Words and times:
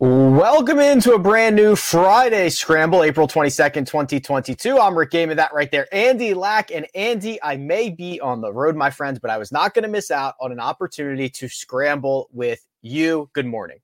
Welcome 0.00 0.78
into 0.78 1.14
a 1.14 1.18
brand 1.18 1.56
new 1.56 1.74
Friday 1.74 2.48
Scramble, 2.50 3.02
April 3.02 3.26
22nd, 3.26 3.86
2022. 3.86 4.78
I'm 4.78 4.96
Rick 4.96 5.10
Gehman, 5.10 5.34
that 5.34 5.52
right 5.52 5.70
there. 5.70 5.92
Andy 5.92 6.34
Lack 6.34 6.70
and 6.70 6.86
Andy, 6.94 7.42
I 7.42 7.56
may 7.56 7.90
be 7.90 8.20
on 8.20 8.40
the 8.40 8.52
road, 8.52 8.76
my 8.76 8.90
friends, 8.90 9.18
but 9.18 9.30
I 9.30 9.38
was 9.38 9.50
not 9.50 9.74
going 9.74 9.82
to 9.82 9.88
miss 9.88 10.12
out 10.12 10.34
on 10.40 10.52
an 10.52 10.60
opportunity 10.60 11.28
to 11.30 11.48
scramble 11.48 12.28
with 12.32 12.64
you. 12.82 13.28
Good 13.32 13.46
morning. 13.46 13.78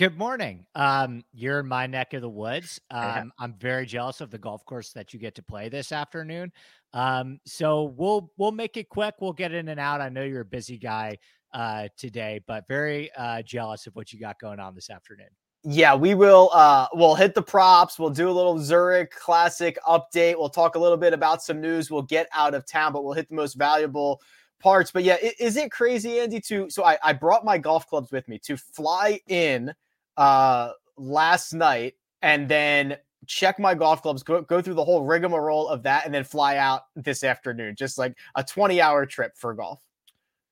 Good 0.00 0.16
morning. 0.16 0.64
Um, 0.74 1.24
you're 1.34 1.60
in 1.60 1.68
my 1.68 1.86
neck 1.86 2.14
of 2.14 2.22
the 2.22 2.28
woods. 2.30 2.80
Um, 2.90 3.30
I'm 3.38 3.52
very 3.58 3.84
jealous 3.84 4.22
of 4.22 4.30
the 4.30 4.38
golf 4.38 4.64
course 4.64 4.94
that 4.94 5.12
you 5.12 5.20
get 5.20 5.34
to 5.34 5.42
play 5.42 5.68
this 5.68 5.92
afternoon. 5.92 6.52
Um, 6.94 7.38
so 7.44 7.92
we'll 7.98 8.32
we'll 8.38 8.50
make 8.50 8.78
it 8.78 8.88
quick. 8.88 9.16
We'll 9.20 9.34
get 9.34 9.52
in 9.52 9.68
and 9.68 9.78
out. 9.78 10.00
I 10.00 10.08
know 10.08 10.22
you're 10.22 10.40
a 10.40 10.46
busy 10.46 10.78
guy 10.78 11.18
uh, 11.52 11.88
today, 11.98 12.40
but 12.46 12.66
very 12.66 13.10
uh, 13.14 13.42
jealous 13.42 13.86
of 13.86 13.94
what 13.94 14.10
you 14.10 14.18
got 14.18 14.40
going 14.40 14.58
on 14.58 14.74
this 14.74 14.88
afternoon. 14.88 15.28
Yeah, 15.64 15.94
we 15.94 16.14
will. 16.14 16.48
Uh, 16.54 16.86
we'll 16.94 17.14
hit 17.14 17.34
the 17.34 17.42
props. 17.42 17.98
We'll 17.98 18.08
do 18.08 18.30
a 18.30 18.32
little 18.32 18.58
Zurich 18.58 19.10
Classic 19.10 19.76
update. 19.86 20.38
We'll 20.38 20.48
talk 20.48 20.76
a 20.76 20.78
little 20.78 20.96
bit 20.96 21.12
about 21.12 21.42
some 21.42 21.60
news. 21.60 21.90
We'll 21.90 22.00
get 22.00 22.26
out 22.34 22.54
of 22.54 22.64
town, 22.64 22.94
but 22.94 23.04
we'll 23.04 23.12
hit 23.12 23.28
the 23.28 23.34
most 23.34 23.52
valuable 23.52 24.22
parts. 24.60 24.90
But 24.90 25.04
yeah, 25.04 25.18
is 25.38 25.58
it 25.58 25.70
crazy, 25.70 26.20
Andy? 26.20 26.40
To 26.40 26.70
so 26.70 26.84
I, 26.84 26.96
I 27.04 27.12
brought 27.12 27.44
my 27.44 27.58
golf 27.58 27.86
clubs 27.86 28.10
with 28.10 28.26
me 28.28 28.38
to 28.44 28.56
fly 28.56 29.20
in 29.28 29.74
uh, 30.16 30.70
last 30.96 31.52
night 31.52 31.94
and 32.22 32.48
then 32.48 32.96
check 33.26 33.58
my 33.58 33.74
golf 33.74 34.02
clubs, 34.02 34.22
go, 34.22 34.42
go 34.42 34.60
through 34.60 34.74
the 34.74 34.84
whole 34.84 35.04
rigmarole 35.04 35.68
of 35.68 35.82
that, 35.84 36.04
and 36.04 36.14
then 36.14 36.24
fly 36.24 36.56
out 36.56 36.82
this 36.96 37.24
afternoon. 37.24 37.74
Just 37.76 37.98
like 37.98 38.16
a 38.34 38.42
20 38.42 38.80
hour 38.80 39.06
trip 39.06 39.36
for 39.36 39.54
golf. 39.54 39.80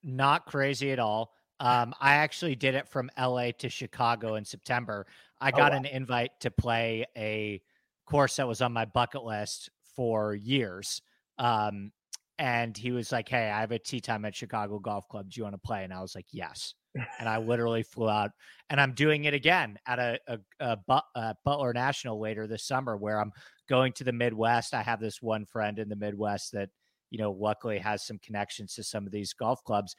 Not 0.03 0.47
crazy 0.47 0.93
at 0.93 0.99
all. 0.99 1.33
Um, 1.61 1.93
I 2.01 2.15
actually 2.15 2.55
did 2.55 2.77
it 2.77 2.87
from 2.87 3.11
LA 3.19 3.51
to 3.59 3.69
Chicago 3.69 4.37
in 4.37 4.45
September. 4.45 5.09
I 5.41 5.49
oh, 5.49 5.57
got 5.57 5.73
oh, 5.73 5.75
wow. 5.75 5.81
an 5.81 5.87
invite 5.87 6.31
to 6.43 6.53
play 6.53 7.05
a 7.17 7.61
course 8.07 8.37
that 8.37 8.47
was 8.47 8.63
on 8.63 8.73
my 8.73 8.85
bucket 8.85 9.25
list 9.25 9.69
for 9.97 10.37
years. 10.37 11.03
Um, 11.37 11.91
and 12.39 12.77
he 12.77 12.93
was 12.93 13.13
like, 13.13 13.29
Hey, 13.29 13.51
I 13.51 13.61
have 13.61 13.73
a 13.73 13.79
tee 13.79 14.01
time 14.01 14.25
at 14.25 14.35
Chicago 14.35 14.79
Golf 14.79 15.09
Club. 15.09 15.31
Do 15.31 15.39
you 15.39 15.45
want 15.45 15.55
to 15.55 15.61
play? 15.67 15.85
And 15.85 15.93
I 15.93 16.01
was 16.01 16.15
like, 16.15 16.27
Yes. 16.33 16.75
and 17.19 17.29
I 17.29 17.39
literally 17.39 17.83
flew 17.83 18.09
out 18.09 18.31
and 18.71 18.81
I'm 18.81 18.93
doing 18.93 19.25
it 19.25 19.35
again 19.35 19.79
at 19.87 19.99
a, 19.99 20.19
a, 20.27 20.39
a, 20.61 20.79
a, 20.89 21.03
uh, 21.15 21.35
Butler 21.45 21.73
National 21.73 22.21
later 22.21 22.47
this 22.47 22.67
summer 22.67 22.97
where 22.97 23.21
I'm 23.21 23.33
going 23.69 23.93
to 23.95 24.05
the 24.05 24.13
Midwest. 24.13 24.75
I 24.75 24.83
have 24.83 25.01
this 25.01 25.21
one 25.21 25.45
friend 25.45 25.79
in 25.79 25.89
the 25.89 25.97
Midwest 25.97 26.53
that, 26.53 26.71
you 27.11 27.19
know, 27.19 27.33
luckily 27.33 27.79
has 27.79 28.07
some 28.07 28.19
connections 28.19 28.75
to 28.75 28.83
some 28.83 29.07
of 29.07 29.13
these 29.13 29.33
golf 29.33 29.63
clubs 29.65 29.95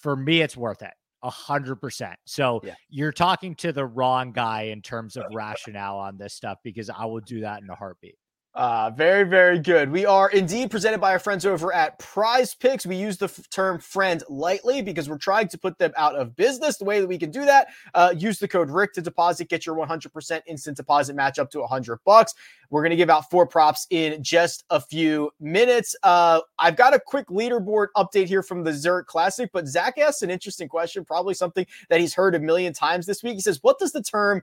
for 0.00 0.16
me, 0.16 0.40
it's 0.40 0.56
worth 0.56 0.82
it. 0.82 0.92
A 1.22 1.30
hundred 1.30 1.76
percent. 1.76 2.16
So 2.24 2.60
yeah. 2.64 2.74
you're 2.88 3.12
talking 3.12 3.54
to 3.56 3.72
the 3.72 3.84
wrong 3.84 4.32
guy 4.32 4.62
in 4.62 4.80
terms 4.80 5.16
of 5.16 5.24
rationale 5.32 5.98
on 5.98 6.16
this 6.16 6.32
stuff 6.34 6.58
because 6.64 6.88
I 6.88 7.04
will 7.04 7.20
do 7.20 7.40
that 7.42 7.62
in 7.62 7.68
a 7.68 7.74
heartbeat. 7.74 8.16
Uh, 8.52 8.90
very, 8.90 9.22
very 9.22 9.60
good. 9.60 9.92
We 9.92 10.04
are 10.04 10.28
indeed 10.30 10.72
presented 10.72 11.00
by 11.00 11.12
our 11.12 11.20
friends 11.20 11.46
over 11.46 11.72
at 11.72 12.00
Prize 12.00 12.52
Picks. 12.52 12.84
We 12.84 12.96
use 12.96 13.16
the 13.16 13.26
f- 13.26 13.48
term 13.48 13.78
friend 13.78 14.24
lightly 14.28 14.82
because 14.82 15.08
we're 15.08 15.18
trying 15.18 15.46
to 15.48 15.58
put 15.58 15.78
them 15.78 15.92
out 15.96 16.16
of 16.16 16.34
business. 16.34 16.76
The 16.76 16.84
way 16.84 16.98
that 16.98 17.06
we 17.06 17.16
can 17.16 17.30
do 17.30 17.44
that, 17.44 17.68
uh, 17.94 18.12
use 18.16 18.40
the 18.40 18.48
code 18.48 18.68
RICK 18.68 18.94
to 18.94 19.02
deposit, 19.02 19.48
get 19.48 19.66
your 19.66 19.76
100% 19.76 20.40
instant 20.48 20.76
deposit 20.76 21.14
match 21.14 21.38
up 21.38 21.48
to 21.52 21.60
100 21.60 22.00
bucks. 22.04 22.34
We're 22.70 22.82
going 22.82 22.90
to 22.90 22.96
give 22.96 23.08
out 23.08 23.30
four 23.30 23.46
props 23.46 23.86
in 23.90 24.20
just 24.20 24.64
a 24.70 24.80
few 24.80 25.30
minutes. 25.38 25.94
Uh, 26.02 26.40
I've 26.58 26.76
got 26.76 26.92
a 26.92 26.98
quick 26.98 27.28
leaderboard 27.28 27.88
update 27.96 28.26
here 28.26 28.42
from 28.42 28.64
the 28.64 28.72
Zurich 28.72 29.06
Classic, 29.06 29.48
but 29.52 29.68
Zach 29.68 29.96
asked 29.96 30.24
an 30.24 30.30
interesting 30.30 30.68
question, 30.68 31.04
probably 31.04 31.34
something 31.34 31.66
that 31.88 32.00
he's 32.00 32.14
heard 32.14 32.34
a 32.34 32.40
million 32.40 32.72
times 32.72 33.06
this 33.06 33.22
week. 33.22 33.34
He 33.34 33.40
says, 33.40 33.60
What 33.62 33.78
does 33.78 33.92
the 33.92 34.02
term, 34.02 34.42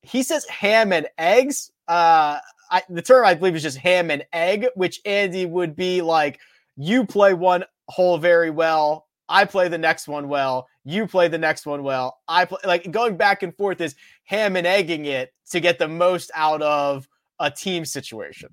he 0.00 0.22
says 0.22 0.46
ham 0.46 0.90
and 0.90 1.06
eggs? 1.18 1.70
Uh, 1.86 2.38
I, 2.70 2.82
the 2.88 3.02
term 3.02 3.24
I 3.24 3.34
believe 3.34 3.56
is 3.56 3.62
just 3.62 3.78
ham 3.78 4.10
and 4.10 4.24
egg, 4.32 4.66
which 4.74 5.00
Andy 5.04 5.46
would 5.46 5.76
be 5.76 6.02
like, 6.02 6.40
you 6.76 7.04
play 7.04 7.34
one 7.34 7.64
hole 7.88 8.18
very 8.18 8.50
well, 8.50 9.06
I 9.28 9.44
play 9.44 9.68
the 9.68 9.78
next 9.78 10.08
one 10.08 10.28
well, 10.28 10.68
you 10.84 11.06
play 11.06 11.28
the 11.28 11.38
next 11.38 11.66
one 11.66 11.82
well, 11.82 12.18
I 12.28 12.44
play 12.44 12.58
like 12.64 12.90
going 12.90 13.16
back 13.16 13.42
and 13.42 13.54
forth 13.56 13.80
is 13.80 13.94
ham 14.24 14.56
and 14.56 14.66
egging 14.66 15.06
it 15.06 15.32
to 15.50 15.60
get 15.60 15.78
the 15.78 15.88
most 15.88 16.30
out 16.34 16.62
of 16.62 17.08
a 17.40 17.50
team 17.50 17.84
situation. 17.84 18.50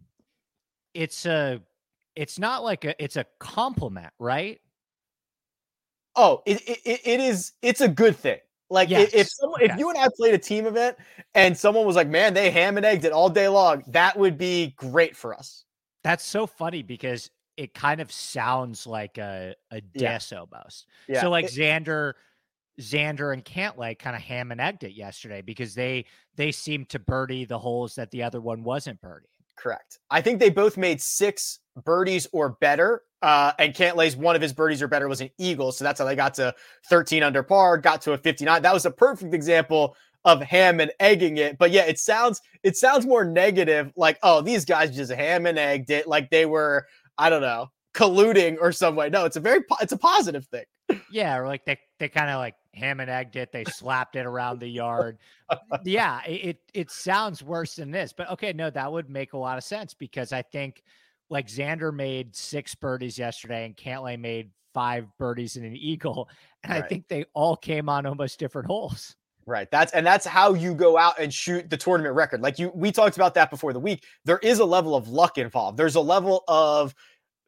It's 0.94 1.26
a 1.26 1.62
it's 2.16 2.40
not 2.40 2.64
like 2.64 2.86
a 2.86 3.02
it's 3.04 3.18
a 3.18 3.26
compliment, 3.40 4.14
right? 4.20 4.60
Oh, 6.16 6.44
it, 6.46 6.62
it, 6.68 7.02
it 7.04 7.20
is 7.20 7.54
it's 7.62 7.82
a 7.82 7.88
good 7.88 8.16
thing. 8.16 8.40
Like 8.74 8.90
yes. 8.90 9.12
if 9.14 9.30
someone, 9.30 9.62
if 9.62 9.78
you 9.78 9.90
and 9.90 9.98
I 10.00 10.08
played 10.18 10.34
a 10.34 10.38
team 10.40 10.66
event 10.66 10.98
and 11.36 11.56
someone 11.56 11.86
was 11.86 11.96
like, 11.96 12.08
"Man, 12.08 12.34
they 12.34 12.50
ham 12.50 12.76
and 12.76 12.86
egged 12.86 13.06
it 13.06 13.12
all 13.12 13.30
day 13.30 13.48
long," 13.48 13.84
that 13.88 14.18
would 14.18 14.36
be 14.36 14.74
great 14.78 15.16
for 15.16 15.36
us. 15.36 15.64
That's 16.04 16.26
so 16.26 16.48
funny 16.48 16.82
because 16.82 17.30
it 17.56 17.76
kind 17.76 18.02
of 18.02 18.12
sounds 18.12 18.88
like 18.88 19.20
a 19.20 19.54
a 19.72 19.82
yeah. 19.94 20.18
almost. 20.32 20.88
Yeah. 21.08 21.22
So 21.22 21.30
like 21.30 21.46
it, 21.46 21.52
Xander, 21.52 22.14
Xander 22.82 23.32
and 23.32 23.46
Cantlay 23.46 23.98
kind 23.98 24.16
of 24.16 24.24
ham 24.24 24.52
and 24.52 24.60
egged 24.60 24.84
it 24.84 24.94
yesterday 24.94 25.42
because 25.42 25.76
they 25.76 26.06
they 26.36 26.52
seemed 26.52 26.90
to 26.90 27.00
birdie 27.00 27.46
the 27.46 27.60
holes 27.60 27.94
that 27.94 28.10
the 28.10 28.24
other 28.24 28.42
one 28.42 28.64
wasn't 28.64 29.00
birdie. 29.02 29.28
Correct. 29.56 30.00
I 30.10 30.22
think 30.22 30.40
they 30.40 30.50
both 30.50 30.78
made 30.78 31.00
six 31.00 31.60
birdies 31.86 32.28
or 32.32 32.58
better. 32.60 33.04
Uh, 33.24 33.54
and 33.58 33.74
Cantlay's 33.74 34.18
one 34.18 34.36
of 34.36 34.42
his 34.42 34.52
birdies 34.52 34.82
or 34.82 34.90
better 34.90 35.08
was 35.08 35.22
an 35.22 35.30
eagle. 35.38 35.72
So 35.72 35.86
that's 35.86 35.98
how 35.98 36.06
they 36.06 36.16
got 36.16 36.34
to 36.36 36.54
13 36.90 37.24
under 37.24 37.42
par, 37.42 37.78
got 37.78 38.02
to 38.02 38.12
a 38.12 38.18
59. 38.18 38.62
That 38.62 38.74
was 38.74 38.86
a 38.86 38.92
perfect 38.92 39.34
example 39.34 39.96
of 40.26 40.42
ham 40.42 40.82
and 40.82 40.92
egging 41.00 41.38
it. 41.38 41.58
But 41.58 41.72
yeah, 41.72 41.84
it 41.84 42.00
sounds 42.00 42.42
it 42.64 42.76
sounds 42.76 43.06
more 43.06 43.24
negative, 43.24 43.94
like, 43.96 44.20
oh, 44.24 44.42
these 44.42 44.66
guys 44.66 44.94
just 44.94 45.10
ham 45.10 45.46
and 45.46 45.58
egged 45.58 45.90
it, 45.90 46.06
like 46.06 46.32
they 46.32 46.46
were, 46.46 46.86
I 47.18 47.30
don't 47.30 47.42
know, 47.42 47.72
colluding 47.96 48.58
or 48.60 48.74
some 48.74 48.94
way. 48.96 49.10
No, 49.10 49.24
it's 49.24 49.38
a 49.38 49.42
very 49.42 49.62
it's 49.80 49.94
a 49.94 49.98
positive 49.98 50.46
thing. 50.48 50.66
Yeah, 51.10 51.38
or 51.38 51.48
like 51.48 51.64
they 51.64 51.80
they 52.00 52.10
kind 52.10 52.30
of 52.30 52.40
like 52.40 52.56
ham 52.74 53.00
and 53.00 53.10
egged 53.10 53.38
it. 53.38 53.54
They 53.54 53.64
slapped 53.64 54.18
it 54.18 54.26
around 54.26 54.60
the 54.60 54.68
yard. 54.68 55.18
yeah, 55.86 56.22
it 56.26 56.58
it 56.74 56.92
sounds 56.92 57.42
worse 57.42 57.76
than 57.76 57.90
this, 57.90 58.12
but 58.12 58.30
okay, 58.32 58.52
no, 58.52 58.70
that 58.70 58.92
would 58.92 59.10
make 59.10 59.32
a 59.32 59.38
lot 59.38 59.58
of 59.58 59.64
sense 59.64 59.94
because 59.94 60.34
I 60.34 60.42
think 60.42 60.84
like 61.30 61.48
Xander 61.48 61.94
made 61.94 62.36
six 62.36 62.76
birdies 62.76 63.18
yesterday 63.18 63.66
and 63.66 63.76
Cantlay 63.76 64.20
made 64.20 64.52
five 64.74 65.06
birdies 65.18 65.56
and 65.56 65.66
an 65.66 65.76
eagle, 65.76 66.30
and 66.64 66.74
right. 66.74 66.84
I 66.84 66.88
think 66.88 67.08
they 67.08 67.26
all 67.34 67.56
came 67.56 67.90
on 67.90 68.06
almost 68.06 68.40
different 68.40 68.68
holes. 68.68 69.16
Right. 69.46 69.70
That's 69.72 69.92
and 69.92 70.06
that's 70.06 70.26
how 70.26 70.54
you 70.54 70.74
go 70.74 70.98
out 70.98 71.20
and 71.20 71.34
shoot 71.34 71.70
the 71.70 71.78
tournament 71.78 72.16
record. 72.16 72.42
Like 72.42 72.60
you 72.60 72.72
we 72.74 72.92
talked 72.92 73.18
about 73.18 73.34
that 73.34 73.50
before 73.50 73.74
the 73.74 73.80
week. 73.80 74.06
There 74.26 74.40
is 74.40 74.60
a 74.60 74.66
level 74.66 74.96
of 74.96 75.10
luck 75.10 75.38
involved. 75.38 75.78
There's 75.78 75.96
a 75.96 76.02
level 76.02 76.44
of 76.48 76.96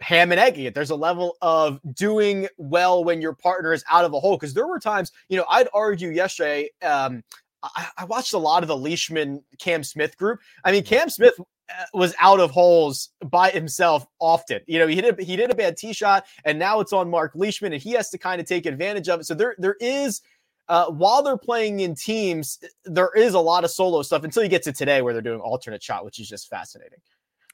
ham 0.01 0.31
and 0.31 0.39
egging 0.39 0.65
it. 0.65 0.73
There's 0.75 0.89
a 0.89 0.95
level 0.95 1.37
of 1.41 1.79
doing 1.93 2.47
well 2.57 3.03
when 3.03 3.21
your 3.21 3.33
partner 3.33 3.71
is 3.71 3.83
out 3.89 4.03
of 4.03 4.13
a 4.13 4.19
hole. 4.19 4.35
Because 4.35 4.53
there 4.53 4.67
were 4.67 4.79
times, 4.79 5.11
you 5.29 5.37
know, 5.37 5.45
I'd 5.49 5.69
argue 5.73 6.09
yesterday. 6.09 6.69
Um, 6.81 7.23
I, 7.63 7.87
I, 7.97 8.05
watched 8.05 8.33
a 8.33 8.37
lot 8.37 8.63
of 8.63 8.67
the 8.67 8.77
Leishman 8.77 9.43
Cam 9.59 9.83
Smith 9.83 10.17
group. 10.17 10.39
I 10.63 10.71
mean, 10.71 10.83
Cam 10.83 11.09
Smith 11.09 11.33
uh, 11.39 11.85
was 11.93 12.13
out 12.19 12.39
of 12.39 12.51
holes 12.51 13.09
by 13.25 13.49
himself 13.49 14.05
often. 14.19 14.61
You 14.67 14.79
know, 14.79 14.87
he 14.87 15.01
did 15.01 15.19
a, 15.19 15.23
he 15.23 15.35
did 15.35 15.49
a 15.51 15.55
bad 15.55 15.77
tee 15.77 15.93
shot, 15.93 16.25
and 16.43 16.59
now 16.59 16.79
it's 16.79 16.93
on 16.93 17.09
Mark 17.09 17.31
Leishman, 17.35 17.73
and 17.73 17.81
he 17.81 17.91
has 17.91 18.09
to 18.11 18.17
kind 18.17 18.39
of 18.39 18.47
take 18.47 18.65
advantage 18.65 19.09
of 19.09 19.21
it. 19.21 19.25
So 19.25 19.33
there 19.33 19.55
there 19.57 19.77
is. 19.79 20.21
Uh, 20.67 20.87
while 20.87 21.21
they're 21.21 21.37
playing 21.37 21.81
in 21.81 21.93
teams, 21.93 22.57
there 22.85 23.11
is 23.15 23.35
a 23.35 23.39
lot 23.39 23.63
of 23.63 23.69
solo 23.69 24.01
stuff 24.01 24.23
until 24.23 24.41
you 24.41 24.49
get 24.49 24.63
to 24.63 24.73
today 24.73 25.03
where 25.03 25.13
they're 25.13 25.21
doing 25.21 25.39
alternate 25.39 25.83
shot, 25.83 26.03
which 26.03 26.19
is 26.19 26.27
just 26.27 26.49
fascinating. 26.49 26.97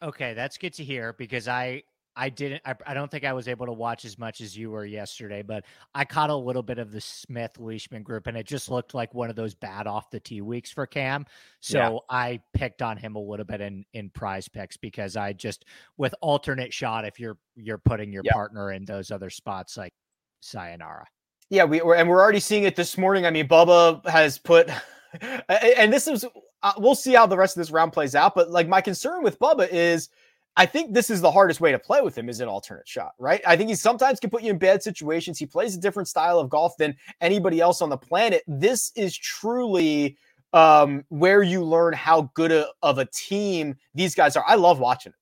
Okay, 0.02 0.34
that's 0.34 0.58
good 0.58 0.74
to 0.76 0.84
hear 0.86 1.12
because 1.14 1.50
I 1.50 1.84
I 2.16 2.30
didn't. 2.30 2.62
I, 2.66 2.76
I, 2.86 2.94
don't 2.94 3.10
think 3.10 3.24
I 3.24 3.32
was 3.32 3.48
able 3.48 3.66
to 3.66 3.72
watch 3.72 4.04
as 4.04 4.20
much 4.20 4.42
as 4.42 4.58
you 4.58 4.72
were 4.72 4.86
yesterday, 4.86 5.42
but 5.42 5.64
I 5.96 6.04
caught 6.04 6.30
a 6.30 6.36
little 6.36 6.64
bit 6.64 6.78
of 6.78 6.92
the 6.92 7.00
Smith 7.00 7.58
Leishman 7.58 8.04
group, 8.04 8.28
and 8.28 8.36
it 8.36 8.46
just 8.46 8.70
looked 8.70 8.94
like 8.94 9.14
one 9.14 9.30
of 9.30 9.36
those 9.36 9.56
bad 9.56 9.88
off 9.88 10.10
the 10.10 10.20
tee 10.20 10.42
weeks 10.42 10.72
for 10.72 10.86
Cam. 10.86 11.26
So 11.62 11.80
yeah. 11.80 11.98
I 12.10 12.42
picked 12.54 12.82
on 12.82 12.98
him 12.98 13.16
a 13.16 13.20
little 13.20 13.46
bit 13.46 13.62
in 13.62 13.86
in 13.94 14.10
prize 14.10 14.48
picks 14.50 14.76
because 14.76 15.16
I 15.16 15.34
just 15.34 15.66
with 15.98 16.14
alternate 16.22 16.74
shot, 16.74 17.06
if 17.06 17.20
you're 17.20 17.38
you're 17.56 17.78
putting 17.78 18.12
your 18.12 18.24
yeah. 18.26 18.34
partner 18.34 18.72
in 18.72 18.84
those 18.84 19.10
other 19.10 19.30
spots, 19.30 19.78
like 19.78 19.94
sayonara. 20.42 21.06
Yeah, 21.50 21.66
we 21.66 21.82
were, 21.82 21.96
and 21.96 22.10
we're 22.10 22.22
already 22.22 22.40
seeing 22.40 22.64
it 22.64 22.76
this 22.76 22.98
morning. 22.98 23.26
I 23.26 23.30
mean, 23.30 23.48
Bubba 23.48 24.06
has 24.08 24.38
put, 24.38 24.70
and 25.50 25.92
this 25.92 26.08
is 26.08 26.26
uh, 26.64 26.74
we'll 26.78 26.96
see 26.96 27.14
how 27.14 27.26
the 27.26 27.38
rest 27.38 27.58
of 27.58 27.62
this 27.62 27.72
round 27.72 27.94
plays 27.94 28.16
out. 28.16 28.36
But 28.36 28.50
like 28.52 28.68
my 28.68 28.82
concern 28.82 29.24
with 29.24 29.40
Bubba 29.40 29.68
is 29.72 30.10
I 30.58 30.66
think 30.66 30.94
this 30.94 31.10
is 31.10 31.22
the 31.22 31.32
hardest 31.32 31.62
way 31.62 31.72
to 31.72 31.80
play 31.80 32.02
with 32.02 32.18
him 32.18 32.28
is 32.28 32.42
an 32.42 32.50
alternate 32.50 32.88
shot, 32.88 33.14
right? 33.18 33.42
I 33.48 33.56
think 33.56 33.70
he 33.70 33.76
sometimes 33.76 34.20
can 34.20 34.30
put 34.30 34.44
you 34.44 34.52
in 34.52 34.58
bad 34.58 34.84
situations. 34.84 35.40
He 35.40 35.46
plays 35.46 35.76
a 35.76 35.80
different 35.80 36.10
style 36.10 36.40
of 36.40 36.50
golf 36.50 36.76
than 36.78 36.96
anybody 37.22 37.62
else 37.62 37.82
on 37.82 37.90
the 37.90 37.98
planet. 37.98 38.44
This 38.48 38.92
is 38.96 39.18
truly 39.18 40.18
um, 40.54 41.06
where 41.08 41.42
you 41.42 41.64
learn 41.64 41.94
how 41.94 42.30
good 42.34 42.52
a, 42.52 42.68
of 42.84 42.98
a 42.98 43.06
team 43.06 43.76
these 43.96 44.14
guys 44.14 44.36
are. 44.36 44.44
I 44.46 44.56
love 44.56 44.80
watching 44.80 45.14
it. 45.14 45.18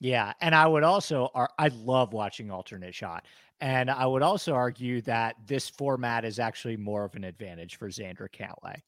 Yeah, 0.00 0.32
and 0.40 0.54
I 0.54 0.66
would 0.66 0.82
also 0.82 1.30
I 1.58 1.68
love 1.68 2.12
watching 2.12 2.50
alternate 2.50 2.94
shot. 2.94 3.24
And 3.60 3.88
I 3.88 4.04
would 4.06 4.22
also 4.22 4.52
argue 4.52 5.00
that 5.02 5.36
this 5.46 5.68
format 5.68 6.24
is 6.24 6.40
actually 6.40 6.76
more 6.76 7.04
of 7.04 7.14
an 7.14 7.22
advantage 7.22 7.76
for 7.76 7.88
Xander 7.88 8.26
Cantlay. 8.28 8.82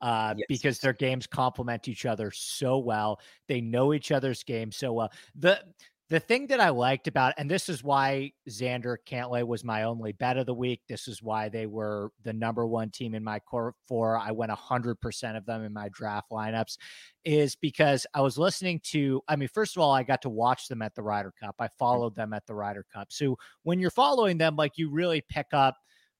Uh, 0.00 0.34
yes. 0.36 0.46
because 0.48 0.78
their 0.78 0.94
games 0.94 1.26
complement 1.26 1.86
each 1.86 2.06
other 2.06 2.30
so 2.30 2.78
well. 2.78 3.20
They 3.48 3.60
know 3.60 3.92
each 3.92 4.12
other's 4.12 4.42
game 4.42 4.72
so 4.72 4.94
well. 4.94 5.12
The 5.34 5.62
the 6.10 6.18
thing 6.18 6.48
that 6.48 6.58
I 6.58 6.70
liked 6.70 7.06
about, 7.06 7.34
and 7.38 7.48
this 7.48 7.68
is 7.68 7.84
why 7.84 8.32
Xander 8.48 8.96
Cantlay 9.06 9.46
was 9.46 9.62
my 9.62 9.84
only 9.84 10.10
bet 10.10 10.36
of 10.36 10.46
the 10.46 10.52
week. 10.52 10.82
This 10.88 11.06
is 11.06 11.22
why 11.22 11.48
they 11.48 11.66
were 11.66 12.10
the 12.24 12.32
number 12.32 12.66
one 12.66 12.90
team 12.90 13.14
in 13.14 13.22
my 13.22 13.38
core 13.38 13.76
four. 13.86 14.18
I 14.18 14.32
went 14.32 14.50
100% 14.50 15.36
of 15.36 15.46
them 15.46 15.64
in 15.64 15.72
my 15.72 15.88
draft 15.90 16.32
lineups, 16.32 16.78
is 17.24 17.54
because 17.54 18.08
I 18.12 18.22
was 18.22 18.36
listening 18.36 18.80
to, 18.86 19.22
I 19.28 19.36
mean, 19.36 19.48
first 19.54 19.76
of 19.76 19.82
all, 19.82 19.92
I 19.92 20.02
got 20.02 20.20
to 20.22 20.28
watch 20.28 20.66
them 20.66 20.82
at 20.82 20.96
the 20.96 21.02
Ryder 21.02 21.32
Cup. 21.40 21.54
I 21.60 21.68
mm. 21.68 21.74
followed 21.78 22.16
them 22.16 22.32
at 22.32 22.44
the 22.44 22.56
Ryder 22.56 22.84
Cup. 22.92 23.12
So 23.12 23.38
when 23.62 23.78
you're 23.78 23.92
following 23.92 24.36
them, 24.36 24.56
like 24.56 24.78
you 24.78 24.90
really 24.90 25.20
pick 25.20 25.46
up 25.52 25.76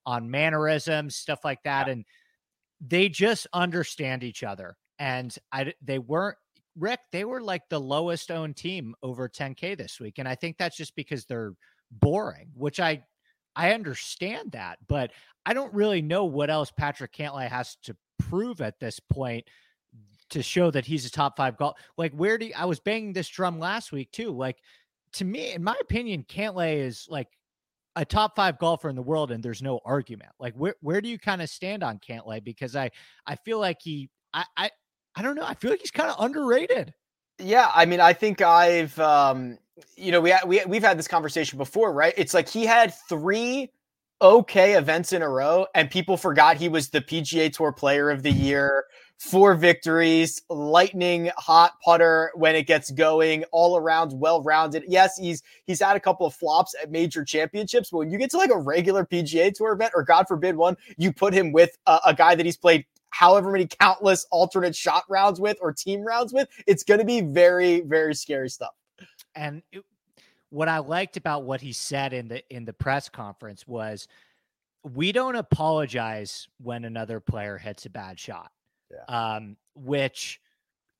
on 0.07 0.31
mannerisms, 0.31 1.17
stuff 1.17 1.41
like 1.43 1.65
that. 1.65 1.89
Yeah. 1.89 1.95
And 1.95 2.05
they 2.81 3.09
just 3.09 3.47
understand 3.53 4.25
each 4.25 4.43
other. 4.43 4.77
And 4.99 5.35
I, 5.53 5.73
they 5.83 5.99
weren't 5.99 6.37
Rick, 6.77 7.01
they 7.13 7.25
were 7.25 7.41
like 7.41 7.63
the 7.69 7.81
lowest 7.81 8.31
owned 8.31 8.57
team 8.57 8.95
over 9.03 9.29
10K 9.29 9.77
this 9.77 10.01
week. 10.01 10.19
And 10.19 10.29
I 10.29 10.35
think 10.35 10.57
that's 10.57 10.77
just 10.77 10.95
because 10.95 11.25
they're 11.27 11.53
boring, 11.91 12.51
which 12.55 12.81
I 12.81 13.03
I 13.57 13.73
understand 13.73 14.53
that, 14.53 14.79
but 14.89 15.11
I 15.45 15.55
don't 15.55 15.75
really 15.75 16.03
know 16.03 16.25
what 16.25 16.51
else 16.51 16.71
Patrick 16.71 17.13
Cantlay 17.13 17.49
has 17.49 17.77
to 17.83 17.97
prove 18.19 18.61
at 18.61 18.79
this 18.79 19.01
point 19.01 19.45
to 20.31 20.43
show 20.43 20.71
that 20.71 20.87
he's 20.87 21.05
a 21.05 21.11
top 21.11 21.37
five 21.37 21.57
golf. 21.57 21.77
Like, 21.99 22.13
where 22.13 22.39
do 22.39 22.47
you, 22.47 22.53
I 22.57 22.67
was 22.67 22.79
banging 22.79 23.13
this 23.13 23.29
drum 23.29 23.59
last 23.59 23.91
week 23.91 24.13
too? 24.13 24.31
Like, 24.31 24.59
to 25.15 25.25
me, 25.25 25.53
in 25.53 25.65
my 25.65 25.77
opinion, 25.81 26.25
Cantlay 26.29 26.77
is 26.77 27.07
like 27.11 27.27
a 28.01 28.05
top 28.05 28.35
five 28.35 28.59
golfer 28.59 28.89
in 28.89 28.97
the 28.97 29.03
world, 29.03 29.31
and 29.31 29.43
there's 29.45 29.61
no 29.61 29.79
argument. 29.85 30.31
Like, 30.41 30.55
where 30.55 30.75
where 30.81 31.03
do 31.03 31.09
you 31.09 31.19
kind 31.19 31.43
of 31.43 31.51
stand 31.51 31.85
on 31.85 31.99
Cantlay? 31.99 32.43
Because 32.43 32.75
I 32.75 32.91
I 33.27 33.37
feel 33.37 33.61
like 33.61 33.77
he 33.83 34.09
I 34.33 34.45
I 34.57 34.71
I 35.15 35.23
don't 35.23 35.37
know. 35.37 35.45
I 35.45 35.55
feel 35.55 35.71
like 35.71 35.81
he's 35.81 35.91
kind 35.91 36.11
of 36.11 36.17
underrated. 36.19 36.95
Yeah, 37.39 37.71
I 37.75 37.85
mean, 37.85 38.01
I 38.01 38.13
think 38.13 38.41
I've, 38.41 38.99
um, 38.99 39.59
you 39.97 40.13
know, 40.13 40.21
we 40.21 40.35
we 40.47 40.65
we've 40.67 40.83
had 40.83 40.99
this 40.99 41.09
conversation 41.09 41.59
before, 41.59 41.93
right? 41.93 42.15
It's 42.17 42.33
like 42.33 42.49
he 42.49 42.65
had 42.65 42.95
three 43.09 43.71
okay 44.23 44.75
events 44.75 45.13
in 45.13 45.21
a 45.21 45.29
row, 45.29 45.67
and 45.75 45.91
people 45.91 46.17
forgot 46.17 46.57
he 46.57 46.71
was 46.71 46.89
the 46.89 47.03
PGA 47.03 47.53
Tour 47.53 47.73
Player 47.73 48.11
of 48.11 48.23
the 48.23 48.33
Year, 48.33 48.85
four 49.21 49.55
victories, 49.55 50.41
lightning 50.49 51.31
hot 51.37 51.75
putter 51.85 52.33
when 52.35 52.57
it 52.57 52.67
gets 52.67 52.91
going, 52.91 53.45
all 53.53 53.77
around 53.77 54.19
well 54.19 54.43
rounded. 54.43 54.83
Yes, 54.89 55.17
he's 55.19 55.43
he's 55.67 55.81
had 55.81 55.95
a 55.95 56.01
couple 56.01 56.27
of 56.27 56.35
flops 56.35 56.75
at 56.83 56.91
major 56.91 57.23
championships, 57.23 57.91
but 57.91 57.99
when 57.99 58.11
you 58.11 58.19
get 58.19 58.31
to 58.31 58.39
like 58.39 58.51
a 58.51 58.59
regular 58.59 59.05
PGA 59.05 59.53
Tour 59.53 59.73
event, 59.73 59.93
or 59.95 60.03
God 60.03 60.27
forbid 60.27 60.57
one, 60.57 60.77
you 60.97 61.13
put 61.13 61.35
him 61.35 61.53
with 61.53 61.77
a, 61.87 61.99
a 62.07 62.15
guy 62.15 62.35
that 62.35 62.47
he's 62.47 62.57
played 62.57 62.87
however 63.11 63.53
many 63.53 63.67
countless 63.67 64.27
alternate 64.31 64.75
shot 64.75 65.05
rounds 65.09 65.39
with 65.39 65.59
or 65.61 65.73
team 65.73 66.01
rounds 66.01 66.33
with, 66.33 66.49
it's 66.67 66.83
going 66.83 67.01
to 67.01 67.05
be 67.05 67.21
very, 67.21 67.81
very 67.81 68.15
scary 68.15 68.49
stuff. 68.49 68.73
And 69.35 69.63
it, 69.71 69.85
what 70.49 70.69
I 70.69 70.79
liked 70.79 71.17
about 71.17 71.45
what 71.45 71.61
he 71.61 71.73
said 71.73 72.13
in 72.15 72.29
the 72.29 72.43
in 72.49 72.65
the 72.65 72.73
press 72.73 73.11
conference 73.11 73.67
was, 73.69 74.09
we 74.83 75.13
don't 75.13 75.37
apologize 75.37 76.49
when 76.59 76.87
another 76.87 77.21
player 77.21 77.59
hits 77.59 77.85
a 77.85 77.91
bad 77.91 78.19
shot. 78.19 78.51
Yeah. 78.91 79.35
Um, 79.35 79.57
which 79.75 80.41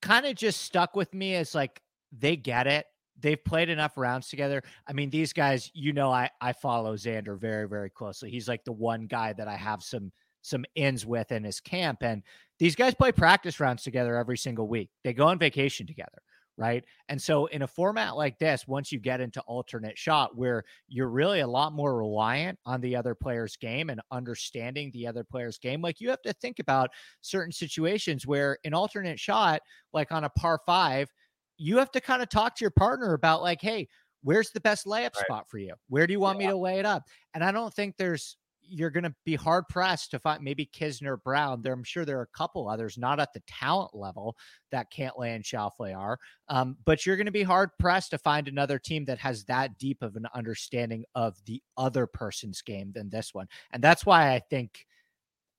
kind 0.03 0.27
of 0.27 0.35
just 0.35 0.63
stuck 0.63 0.97
with 0.97 1.13
me 1.15 1.35
as 1.35 1.55
like 1.55 1.81
they 2.13 2.37
get 2.37 2.67
it. 2.67 2.87
They've 3.19 3.43
played 3.43 3.69
enough 3.69 3.99
rounds 3.99 4.29
together. 4.29 4.63
I 4.87 4.95
mean, 4.95 5.11
these 5.11 5.33
guys, 5.33 5.71
you 5.75 5.93
know, 5.93 6.11
I 6.11 6.31
I 6.41 6.53
follow 6.53 6.97
Xander 6.97 7.39
very 7.39 7.69
very 7.69 7.91
closely. 7.91 8.31
He's 8.31 8.49
like 8.49 8.65
the 8.65 8.73
one 8.73 9.07
guy 9.07 9.33
that 9.35 9.49
I 9.49 9.57
have 9.57 9.83
some 9.83 10.11
some 10.43 10.65
ins 10.75 11.05
with 11.05 11.33
in 11.33 11.45
his 11.45 11.61
camp. 11.61 12.03
And 12.03 12.23
these 12.59 12.77
guys 12.77 12.95
play 12.95 13.13
practice 13.13 13.61
rounds 13.61 13.83
together 13.83 14.17
every 14.17 14.39
single 14.39 14.69
week. 14.69 14.91
They 15.05 15.13
go 15.13 15.27
on 15.27 15.39
vacation 15.39 15.87
together, 15.87 16.23
right? 16.61 16.85
And 17.09 17.21
so 17.21 17.47
in 17.47 17.63
a 17.63 17.67
format 17.67 18.17
like 18.17 18.39
this, 18.39 18.69
once 18.69 18.93
you 18.93 19.01
get 19.01 19.23
into 19.23 19.41
alternate 19.43 19.97
shot 19.97 20.37
where 20.37 20.63
you're 20.89 21.09
really 21.09 21.41
a 21.41 21.47
lot 21.47 21.73
more 21.73 21.97
reliant 21.97 22.59
on 22.67 22.83
the 22.83 22.95
other 22.95 23.15
player's 23.15 23.57
game 23.57 23.89
and 23.89 23.99
understanding 24.13 24.91
the 24.93 25.07
other 25.07 25.25
player's 25.25 25.57
game, 25.57 25.81
like 25.81 26.03
you 26.03 26.11
have 26.11 26.21
to 26.21 26.35
think 26.35 26.59
about 26.59 26.91
certain 27.23 27.51
situations 27.51 28.27
where 28.27 28.59
in 28.65 28.75
alternate 28.75 29.19
shot, 29.19 29.63
like 29.95 30.13
on 30.13 30.25
a 30.25 30.31
par 30.31 30.61
five, 30.67 31.09
you 31.57 31.79
have 31.79 31.91
to 31.93 32.01
kind 32.01 32.23
of 32.23 32.29
talk 32.29 32.55
to 32.57 32.63
your 32.63 32.71
partner 32.73 33.15
about 33.15 33.41
like, 33.41 33.63
hey, 33.63 33.89
where's 34.23 34.51
the 34.51 34.61
best 34.61 34.85
layup 34.85 35.17
right. 35.17 35.25
spot 35.25 35.47
for 35.49 35.57
you? 35.57 35.73
Where 35.89 36.07
do 36.07 36.13
you 36.13 36.21
want 36.21 36.39
yeah. 36.39 36.49
me 36.49 36.53
to 36.53 36.59
lay 36.59 36.79
it 36.79 36.85
up? 36.85 37.05
And 37.33 37.43
I 37.43 37.53
don't 37.53 37.73
think 37.73 37.97
there's 37.97 38.37
you're 38.71 38.91
going 38.91 39.05
to 39.05 39.15
be 39.25 39.35
hard 39.35 39.67
pressed 39.69 40.11
to 40.13 40.19
find 40.19 40.43
maybe 40.43 40.67
Kisner 40.67 41.23
Brown. 41.23 41.63
There, 41.63 41.73
I'm 41.73 41.85
sure 41.85 42.05
there 42.05 42.19
are 42.19 42.23
a 42.23 42.37
couple 42.39 42.69
others, 42.69 42.97
not 42.97 43.21
at 43.21 43.33
the 43.33 43.43
talent 43.47 43.95
level 43.95 44.37
that 44.71 44.93
Cantlay 44.93 45.35
and 45.35 45.45
Schauffele 45.45 45.97
are, 45.97 46.19
um, 46.49 46.77
but 46.85 47.05
you're 47.05 47.17
going 47.17 47.27
to 47.27 47.33
be 47.33 47.43
hard 47.43 47.71
pressed 47.79 48.11
to 48.13 48.19
find 48.19 48.49
another 48.49 48.79
team 48.79 49.05
that 49.07 49.19
has 49.19 49.45
that 49.45 49.79
deep 49.79 50.03
of 50.03 50.17
an 50.17 50.27
understanding 50.35 51.05
of 51.15 51.37
the 51.47 51.63
other 51.77 52.07
person's 52.07 52.63
game 52.63 52.93
than 52.93 53.11
this 53.11 53.35
one. 53.35 53.49
And 53.73 53.83
that's 53.83 54.07
why 54.07 54.33
I 54.33 54.41
think, 54.51 54.87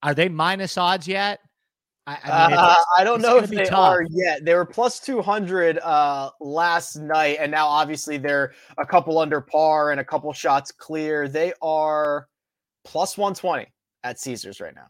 are 0.04 0.16
they 0.16 0.30
minus 0.30 0.78
odds 0.78 1.08
yet? 1.08 1.40
I, 2.08 2.18
I, 2.24 2.48
mean, 2.48 2.58
uh, 2.58 2.76
I 2.98 3.04
don't 3.04 3.22
know 3.22 3.38
if 3.38 3.50
they 3.50 3.66
tough. 3.66 3.78
are 3.78 4.04
yet. 4.10 4.44
They 4.44 4.56
were 4.56 4.66
plus 4.66 5.00
200 5.00 5.78
uh, 5.78 6.32
last 6.40 6.96
night, 6.96 7.38
and 7.40 7.52
now 7.52 7.68
obviously 7.68 8.18
they're 8.18 8.54
a 8.80 8.86
couple 8.86 9.20
under 9.20 9.40
par 9.40 9.92
and 9.92 10.00
a 10.00 10.04
couple 10.04 10.34
shots 10.34 10.72
clear. 10.72 11.28
They 11.28 11.54
are 11.62 12.28
plus 12.84 13.18
120 13.18 13.68
at 14.04 14.20
Caesars 14.20 14.60
right 14.60 14.76
now. 14.76 14.88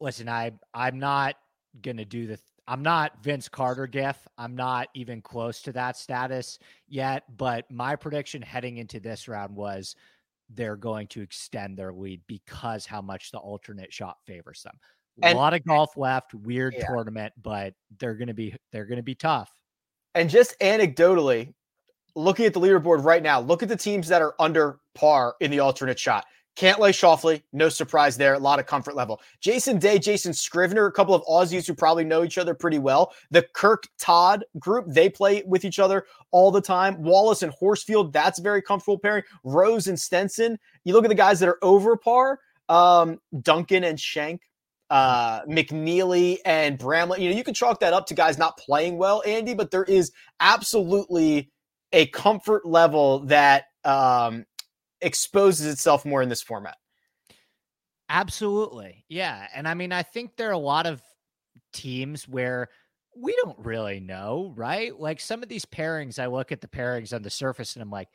Listen, 0.00 0.28
I 0.28 0.52
I'm 0.74 0.98
not 0.98 1.34
gonna 1.82 2.04
do 2.04 2.26
the 2.26 2.38
I'm 2.68 2.82
not 2.82 3.22
Vince 3.22 3.48
Carter 3.48 3.86
Giff. 3.86 4.28
I'm 4.36 4.54
not 4.54 4.88
even 4.94 5.22
close 5.22 5.62
to 5.62 5.72
that 5.72 5.96
status 5.96 6.58
yet. 6.86 7.24
But 7.36 7.68
my 7.70 7.96
prediction 7.96 8.42
heading 8.42 8.76
into 8.76 9.00
this 9.00 9.26
round 9.26 9.56
was 9.56 9.96
they're 10.50 10.76
going 10.76 11.06
to 11.08 11.22
extend 11.22 11.78
their 11.78 11.92
lead 11.92 12.20
because 12.26 12.84
how 12.84 13.00
much 13.00 13.30
the 13.30 13.38
alternate 13.38 13.92
shot 13.92 14.18
favors 14.26 14.62
them. 14.62 14.78
And, 15.22 15.34
a 15.34 15.40
lot 15.40 15.54
of 15.54 15.64
golf 15.64 15.96
left, 15.96 16.34
weird 16.34 16.74
yeah. 16.76 16.86
tournament, 16.86 17.32
but 17.42 17.74
they're 17.98 18.14
gonna 18.14 18.34
be 18.34 18.54
they're 18.70 18.84
gonna 18.84 19.02
be 19.02 19.14
tough. 19.14 19.50
And 20.14 20.30
just 20.30 20.58
anecdotally, 20.60 21.54
looking 22.14 22.46
at 22.46 22.52
the 22.54 22.60
leaderboard 22.60 23.02
right 23.02 23.22
now, 23.22 23.40
look 23.40 23.62
at 23.62 23.68
the 23.68 23.76
teams 23.76 24.08
that 24.08 24.22
are 24.22 24.34
under 24.38 24.78
par 24.94 25.34
in 25.40 25.50
the 25.50 25.60
alternate 25.60 25.98
shot. 25.98 26.24
Cantlay 26.58 26.90
Schauffele, 26.90 27.40
no 27.52 27.68
surprise 27.68 28.16
there. 28.16 28.34
A 28.34 28.38
lot 28.38 28.58
of 28.58 28.66
comfort 28.66 28.96
level. 28.96 29.20
Jason 29.40 29.78
Day, 29.78 29.96
Jason 29.96 30.32
Scrivener, 30.32 30.86
a 30.86 30.92
couple 30.92 31.14
of 31.14 31.22
Aussies 31.22 31.68
who 31.68 31.72
probably 31.72 32.02
know 32.02 32.24
each 32.24 32.36
other 32.36 32.52
pretty 32.52 32.80
well. 32.80 33.12
The 33.30 33.46
Kirk 33.54 33.84
Todd 34.00 34.44
group, 34.58 34.86
they 34.88 35.08
play 35.08 35.44
with 35.46 35.64
each 35.64 35.78
other 35.78 36.06
all 36.32 36.50
the 36.50 36.60
time. 36.60 37.00
Wallace 37.00 37.44
and 37.44 37.52
Horsfield, 37.52 38.12
that's 38.12 38.40
very 38.40 38.60
comfortable 38.60 38.98
pairing. 38.98 39.22
Rose 39.44 39.86
and 39.86 39.98
Stenson. 39.98 40.58
You 40.82 40.94
look 40.94 41.04
at 41.04 41.10
the 41.10 41.14
guys 41.14 41.38
that 41.38 41.48
are 41.48 41.58
over 41.62 41.96
par. 41.96 42.40
Um, 42.68 43.20
Duncan 43.40 43.84
and 43.84 43.98
Schenk, 43.98 44.42
uh, 44.90 45.42
McNealy 45.42 46.38
and 46.44 46.76
Bramlett. 46.76 47.20
You 47.20 47.30
know, 47.30 47.36
you 47.36 47.44
can 47.44 47.54
chalk 47.54 47.78
that 47.80 47.92
up 47.92 48.06
to 48.06 48.14
guys 48.14 48.36
not 48.36 48.58
playing 48.58 48.98
well, 48.98 49.22
Andy, 49.24 49.54
but 49.54 49.70
there 49.70 49.84
is 49.84 50.10
absolutely 50.40 51.50
a 51.92 52.06
comfort 52.08 52.66
level 52.66 53.20
that 53.20 53.66
um, 53.84 54.44
exposes 55.00 55.66
itself 55.66 56.04
more 56.04 56.22
in 56.22 56.28
this 56.28 56.42
format. 56.42 56.76
Absolutely. 58.08 59.04
Yeah. 59.08 59.46
And 59.54 59.68
I 59.68 59.74
mean, 59.74 59.92
I 59.92 60.02
think 60.02 60.36
there 60.36 60.48
are 60.48 60.52
a 60.52 60.58
lot 60.58 60.86
of 60.86 61.02
teams 61.72 62.26
where 62.26 62.68
we 63.16 63.36
don't 63.42 63.58
really 63.58 64.00
know, 64.00 64.52
right? 64.56 64.98
Like 64.98 65.20
some 65.20 65.42
of 65.42 65.48
these 65.48 65.64
pairings, 65.64 66.18
I 66.18 66.26
look 66.26 66.52
at 66.52 66.60
the 66.60 66.68
pairings 66.68 67.12
on 67.12 67.22
the 67.22 67.30
surface 67.30 67.74
and 67.74 67.82
I'm 67.82 67.90
like, 67.90 68.08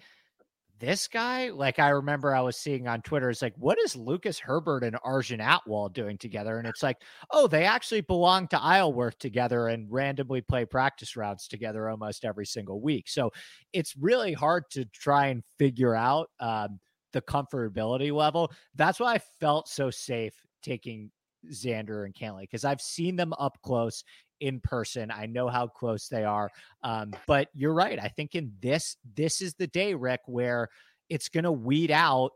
this 0.79 1.07
guy, 1.07 1.49
like 1.49 1.79
I 1.79 1.89
remember 1.89 2.35
I 2.35 2.41
was 2.41 2.57
seeing 2.57 2.87
on 2.87 3.01
Twitter, 3.01 3.29
is 3.29 3.41
like, 3.41 3.53
what 3.57 3.77
is 3.79 3.95
Lucas 3.95 4.39
Herbert 4.39 4.83
and 4.83 4.97
Arjun 5.03 5.39
Atwal 5.39 5.93
doing 5.93 6.17
together? 6.17 6.57
And 6.57 6.67
it's 6.67 6.83
like, 6.83 6.97
oh, 7.31 7.47
they 7.47 7.63
actually 7.63 8.01
belong 8.01 8.47
to 8.49 8.61
Isleworth 8.61 9.17
together 9.19 9.67
and 9.67 9.91
randomly 9.91 10.41
play 10.41 10.65
practice 10.65 11.15
rounds 11.15 11.47
together 11.47 11.89
almost 11.89 12.25
every 12.25 12.45
single 12.45 12.81
week. 12.81 13.07
So 13.07 13.31
it's 13.71 13.95
really 13.95 14.33
hard 14.33 14.63
to 14.71 14.85
try 14.85 15.27
and 15.27 15.43
figure 15.57 15.95
out 15.95 16.29
um, 16.39 16.79
the 17.13 17.21
comfortability 17.21 18.11
level. 18.11 18.51
That's 18.75 18.99
why 18.99 19.15
I 19.15 19.19
felt 19.39 19.67
so 19.67 19.89
safe 19.89 20.33
taking 20.61 21.11
Xander 21.51 22.05
and 22.05 22.13
Cantlay 22.13 22.41
because 22.41 22.65
I've 22.65 22.81
seen 22.81 23.15
them 23.15 23.33
up 23.39 23.57
close 23.63 24.03
in 24.43 24.59
person. 24.59 25.09
I 25.09 25.25
know 25.25 25.47
how 25.47 25.67
close 25.67 26.09
they 26.09 26.25
are. 26.25 26.51
Um, 26.83 27.13
but 27.27 27.47
you're 27.53 27.73
right. 27.73 27.97
I 27.97 28.09
think 28.09 28.35
in 28.35 28.51
this, 28.61 28.97
this 29.15 29.41
is 29.41 29.53
the 29.53 29.67
day, 29.67 29.93
Rick, 29.93 30.19
where 30.25 30.67
it's 31.09 31.29
going 31.29 31.45
to 31.45 31.51
weed 31.51 31.91
out 31.91 32.31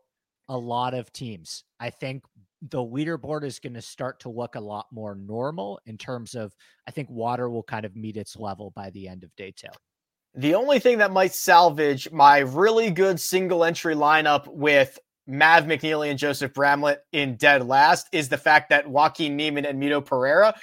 a 0.48 0.58
lot 0.58 0.94
of 0.94 1.12
teams. 1.12 1.66
I 1.82 1.90
think 1.90 2.24
the 2.62 2.80
leaderboard 2.80 3.44
is 3.44 3.60
going 3.60 3.74
to 3.74 3.82
start 3.82 4.22
to 4.22 4.30
look 4.30 4.56
a 4.56 4.60
lot 4.60 4.86
more 4.90 5.16
normal 5.16 5.82
in 5.86 5.98
terms 5.98 6.34
of, 6.34 6.56
I 6.88 6.92
think 6.92 7.10
water 7.10 7.50
will 7.50 7.64
kind 7.64 7.86
of 7.86 7.94
meet 7.96 8.16
its 8.16 8.38
level 8.38 8.72
by 8.72 8.90
the 8.92 9.10
end 9.10 9.26
of 9.26 9.36
day 9.36 9.54
two. 9.54 9.68
The 10.34 10.56
only 10.56 10.80
thing 10.80 11.00
that 11.00 11.12
might 11.12 11.34
salvage 11.34 12.10
my 12.12 12.40
really 12.40 12.90
good 12.90 13.20
single 13.20 13.66
entry 13.66 13.96
lineup 13.96 14.48
with 14.48 14.98
Mav 15.28 15.66
McNealy 15.66 16.10
and 16.10 16.18
Joseph 16.18 16.54
Bramlett 16.54 17.02
in 17.12 17.36
dead 17.36 17.68
last 17.68 18.08
is 18.14 18.30
the 18.30 18.38
fact 18.38 18.70
that 18.70 18.88
Joaquin 18.88 19.36
Niemann 19.36 19.66
and 19.66 19.82
Mito 19.82 20.04
Pereira 20.04 20.56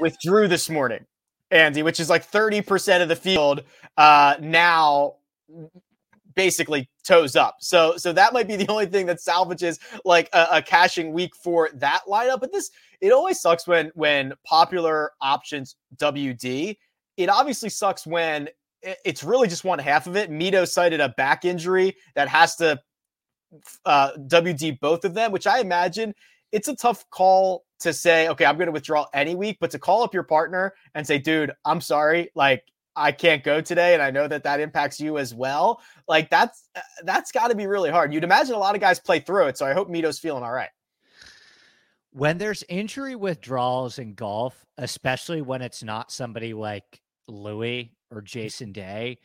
withdrew 0.00 0.48
this 0.48 0.68
morning, 0.68 1.04
Andy, 1.50 1.82
which 1.82 2.00
is 2.00 2.10
like 2.10 2.28
30% 2.28 3.02
of 3.02 3.08
the 3.08 3.16
field 3.16 3.62
uh, 3.96 4.36
now 4.40 5.14
basically 6.34 6.88
toes 7.04 7.34
up. 7.34 7.56
So 7.60 7.96
so 7.96 8.12
that 8.12 8.32
might 8.32 8.46
be 8.46 8.56
the 8.56 8.68
only 8.68 8.86
thing 8.86 9.06
that 9.06 9.18
salvages 9.18 9.78
like 10.04 10.28
a, 10.32 10.46
a, 10.52 10.62
cashing 10.62 11.12
week 11.12 11.34
for 11.34 11.70
that 11.74 12.02
lineup. 12.06 12.40
But 12.40 12.52
this 12.52 12.70
it 13.00 13.10
always 13.10 13.40
sucks 13.40 13.66
when 13.66 13.90
when 13.94 14.34
popular 14.44 15.12
options 15.20 15.76
WD. 15.96 16.76
It 17.16 17.28
obviously 17.30 17.70
sucks 17.70 18.06
when 18.06 18.48
it's 19.04 19.24
really 19.24 19.48
just 19.48 19.64
one 19.64 19.78
half 19.78 20.06
of 20.06 20.16
it. 20.16 20.30
Mito 20.30 20.68
cited 20.68 21.00
a 21.00 21.08
back 21.10 21.44
injury 21.44 21.96
that 22.14 22.28
has 22.28 22.56
to 22.56 22.78
uh, 23.84 24.12
WD 24.28 24.78
both 24.80 25.04
of 25.04 25.14
them, 25.14 25.32
which 25.32 25.46
I 25.46 25.60
imagine 25.60 26.14
it's 26.52 26.68
a 26.68 26.76
tough 26.76 27.08
call 27.10 27.64
to 27.80 27.92
say, 27.92 28.28
okay, 28.28 28.44
I'm 28.44 28.56
going 28.56 28.66
to 28.66 28.72
withdraw 28.72 29.06
any 29.12 29.34
week, 29.34 29.58
but 29.60 29.70
to 29.72 29.78
call 29.78 30.02
up 30.02 30.14
your 30.14 30.22
partner 30.22 30.74
and 30.94 31.06
say, 31.06 31.18
dude, 31.18 31.52
I'm 31.64 31.80
sorry, 31.80 32.30
like 32.34 32.64
I 32.96 33.12
can't 33.12 33.44
go 33.44 33.60
today, 33.60 33.92
and 33.92 34.02
I 34.02 34.10
know 34.10 34.26
that 34.26 34.42
that 34.44 34.60
impacts 34.60 34.98
you 34.98 35.18
as 35.18 35.34
well. 35.34 35.80
Like 36.08 36.30
that's 36.30 36.68
uh, 36.74 36.80
that's 37.04 37.30
got 37.30 37.48
to 37.48 37.54
be 37.54 37.66
really 37.66 37.90
hard. 37.90 38.12
You'd 38.12 38.24
imagine 38.24 38.54
a 38.54 38.58
lot 38.58 38.74
of 38.74 38.80
guys 38.80 38.98
play 38.98 39.20
through 39.20 39.46
it, 39.46 39.58
so 39.58 39.66
I 39.66 39.74
hope 39.74 39.90
Mito's 39.90 40.18
feeling 40.18 40.42
all 40.42 40.52
right. 40.52 40.70
When 42.12 42.38
there's 42.38 42.64
injury 42.70 43.14
withdrawals 43.14 43.98
in 43.98 44.14
golf, 44.14 44.64
especially 44.78 45.42
when 45.42 45.60
it's 45.60 45.82
not 45.82 46.10
somebody 46.10 46.54
like 46.54 47.02
Louis 47.28 47.92
or 48.10 48.22
Jason 48.22 48.72
Day, 48.72 49.18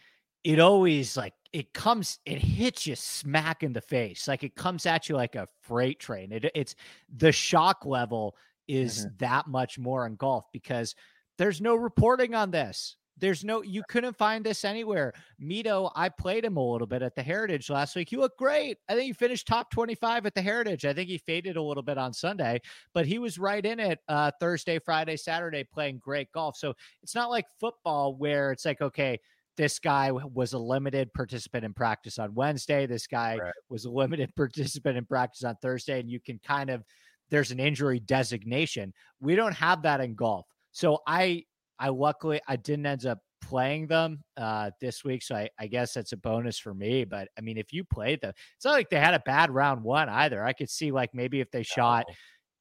it 0.44 0.60
always 0.60 1.16
like 1.16 1.34
it 1.54 1.74
comes 1.74 2.20
it 2.26 2.38
hits 2.38 2.88
you 2.88 2.96
smack 2.96 3.64
in 3.64 3.74
the 3.74 3.82
face. 3.82 4.28
Like 4.28 4.44
it 4.44 4.56
comes 4.56 4.86
at 4.86 5.10
you 5.10 5.16
like 5.16 5.36
a 5.36 5.48
freight 5.62 6.00
train. 6.00 6.32
It, 6.32 6.50
it's 6.56 6.76
the 7.18 7.32
shock 7.32 7.86
level 7.86 8.36
is 8.68 9.00
mm-hmm. 9.00 9.16
that 9.20 9.48
much 9.48 9.78
more 9.78 10.06
in 10.06 10.16
golf 10.16 10.46
because 10.54 10.96
there's 11.38 11.62
no 11.62 11.76
reporting 11.76 12.36
on 12.36 12.52
this. 12.52 12.96
There's 13.18 13.44
no 13.44 13.62
you 13.62 13.84
couldn't 13.88 14.16
find 14.16 14.44
this 14.44 14.64
anywhere. 14.64 15.14
Mito 15.40 15.92
i 15.96 16.10
played 16.10 16.46
him 16.46 16.58
a 16.58 16.72
little 16.72 16.88
bit 16.88 17.02
at 17.02 17.16
the 17.16 17.22
heritage 17.22 17.70
last 17.70 17.96
week. 17.96 18.10
He 18.10 18.18
looked 18.18 18.40
great. 18.40 18.78
I 18.88 18.96
think 18.96 19.08
he 19.08 19.14
finished 19.14 19.46
top 19.46 19.70
25 19.72 20.26
at 20.26 20.34
the 20.34 20.42
heritage. 20.42 20.86
I 20.86 20.94
think 20.94 21.10
he 21.10 21.18
faded 21.18 21.58
a 21.58 21.62
little 21.62 21.84
bit 21.84 21.98
on 21.98 22.14
sunday 22.14 22.62
but 22.94 23.06
he 23.06 23.20
was 23.20 23.38
right 23.38 23.64
in 23.64 23.80
it 23.80 24.00
uh, 24.08 24.32
thursday 24.40 24.80
friday 24.80 25.18
saturday 25.18 25.64
playing 25.66 26.00
great 26.00 26.32
golf. 26.32 26.56
So 26.56 26.74
it's 27.04 27.14
not 27.14 27.30
like 27.30 27.46
football 27.60 28.16
where 28.16 28.52
it's 28.52 28.66
like 28.66 28.82
okay 28.82 29.20
this 29.58 29.80
guy 29.80 30.12
was 30.12 30.54
a 30.54 30.58
limited 30.58 31.14
participant 31.14 31.66
in 31.66 31.74
practice 31.74 32.20
on 32.20 32.34
Wednesday. 32.34 32.86
This 32.86 33.08
guy 33.08 33.38
right. 33.38 33.54
was 33.70 33.86
a 33.86 33.90
limited 33.90 34.34
participant 34.36 34.98
in 34.98 35.06
practice 35.06 35.44
on 35.44 35.56
Thursday. 35.62 36.00
And 36.00 36.10
you 36.10 36.20
can 36.20 36.40
kind 36.46 36.70
of, 36.70 36.84
there's 37.30 37.52
an 37.52 37.60
injury 37.60 38.00
designation. 38.00 38.94
We 39.20 39.36
don't 39.36 39.54
have 39.54 39.82
that 39.84 40.02
in 40.02 40.16
golf. 40.16 40.46
So 40.72 41.00
I, 41.06 41.44
I 41.80 41.90
luckily, 41.90 42.40
I 42.48 42.56
didn't 42.56 42.86
end 42.86 43.06
up 43.06 43.20
playing 43.42 43.88
them 43.88 44.22
uh, 44.38 44.72
this 44.80 45.04
week. 45.04 45.24
So 45.24 45.36
I, 45.36 45.50
I 45.60 45.68
guess 45.68 45.94
that's 45.94 46.14
a 46.14 46.18
bonus 46.18 46.58
for 46.58 46.74
me. 46.74 47.04
But 47.04 47.28
I 47.38 47.42
mean, 47.42 47.58
if 47.58 47.74
you 47.74 47.84
played 47.84 48.22
them, 48.22 48.34
it's 48.56 48.66
not 48.66 48.74
like 48.74 48.90
they 48.90 49.00
had 49.00 49.14
a 49.14 49.24
bad 49.26 49.52
round 49.52 49.84
one 49.84 50.08
either. 50.10 50.44
I 50.44 50.54
could 50.54 50.70
see 50.70 50.92
like 50.92 51.10
maybe 51.14 51.42
if 51.42 51.52
they 51.52 51.64
shot, 51.64 52.06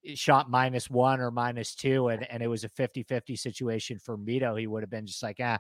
eh, 0.06 0.14
shot 0.14 0.50
minus 0.50 0.90
one 0.90 1.20
or 1.20 1.30
minus 1.30 1.75
two 1.75 2.09
and, 2.09 2.28
and 2.30 2.42
it 2.42 2.49
was 2.49 2.64
a 2.64 2.68
50 2.68 3.02
50 3.04 3.37
situation 3.37 3.99
for 3.99 4.18
Mito, 4.18 4.59
he 4.59 4.66
would 4.66 4.82
have 4.82 4.90
been 4.90 5.06
just 5.06 5.23
like, 5.23 5.37
ah, 5.40 5.59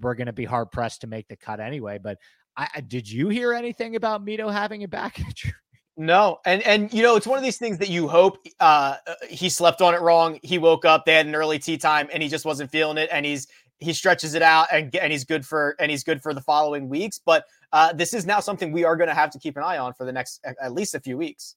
we're 0.00 0.14
going 0.14 0.26
to 0.26 0.32
be 0.32 0.44
hard 0.44 0.70
pressed 0.70 1.02
to 1.02 1.06
make 1.06 1.28
the 1.28 1.36
cut 1.36 1.60
anyway. 1.60 1.98
But 2.02 2.18
I, 2.56 2.82
did 2.86 3.10
you 3.10 3.28
hear 3.28 3.52
anything 3.52 3.96
about 3.96 4.24
Mito 4.24 4.52
having 4.52 4.84
a 4.84 4.88
back 4.88 5.20
injury? 5.20 5.54
No, 5.96 6.40
and 6.44 6.60
and 6.62 6.92
you 6.92 7.02
know 7.02 7.14
it's 7.14 7.26
one 7.26 7.38
of 7.38 7.44
these 7.44 7.58
things 7.58 7.78
that 7.78 7.88
you 7.88 8.08
hope 8.08 8.44
uh, 8.58 8.96
uh, 9.06 9.14
he 9.28 9.48
slept 9.48 9.80
on 9.80 9.94
it 9.94 10.00
wrong. 10.00 10.40
He 10.42 10.58
woke 10.58 10.84
up, 10.84 11.04
they 11.04 11.14
had 11.14 11.26
an 11.26 11.34
early 11.36 11.60
tee 11.60 11.76
time, 11.76 12.08
and 12.12 12.20
he 12.20 12.28
just 12.28 12.44
wasn't 12.44 12.70
feeling 12.70 12.98
it, 12.98 13.08
and 13.12 13.24
he's 13.24 13.46
he 13.78 13.92
stretches 13.92 14.34
it 14.34 14.42
out 14.42 14.66
and 14.72 14.94
and 14.96 15.12
he's 15.12 15.24
good 15.24 15.46
for 15.46 15.76
and 15.78 15.90
he's 15.90 16.02
good 16.02 16.20
for 16.20 16.34
the 16.34 16.40
following 16.40 16.88
weeks. 16.88 17.20
But 17.24 17.44
uh, 17.72 17.92
this 17.92 18.12
is 18.12 18.26
now 18.26 18.40
something 18.40 18.72
we 18.72 18.82
are 18.84 18.96
going 18.96 19.08
to 19.08 19.14
have 19.14 19.30
to 19.30 19.38
keep 19.38 19.56
an 19.56 19.62
eye 19.62 19.78
on 19.78 19.94
for 19.94 20.04
the 20.04 20.12
next 20.12 20.44
at 20.44 20.72
least 20.72 20.96
a 20.96 21.00
few 21.00 21.16
weeks. 21.16 21.54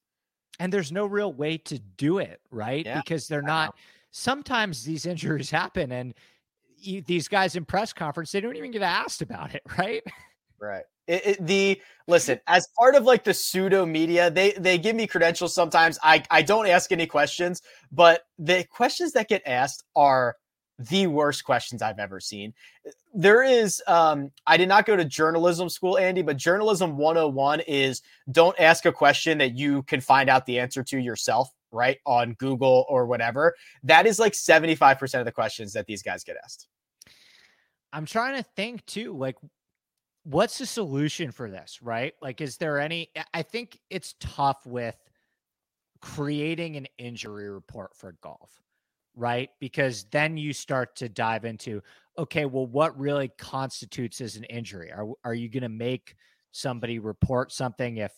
And 0.60 0.72
there's 0.72 0.92
no 0.92 1.06
real 1.06 1.34
way 1.34 1.58
to 1.60 1.80
do 1.80 2.20
it, 2.20 2.40
right? 2.52 2.86
Yeah, 2.86 3.02
because 3.02 3.28
they're 3.28 3.42
not. 3.42 3.76
Sometimes 4.12 4.84
these 4.84 5.06
injuries 5.06 5.52
happen, 5.52 5.92
and 5.92 6.14
these 7.06 7.28
guys 7.28 7.56
in 7.56 7.66
press 7.66 7.94
conference, 7.94 8.32
they 8.32 8.42
don't 8.42 8.56
even 8.56 8.72
get 8.72 8.82
asked 8.82 9.22
about 9.22 9.56
it, 9.56 9.62
right? 9.78 10.04
Right. 10.60 10.84
It, 11.08 11.26
it, 11.26 11.48
the 11.48 11.82
listen 12.08 12.40
as 12.48 12.68
part 12.78 12.96
of 12.96 13.04
like 13.04 13.24
the 13.24 13.34
pseudo 13.34 13.86
media, 13.86 14.30
they 14.30 14.52
they 14.52 14.78
give 14.78 14.96
me 14.96 15.08
credentials 15.08 15.54
sometimes. 15.54 15.98
I 16.04 16.24
I 16.30 16.42
don't 16.42 16.68
ask 16.68 16.92
any 16.92 17.06
questions, 17.06 17.62
but 17.92 18.24
the 18.38 18.66
questions 18.66 19.14
that 19.14 19.30
get 19.30 19.42
asked 19.46 19.86
are 19.96 20.36
the 20.80 21.08
worst 21.08 21.44
questions 21.44 21.82
I've 21.82 22.00
ever 22.00 22.20
seen. 22.20 22.54
There 23.14 23.42
is 23.42 23.82
um 23.88 24.32
I 24.46 24.58
did 24.58 24.68
not 24.68 24.86
go 24.86 24.96
to 24.98 25.06
journalism 25.06 25.70
school 25.70 25.98
Andy, 25.98 26.22
but 26.22 26.36
journalism 26.36 26.98
101 26.98 27.62
is 27.62 28.02
don't 28.32 28.60
ask 28.60 28.86
a 28.86 28.92
question 28.92 29.38
that 29.38 29.56
you 29.56 29.84
can 29.84 30.02
find 30.02 30.30
out 30.30 30.46
the 30.46 30.60
answer 30.60 30.84
to 30.84 31.00
yourself 31.00 31.52
right 31.72 31.98
on 32.06 32.34
Google 32.34 32.86
or 32.90 33.06
whatever. 33.06 33.56
That 33.84 34.06
is 34.06 34.20
like 34.20 34.34
75% 34.34 35.20
of 35.20 35.26
the 35.26 35.32
questions 35.32 35.74
that 35.74 35.86
these 35.86 36.04
guys 36.04 36.24
get 36.24 36.38
asked. 36.44 36.68
I'm 37.94 38.06
trying 38.06 38.36
to 38.36 38.44
think 38.56 38.86
too, 38.86 39.18
like 39.18 39.36
what's 40.24 40.58
the 40.58 40.66
solution 40.66 41.32
for 41.32 41.50
this, 41.50 41.82
right? 41.82 42.14
Like 42.22 42.42
is 42.42 42.58
there 42.58 42.80
any 42.80 43.10
I 43.34 43.44
think 43.44 43.80
it's 43.90 44.16
tough 44.20 44.66
with 44.66 44.98
creating 46.02 46.76
an 46.76 46.88
injury 46.98 47.50
report 47.50 47.96
for 47.96 48.16
golf, 48.22 48.52
right? 49.16 49.50
Because 49.60 50.06
then 50.12 50.38
you 50.38 50.54
start 50.54 50.96
to 50.98 51.10
dive 51.10 51.46
into 51.46 51.82
okay, 52.18 52.46
well 52.46 52.68
what 52.68 52.98
really 53.00 53.30
constitutes 53.38 54.22
as 54.22 54.36
an 54.36 54.44
injury? 54.46 54.92
Are 54.92 55.08
are 55.24 55.34
you 55.34 55.50
going 55.50 55.64
to 55.64 55.70
make 55.70 56.16
somebody 56.52 57.00
report 57.00 57.52
something 57.52 57.98
if 57.98 58.12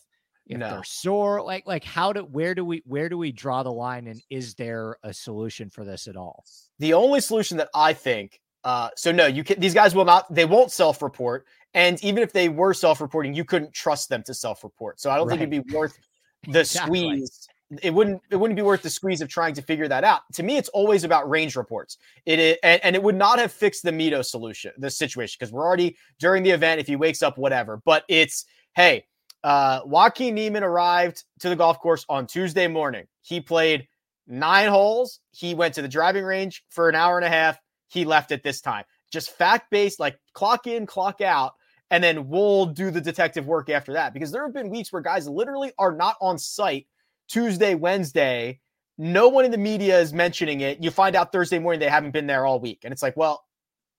if 0.50 0.58
no. 0.58 0.70
they're 0.70 0.84
sore 0.84 1.42
like 1.42 1.66
like 1.66 1.84
how 1.84 2.12
do 2.12 2.22
where 2.22 2.54
do 2.54 2.66
we 2.66 2.82
where 2.86 3.08
do 3.08 3.18
we 3.18 3.32
draw 3.32 3.64
the 3.64 3.72
line 3.72 4.08
and 4.08 4.22
is 4.30 4.56
there 4.56 4.98
a 5.04 5.14
solution 5.14 5.70
for 5.70 5.86
this 5.86 6.08
at 6.08 6.18
all 6.18 6.44
the 6.80 6.94
only 6.94 7.22
solution 7.22 7.56
that 7.56 7.70
i 7.74 7.94
think 7.94 8.42
uh 8.66 8.90
so 8.98 9.12
no 9.12 9.28
you 9.28 9.44
can 9.44 9.60
these 9.60 9.74
guys 9.74 9.96
will 9.96 10.06
not 10.06 10.32
they 10.34 10.46
won't 10.46 10.72
self-report 10.72 11.46
and 11.76 12.04
even 12.04 12.22
if 12.24 12.34
they 12.34 12.50
were 12.50 12.74
self-reporting 12.74 13.34
you 13.34 13.46
couldn't 13.46 13.74
trust 13.74 14.10
them 14.10 14.24
to 14.24 14.34
self-report 14.34 15.00
so 15.00 15.10
i 15.10 15.16
don't 15.16 15.28
right. 15.28 15.40
think 15.40 15.54
it'd 15.54 15.68
be 15.68 15.74
worth 15.74 15.98
the 16.48 16.62
exactly. 16.62 17.00
squeeze 17.00 17.48
it 17.84 17.94
wouldn't 17.94 18.20
it 18.32 18.36
wouldn't 18.36 18.56
be 18.56 18.64
worth 18.64 18.82
the 18.82 18.90
squeeze 18.90 19.22
of 19.22 19.28
trying 19.28 19.54
to 19.54 19.62
figure 19.62 19.88
that 19.88 20.04
out 20.04 20.22
to 20.34 20.42
me 20.42 20.58
it's 20.58 20.70
always 20.70 21.04
about 21.04 21.30
range 21.30 21.56
reports 21.56 21.98
it 22.26 22.40
is 22.40 22.58
and, 22.64 22.84
and 22.84 22.96
it 22.96 23.04
would 23.04 23.16
not 23.16 23.38
have 23.38 23.52
fixed 23.52 23.84
the 23.84 23.92
mito 23.92 24.26
solution 24.26 24.72
the 24.80 24.90
situation 24.90 25.38
because 25.40 25.54
we're 25.54 25.66
already 25.66 25.96
during 26.20 26.42
the 26.42 26.50
event 26.50 26.82
if 26.82 26.88
he 26.88 26.96
wakes 26.96 27.22
up 27.22 27.38
whatever 27.38 27.80
but 27.86 28.04
it's 28.10 28.46
hey 28.76 29.06
uh, 29.44 29.82
Joaquin 29.86 30.36
Niemann 30.36 30.64
arrived 30.64 31.24
to 31.40 31.50
the 31.50 31.56
golf 31.56 31.80
course 31.80 32.06
on 32.10 32.28
Tuesday 32.28 32.68
morning. 32.68 33.06
He 33.22 33.42
played 33.42 33.88
nine 34.28 34.70
holes. 34.70 35.20
He 35.32 35.56
went 35.56 35.76
to 35.76 35.82
the 35.82 35.88
driving 35.88 36.24
range 36.24 36.64
for 36.70 36.90
an 36.90 36.96
hour 36.96 37.18
and 37.18 37.26
a 37.26 37.30
half. 37.30 37.58
He 37.88 38.06
left 38.06 38.32
at 38.32 38.44
this 38.44 38.62
time. 38.62 38.84
Just 39.12 39.32
fact 39.32 39.72
based, 39.72 40.00
like 40.00 40.18
clock 40.34 40.68
in, 40.68 40.86
clock 40.86 41.22
out, 41.22 41.54
and 41.90 42.04
then 42.04 42.28
we'll 42.28 42.68
do 42.68 42.92
the 42.92 43.02
detective 43.02 43.48
work 43.48 43.70
after 43.70 43.94
that. 43.94 44.14
Because 44.14 44.32
there 44.32 44.44
have 44.44 44.54
been 44.54 44.70
weeks 44.70 44.94
where 44.94 45.02
guys 45.02 45.28
literally 45.28 45.72
are 45.80 45.96
not 45.96 46.16
on 46.22 46.38
site 46.38 46.88
Tuesday, 47.28 47.76
Wednesday. 47.76 48.60
No 48.98 49.30
one 49.30 49.46
in 49.46 49.52
the 49.52 49.58
media 49.58 50.00
is 50.00 50.14
mentioning 50.14 50.62
it. 50.62 50.84
You 50.84 50.92
find 50.92 51.16
out 51.16 51.32
Thursday 51.32 51.58
morning 51.58 51.80
they 51.80 51.90
haven't 51.90 52.12
been 52.12 52.28
there 52.28 52.46
all 52.46 52.60
week. 52.60 52.82
And 52.84 52.92
it's 52.92 53.02
like, 53.02 53.16
well, 53.16 53.44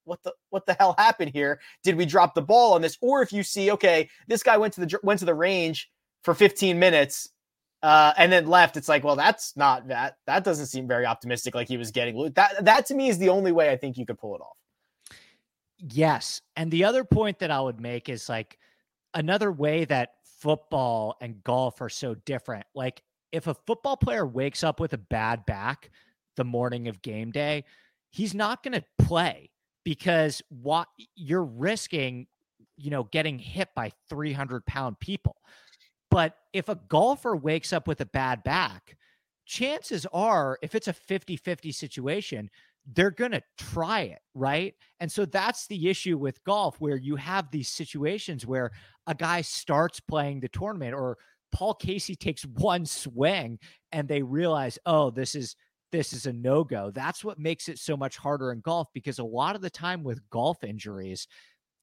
what 0.04 0.22
the 0.22 0.32
what 0.50 0.66
the 0.66 0.74
hell 0.74 0.94
happened 0.98 1.32
here? 1.32 1.60
Did 1.82 1.96
we 1.96 2.06
drop 2.06 2.34
the 2.34 2.42
ball 2.42 2.74
on 2.74 2.82
this? 2.82 2.98
Or 3.00 3.22
if 3.22 3.32
you 3.32 3.42
see, 3.42 3.70
okay, 3.72 4.08
this 4.26 4.42
guy 4.42 4.56
went 4.56 4.74
to 4.74 4.84
the 4.84 5.00
went 5.02 5.20
to 5.20 5.26
the 5.26 5.34
range 5.34 5.90
for 6.22 6.34
15 6.34 6.78
minutes 6.78 7.28
uh, 7.82 8.12
and 8.18 8.30
then 8.30 8.46
left, 8.46 8.76
it's 8.76 8.88
like, 8.88 9.04
well, 9.04 9.16
that's 9.16 9.56
not 9.56 9.88
that. 9.88 10.16
That 10.26 10.44
doesn't 10.44 10.66
seem 10.66 10.86
very 10.86 11.06
optimistic. 11.06 11.54
Like 11.54 11.68
he 11.68 11.76
was 11.76 11.90
getting 11.90 12.32
that. 12.34 12.64
That 12.64 12.86
to 12.86 12.94
me 12.94 13.08
is 13.08 13.18
the 13.18 13.30
only 13.30 13.52
way 13.52 13.70
I 13.70 13.76
think 13.76 13.96
you 13.96 14.04
could 14.04 14.18
pull 14.18 14.34
it 14.34 14.40
off. 14.40 14.56
Yes, 15.78 16.42
and 16.56 16.70
the 16.70 16.84
other 16.84 17.04
point 17.04 17.38
that 17.38 17.50
I 17.50 17.60
would 17.60 17.80
make 17.80 18.10
is 18.10 18.28
like 18.28 18.58
another 19.14 19.50
way 19.50 19.86
that 19.86 20.10
football 20.40 21.16
and 21.22 21.42
golf 21.42 21.80
are 21.80 21.88
so 21.88 22.14
different. 22.14 22.66
Like 22.74 23.02
if 23.32 23.46
a 23.46 23.54
football 23.54 23.96
player 23.96 24.26
wakes 24.26 24.62
up 24.62 24.78
with 24.78 24.92
a 24.92 24.98
bad 24.98 25.46
back 25.46 25.90
the 26.36 26.44
morning 26.44 26.88
of 26.88 27.00
game 27.00 27.30
day, 27.30 27.64
he's 28.10 28.34
not 28.34 28.62
going 28.62 28.74
to 28.74 28.84
play 28.98 29.49
because 29.84 30.42
what 30.48 30.88
you're 31.16 31.44
risking, 31.44 32.26
you 32.76 32.90
know, 32.90 33.04
getting 33.04 33.38
hit 33.38 33.68
by 33.74 33.92
300 34.08 34.64
pound 34.66 34.98
people. 35.00 35.36
But 36.10 36.36
if 36.52 36.68
a 36.68 36.80
golfer 36.88 37.36
wakes 37.36 37.72
up 37.72 37.86
with 37.86 38.00
a 38.00 38.06
bad 38.06 38.42
back, 38.42 38.96
chances 39.46 40.06
are, 40.12 40.58
if 40.62 40.74
it's 40.74 40.88
a 40.88 40.92
50 40.92 41.36
50 41.36 41.72
situation, 41.72 42.50
they're 42.92 43.10
going 43.10 43.32
to 43.32 43.42
try 43.58 44.02
it, 44.02 44.20
right? 44.34 44.74
And 45.00 45.10
so 45.10 45.24
that's 45.24 45.66
the 45.66 45.88
issue 45.88 46.18
with 46.18 46.42
golf 46.44 46.80
where 46.80 46.96
you 46.96 47.16
have 47.16 47.50
these 47.50 47.68
situations 47.68 48.46
where 48.46 48.70
a 49.06 49.14
guy 49.14 49.42
starts 49.42 50.00
playing 50.00 50.40
the 50.40 50.48
tournament 50.48 50.94
or 50.94 51.18
Paul 51.52 51.74
Casey 51.74 52.14
takes 52.14 52.42
one 52.56 52.86
swing 52.86 53.58
and 53.92 54.08
they 54.08 54.22
realize, 54.22 54.78
"Oh, 54.86 55.10
this 55.10 55.34
is 55.34 55.56
this 55.90 56.12
is 56.12 56.26
a 56.26 56.32
no-go." 56.32 56.90
That's 56.90 57.24
what 57.24 57.38
makes 57.38 57.68
it 57.68 57.78
so 57.78 57.96
much 57.96 58.16
harder 58.16 58.52
in 58.52 58.60
golf 58.60 58.88
because 58.94 59.18
a 59.18 59.24
lot 59.24 59.56
of 59.56 59.62
the 59.62 59.70
time 59.70 60.02
with 60.02 60.28
golf 60.30 60.64
injuries, 60.64 61.26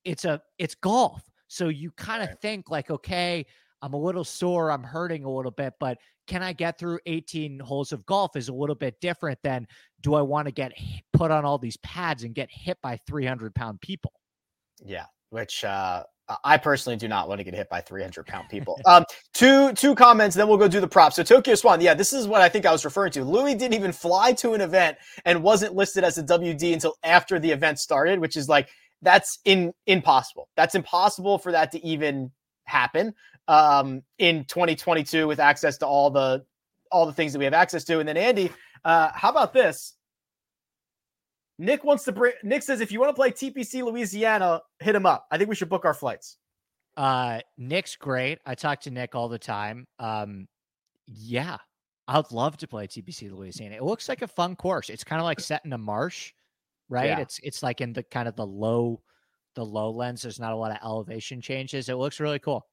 it's 0.03 0.25
a 0.25 0.41
it's 0.57 0.75
golf. 0.75 1.23
So 1.47 1.69
you 1.69 1.91
kind 1.91 2.23
of 2.23 2.29
right. 2.29 2.41
think 2.41 2.69
like, 2.69 2.91
"Okay, 2.91 3.45
I'm 3.81 3.93
a 3.93 3.97
little 3.97 4.23
sore, 4.23 4.71
I'm 4.71 4.83
hurting 4.83 5.23
a 5.23 5.31
little 5.31 5.51
bit, 5.51 5.73
but 5.79 5.99
can 6.25 6.41
I 6.43 6.53
get 6.53 6.77
through 6.77 6.99
18 7.05 7.59
holes 7.59 7.91
of 7.91 8.05
golf 8.05 8.35
is 8.35 8.49
a 8.49 8.53
little 8.53 8.75
bit 8.75 8.99
different 8.99 9.39
than 9.43 9.67
do 10.01 10.15
I 10.15 10.21
want 10.21 10.47
to 10.47 10.51
get 10.51 10.73
put 11.13 11.31
on 11.31 11.45
all 11.45 11.57
these 11.57 11.77
pads 11.77 12.23
and 12.23 12.33
get 12.33 12.49
hit 12.51 12.77
by 12.81 12.99
300 13.07 13.53
pound 13.53 13.81
people? 13.81 14.11
Yeah, 14.83 15.05
which 15.29 15.63
uh, 15.63 16.03
I 16.43 16.57
personally 16.57 16.97
do 16.97 17.07
not 17.07 17.27
want 17.29 17.39
to 17.39 17.43
get 17.43 17.53
hit 17.53 17.69
by 17.69 17.81
300 17.81 18.25
pound 18.27 18.49
people. 18.49 18.79
um, 18.85 19.05
two 19.33 19.73
two 19.73 19.95
comments, 19.95 20.35
then 20.35 20.47
we'll 20.47 20.57
go 20.57 20.67
do 20.67 20.81
the 20.81 20.87
props. 20.87 21.15
So 21.15 21.23
Tokyo 21.23 21.55
Swan, 21.55 21.81
yeah, 21.81 21.93
this 21.93 22.13
is 22.13 22.27
what 22.27 22.41
I 22.41 22.49
think 22.49 22.65
I 22.65 22.71
was 22.71 22.83
referring 22.85 23.11
to. 23.13 23.23
Louis 23.23 23.55
didn't 23.55 23.75
even 23.75 23.91
fly 23.91 24.33
to 24.33 24.53
an 24.53 24.61
event 24.61 24.97
and 25.25 25.41
wasn't 25.43 25.75
listed 25.75 26.03
as 26.03 26.17
a 26.17 26.23
WD 26.23 26.73
until 26.73 26.95
after 27.03 27.39
the 27.39 27.51
event 27.51 27.79
started, 27.79 28.19
which 28.19 28.35
is 28.35 28.49
like 28.49 28.69
that's 29.01 29.39
in 29.45 29.73
impossible. 29.85 30.49
That's 30.55 30.75
impossible 30.75 31.37
for 31.37 31.51
that 31.51 31.71
to 31.71 31.85
even 31.85 32.31
happen 32.65 33.13
um, 33.47 34.03
in 34.17 34.45
2022 34.45 35.27
with 35.27 35.39
access 35.39 35.77
to 35.77 35.87
all 35.87 36.09
the 36.09 36.45
all 36.91 37.05
the 37.05 37.13
things 37.13 37.33
that 37.33 37.39
we 37.39 37.45
have 37.45 37.53
access 37.53 37.83
to. 37.85 37.99
And 37.99 38.07
then 38.07 38.17
Andy, 38.17 38.51
uh, 38.85 39.11
how 39.13 39.29
about 39.29 39.53
this? 39.53 39.96
Nick 41.59 41.83
wants 41.83 42.03
to 42.05 42.11
bring. 42.11 42.33
Nick 42.43 42.63
says 42.63 42.81
if 42.81 42.91
you 42.91 42.99
want 42.99 43.09
to 43.09 43.13
play 43.15 43.31
TPC 43.31 43.83
Louisiana, 43.83 44.61
hit 44.79 44.95
him 44.95 45.05
up. 45.05 45.25
I 45.31 45.37
think 45.37 45.49
we 45.49 45.55
should 45.55 45.69
book 45.69 45.85
our 45.85 45.93
flights. 45.93 46.37
Uh, 46.95 47.39
Nick's 47.57 47.95
great. 47.95 48.39
I 48.45 48.55
talk 48.55 48.81
to 48.81 48.91
Nick 48.91 49.15
all 49.15 49.29
the 49.29 49.39
time. 49.39 49.87
Um, 49.99 50.47
yeah, 51.05 51.57
I'd 52.07 52.31
love 52.31 52.57
to 52.57 52.67
play 52.67 52.87
TPC 52.87 53.31
Louisiana. 53.31 53.75
It 53.75 53.83
looks 53.83 54.07
like 54.07 54.21
a 54.21 54.27
fun 54.27 54.55
course. 54.55 54.89
It's 54.89 55.03
kind 55.03 55.19
of 55.19 55.25
like 55.25 55.39
set 55.39 55.65
in 55.65 55.73
a 55.73 55.77
marsh, 55.77 56.33
right? 56.89 57.07
Yeah. 57.07 57.19
It's 57.19 57.39
it's 57.43 57.63
like 57.63 57.81
in 57.81 57.93
the 57.93 58.03
kind 58.03 58.27
of 58.27 58.35
the 58.35 58.45
low 58.45 59.01
the 59.55 59.65
lowlands. 59.65 60.21
There's 60.21 60.39
not 60.39 60.53
a 60.53 60.55
lot 60.55 60.71
of 60.71 60.77
elevation 60.83 61.41
changes. 61.41 61.89
It 61.89 61.95
looks 61.95 62.19
really 62.19 62.39
cool. 62.39 62.65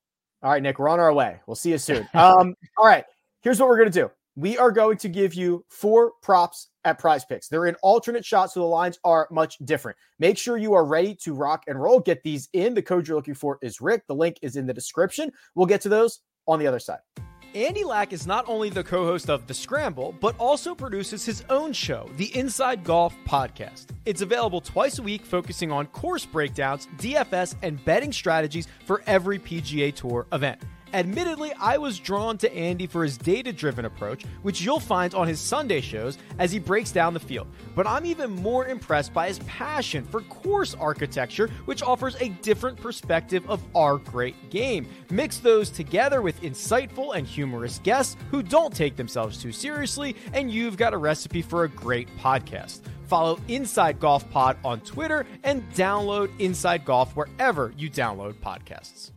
All 0.43 0.51
right, 0.51 0.63
Nick, 0.63 0.79
we're 0.79 0.91
on 0.91 1.01
our 1.01 1.13
way. 1.13 1.41
We'll 1.47 1.55
see 1.55 1.71
you 1.71 1.79
soon. 1.79 2.07
Um, 2.13 2.55
all 2.77 2.87
right, 2.87 3.05
here's 3.41 3.59
what 3.59 3.69
we're 3.69 3.79
gonna 3.79 3.91
do. 3.91 4.11
We 4.37 4.59
are 4.59 4.71
going 4.71 4.99
to 4.99 5.09
give 5.09 5.33
you 5.35 5.65
four 5.71 6.13
props 6.23 6.69
at 6.85 6.99
prize 6.99 7.25
picks. 7.25 7.49
They're 7.49 7.67
in 7.67 7.77
alternate 7.83 8.25
shots, 8.25 8.55
so 8.55 8.61
the 8.61 8.67
lines 8.67 8.99
are 9.05 9.29
much 9.31 9.59
different. 9.65 9.99
Make 10.19 10.39
sure 10.39 10.57
you 10.57 10.75
are 10.75 10.85
ready 10.85 11.15
to 11.23 11.35
rock 11.35 11.65
and 11.67 11.81
roll. 11.81 12.01
Get 12.01 12.23
these 12.23 12.49
in. 12.53 12.75
The 12.75 12.83
code 12.83 13.09
you're 13.09 13.17
looking 13.17 13.35
for 13.35 13.59
is 13.63 13.81
Rick. 13.81 14.07
The 14.07 14.15
link 14.15 14.39
is 14.43 14.57
in 14.57 14.67
the 14.67 14.75
description. 14.75 15.33
We'll 15.55 15.67
get 15.67 15.81
to 15.83 15.89
those 15.89 16.21
on 16.47 16.59
the 16.59 16.67
other 16.67 16.79
side. 16.79 17.01
Andy 17.55 17.85
Lack 17.85 18.13
is 18.13 18.27
not 18.27 18.49
only 18.49 18.69
the 18.69 18.83
co 18.83 19.05
host 19.05 19.31
of 19.31 19.47
The 19.47 19.55
Scramble, 19.55 20.13
but 20.21 20.35
also 20.41 20.75
produces 20.75 21.25
his 21.25 21.45
own 21.51 21.73
show, 21.73 22.11
the 22.17 22.37
Inside 22.37 22.83
Golf 22.83 23.15
Podcast. 23.29 23.87
It's 24.07 24.23
available 24.23 24.61
twice 24.61 24.99
a 24.99 25.03
week, 25.03 25.25
focusing 25.25 25.71
on 25.71 25.87
course 25.87 26.27
breakdowns, 26.27 26.89
DFS, 26.99 27.55
and 27.63 27.83
betting 27.85 28.13
strategies 28.13 28.67
for 28.87 29.05
every 29.07 29.39
PGA 29.39 29.95
Tour 29.95 30.27
event. 30.33 30.63
Admittedly, 30.95 31.53
I 31.61 31.77
was 31.77 31.99
drawn 31.99 32.39
to 32.39 32.55
Andy 32.55 32.87
for 32.87 33.03
his 33.03 33.19
data 33.19 33.53
driven 33.53 33.85
approach, 33.85 34.25
which 34.43 34.63
you'll 34.63 34.79
find 34.79 35.13
on 35.13 35.27
his 35.27 35.41
Sunday 35.41 35.81
shows 35.81 36.19
as 36.39 36.53
he 36.53 36.61
breaks 36.61 36.93
down 36.93 37.15
the 37.15 37.21
field. 37.21 37.49
But 37.75 37.89
I'm 37.89 38.07
even 38.07 38.31
more 38.31 38.69
impressed 38.69 39.13
by 39.13 39.27
his 39.27 39.41
passion 39.41 40.05
for 40.05 40.21
course 40.21 40.73
architecture, 40.75 41.49
which 41.65 41.83
offers 41.83 42.15
a 42.21 42.29
different 42.29 42.81
perspective 42.81 43.45
of 43.51 43.61
our 43.75 43.99
great 43.99 44.51
game. 44.51 44.87
Mix 45.11 45.39
those 45.39 45.69
together 45.69 46.23
with 46.23 46.41
insightful 46.43 47.17
and 47.17 47.27
humorous 47.27 47.81
guests 47.83 48.17
who 48.31 48.41
don't 48.41 48.73
take 48.73 48.95
themselves 48.95 49.43
too 49.43 49.51
seriously, 49.51 50.15
and 50.33 50.53
you've 50.53 50.77
got 50.77 50.95
a 50.95 50.97
recipe 50.97 51.43
for 51.43 51.65
a 51.65 51.69
great 51.69 52.09
podcast. 52.19 52.83
Follow 53.09 53.41
Inside 53.49 53.99
Golf 53.99 54.31
Pod 54.31 54.59
on 54.65 54.81
Twitter 54.83 55.27
and 55.43 55.69
download 55.73 56.31
Inside 56.39 56.85
Golf 56.85 57.17
wherever 57.17 57.75
you 57.77 57.91
download 57.91 58.35
podcasts. 58.35 59.11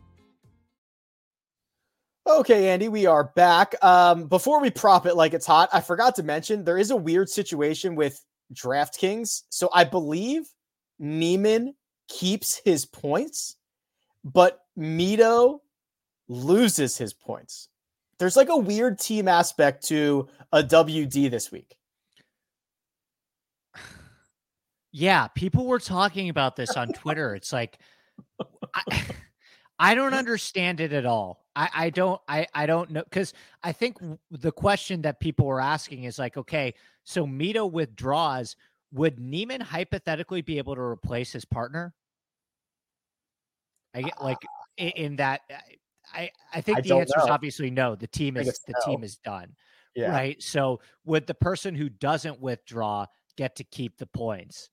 Okay, 2.28 2.68
Andy, 2.68 2.88
we 2.88 3.06
are 3.06 3.24
back. 3.24 3.74
Um, 3.82 4.26
before 4.26 4.60
we 4.60 4.68
prop 4.68 5.06
it 5.06 5.16
like 5.16 5.32
it's 5.32 5.46
hot, 5.46 5.70
I 5.72 5.80
forgot 5.80 6.14
to 6.16 6.22
mention 6.22 6.62
there 6.62 6.76
is 6.76 6.90
a 6.90 6.96
weird 6.96 7.30
situation 7.30 7.94
with 7.94 8.22
DraftKings. 8.52 9.44
So 9.48 9.70
I 9.72 9.84
believe 9.84 10.42
Niemann 10.98 11.74
keeps 12.06 12.60
his 12.62 12.84
points, 12.84 13.56
but 14.24 14.60
Mito 14.78 15.60
loses 16.28 16.98
his 16.98 17.14
points. 17.14 17.70
There's 18.18 18.36
like 18.36 18.50
a 18.50 18.56
weird 18.58 18.98
team 18.98 19.26
aspect 19.26 19.86
to 19.88 20.28
a 20.52 20.62
WD 20.62 21.30
this 21.30 21.50
week. 21.50 21.76
Yeah, 24.90 25.28
people 25.28 25.66
were 25.66 25.78
talking 25.78 26.30
about 26.30 26.56
this 26.56 26.70
on 26.70 26.88
Twitter. 26.94 27.34
It's 27.34 27.52
like 27.52 27.78
I, 28.74 29.04
I 29.78 29.94
don't 29.94 30.14
understand 30.14 30.80
it 30.80 30.94
at 30.94 31.04
all. 31.04 31.44
I, 31.58 31.68
I 31.74 31.90
don't 31.90 32.20
I, 32.28 32.46
I 32.54 32.66
don't 32.66 32.88
know 32.90 33.02
because 33.02 33.34
I 33.64 33.72
think 33.72 33.98
the 34.30 34.52
question 34.52 35.02
that 35.02 35.18
people 35.18 35.44
were 35.44 35.60
asking 35.60 36.04
is 36.04 36.16
like, 36.16 36.36
okay, 36.36 36.72
so 37.02 37.26
Mito 37.26 37.70
withdraws. 37.70 38.54
Would 38.92 39.18
Niemann 39.18 39.60
hypothetically 39.60 40.40
be 40.40 40.56
able 40.56 40.74
to 40.76 40.80
replace 40.80 41.32
his 41.32 41.44
partner? 41.44 41.92
I 43.92 44.02
get 44.02 44.22
like 44.22 44.38
uh, 44.80 44.84
in 44.84 45.16
that 45.16 45.40
I 46.14 46.30
I 46.54 46.60
think 46.60 46.78
I 46.78 46.80
the 46.82 46.94
answer 46.94 47.18
know. 47.18 47.24
is 47.24 47.30
obviously 47.30 47.70
no. 47.70 47.96
The 47.96 48.06
team 48.06 48.36
is 48.36 48.60
the 48.66 48.74
no. 48.86 48.92
team 48.92 49.02
is 49.02 49.16
done. 49.16 49.56
Yeah. 49.96 50.12
Right. 50.12 50.40
So 50.40 50.80
would 51.06 51.26
the 51.26 51.34
person 51.34 51.74
who 51.74 51.88
doesn't 51.88 52.40
withdraw 52.40 53.06
get 53.36 53.56
to 53.56 53.64
keep 53.64 53.98
the 53.98 54.06
points? 54.06 54.70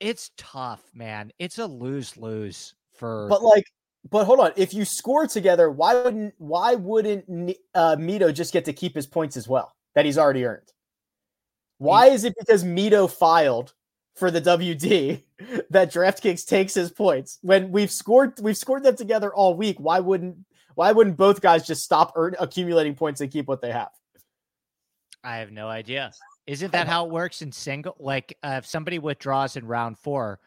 It's 0.00 0.32
tough, 0.36 0.82
man. 0.92 1.30
It's 1.38 1.58
a 1.58 1.66
lose 1.66 2.16
lose 2.16 2.74
for 2.92 3.28
But 3.28 3.42
like 3.44 3.64
but 4.10 4.24
hold 4.24 4.40
on, 4.40 4.52
if 4.56 4.72
you 4.74 4.84
score 4.84 5.26
together, 5.26 5.70
why 5.70 5.94
wouldn't 5.94 6.34
why 6.38 6.74
wouldn't 6.74 7.56
uh, 7.74 7.96
Mito 7.96 8.32
just 8.32 8.52
get 8.52 8.64
to 8.66 8.72
keep 8.72 8.94
his 8.94 9.06
points 9.06 9.36
as 9.36 9.48
well 9.48 9.74
that 9.94 10.04
he's 10.04 10.18
already 10.18 10.44
earned? 10.44 10.72
Why 11.78 12.06
is 12.06 12.24
it 12.24 12.34
because 12.38 12.64
Mito 12.64 13.10
filed 13.10 13.72
for 14.16 14.30
the 14.30 14.40
WD 14.40 15.22
that 15.70 15.92
DraftKings 15.92 16.46
takes 16.46 16.74
his 16.74 16.90
points 16.90 17.38
when 17.42 17.70
we've 17.70 17.90
scored 17.90 18.38
we've 18.40 18.56
scored 18.56 18.82
them 18.82 18.96
together 18.96 19.34
all 19.34 19.54
week? 19.54 19.78
Why 19.78 20.00
wouldn't 20.00 20.38
why 20.74 20.92
wouldn't 20.92 21.16
both 21.16 21.40
guys 21.40 21.66
just 21.66 21.82
stop 21.82 22.12
earn, 22.14 22.36
accumulating 22.38 22.94
points 22.94 23.20
and 23.20 23.30
keep 23.30 23.46
what 23.46 23.60
they 23.60 23.72
have? 23.72 23.90
I 25.24 25.38
have 25.38 25.50
no 25.50 25.68
idea. 25.68 26.12
Isn't 26.46 26.72
that 26.72 26.86
how 26.86 27.04
it 27.04 27.10
works 27.10 27.42
in 27.42 27.52
single? 27.52 27.96
Like 27.98 28.38
uh, 28.42 28.54
if 28.58 28.66
somebody 28.66 28.98
withdraws 28.98 29.56
in 29.56 29.66
round 29.66 29.98
four, 29.98 30.40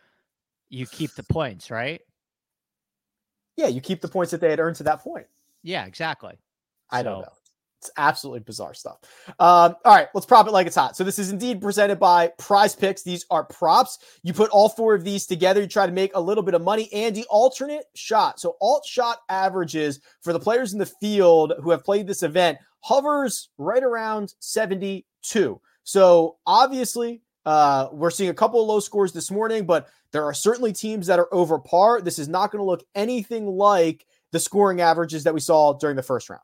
you 0.69 0.87
keep 0.87 1.13
the 1.15 1.23
points, 1.23 1.69
right? 1.69 2.01
Yeah, 3.57 3.67
you 3.67 3.81
keep 3.81 4.01
the 4.01 4.07
points 4.07 4.31
that 4.31 4.41
they 4.41 4.49
had 4.49 4.59
earned 4.59 4.77
to 4.77 4.83
that 4.83 5.01
point. 5.01 5.27
Yeah, 5.63 5.85
exactly. 5.85 6.37
I 6.89 6.99
so. 6.99 7.03
don't 7.03 7.21
know. 7.21 7.33
It's 7.79 7.89
absolutely 7.97 8.41
bizarre 8.41 8.75
stuff. 8.75 8.99
Um, 9.39 9.75
all 9.83 9.95
right, 9.95 10.07
let's 10.13 10.27
prop 10.27 10.47
it 10.47 10.51
like 10.51 10.67
it's 10.67 10.75
hot. 10.75 10.95
So 10.95 11.03
this 11.03 11.17
is 11.17 11.31
indeed 11.31 11.59
presented 11.59 11.99
by 11.99 12.27
Prize 12.37 12.75
Picks. 12.75 13.01
These 13.01 13.25
are 13.31 13.43
props. 13.43 13.97
You 14.21 14.33
put 14.33 14.51
all 14.51 14.69
four 14.69 14.93
of 14.93 15.03
these 15.03 15.25
together, 15.25 15.61
you 15.61 15.67
try 15.67 15.87
to 15.87 15.91
make 15.91 16.11
a 16.13 16.21
little 16.21 16.43
bit 16.43 16.53
of 16.53 16.61
money. 16.61 16.89
And 16.93 17.15
the 17.15 17.25
alternate 17.27 17.85
shot. 17.95 18.39
So 18.39 18.55
alt 18.61 18.85
shot 18.85 19.21
averages 19.29 19.99
for 20.21 20.31
the 20.31 20.39
players 20.39 20.73
in 20.73 20.79
the 20.79 20.85
field 20.85 21.53
who 21.63 21.71
have 21.71 21.83
played 21.83 22.05
this 22.05 22.21
event 22.21 22.59
hovers 22.81 23.49
right 23.57 23.83
around 23.83 24.35
72. 24.39 25.61
So 25.83 26.37
obviously, 26.45 27.23
uh, 27.45 27.87
we're 27.91 28.11
seeing 28.11 28.29
a 28.29 28.35
couple 28.35 28.61
of 28.61 28.67
low 28.67 28.79
scores 28.79 29.13
this 29.13 29.31
morning, 29.31 29.65
but 29.65 29.89
there 30.11 30.25
are 30.25 30.33
certainly 30.33 30.73
teams 30.73 31.07
that 31.07 31.19
are 31.19 31.33
over 31.33 31.57
par. 31.59 32.01
This 32.01 32.19
is 32.19 32.27
not 32.27 32.51
going 32.51 32.59
to 32.59 32.65
look 32.65 32.83
anything 32.93 33.47
like 33.47 34.05
the 34.31 34.39
scoring 34.39 34.81
averages 34.81 35.23
that 35.23 35.33
we 35.33 35.39
saw 35.39 35.73
during 35.73 35.95
the 35.95 36.03
first 36.03 36.29
round. 36.29 36.41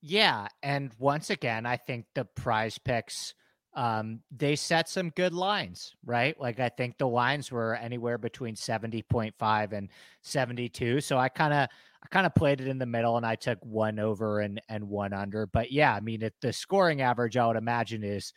Yeah, 0.00 0.48
and 0.62 0.92
once 0.98 1.30
again, 1.30 1.66
I 1.66 1.76
think 1.76 2.06
the 2.14 2.24
prize 2.24 2.78
picks 2.78 3.34
um 3.74 4.20
they 4.30 4.54
set 4.54 4.88
some 4.88 5.10
good 5.10 5.32
lines, 5.32 5.94
right? 6.04 6.38
Like 6.38 6.60
I 6.60 6.68
think 6.68 6.98
the 6.98 7.08
lines 7.08 7.50
were 7.50 7.74
anywhere 7.74 8.18
between 8.18 8.54
70.5 8.54 9.72
and 9.72 9.88
72. 10.20 11.00
So 11.00 11.16
I 11.16 11.30
kind 11.30 11.54
of 11.54 11.68
I 12.02 12.06
kind 12.10 12.26
of 12.26 12.34
played 12.34 12.60
it 12.60 12.68
in 12.68 12.78
the 12.78 12.84
middle 12.84 13.16
and 13.16 13.24
I 13.24 13.36
took 13.36 13.58
one 13.64 13.98
over 13.98 14.40
and 14.40 14.60
and 14.68 14.88
one 14.88 15.14
under. 15.14 15.46
But 15.46 15.72
yeah, 15.72 15.94
I 15.94 16.00
mean, 16.00 16.22
if 16.22 16.34
the 16.40 16.52
scoring 16.52 17.00
average 17.00 17.38
I 17.38 17.46
would 17.46 17.56
imagine 17.56 18.04
is 18.04 18.34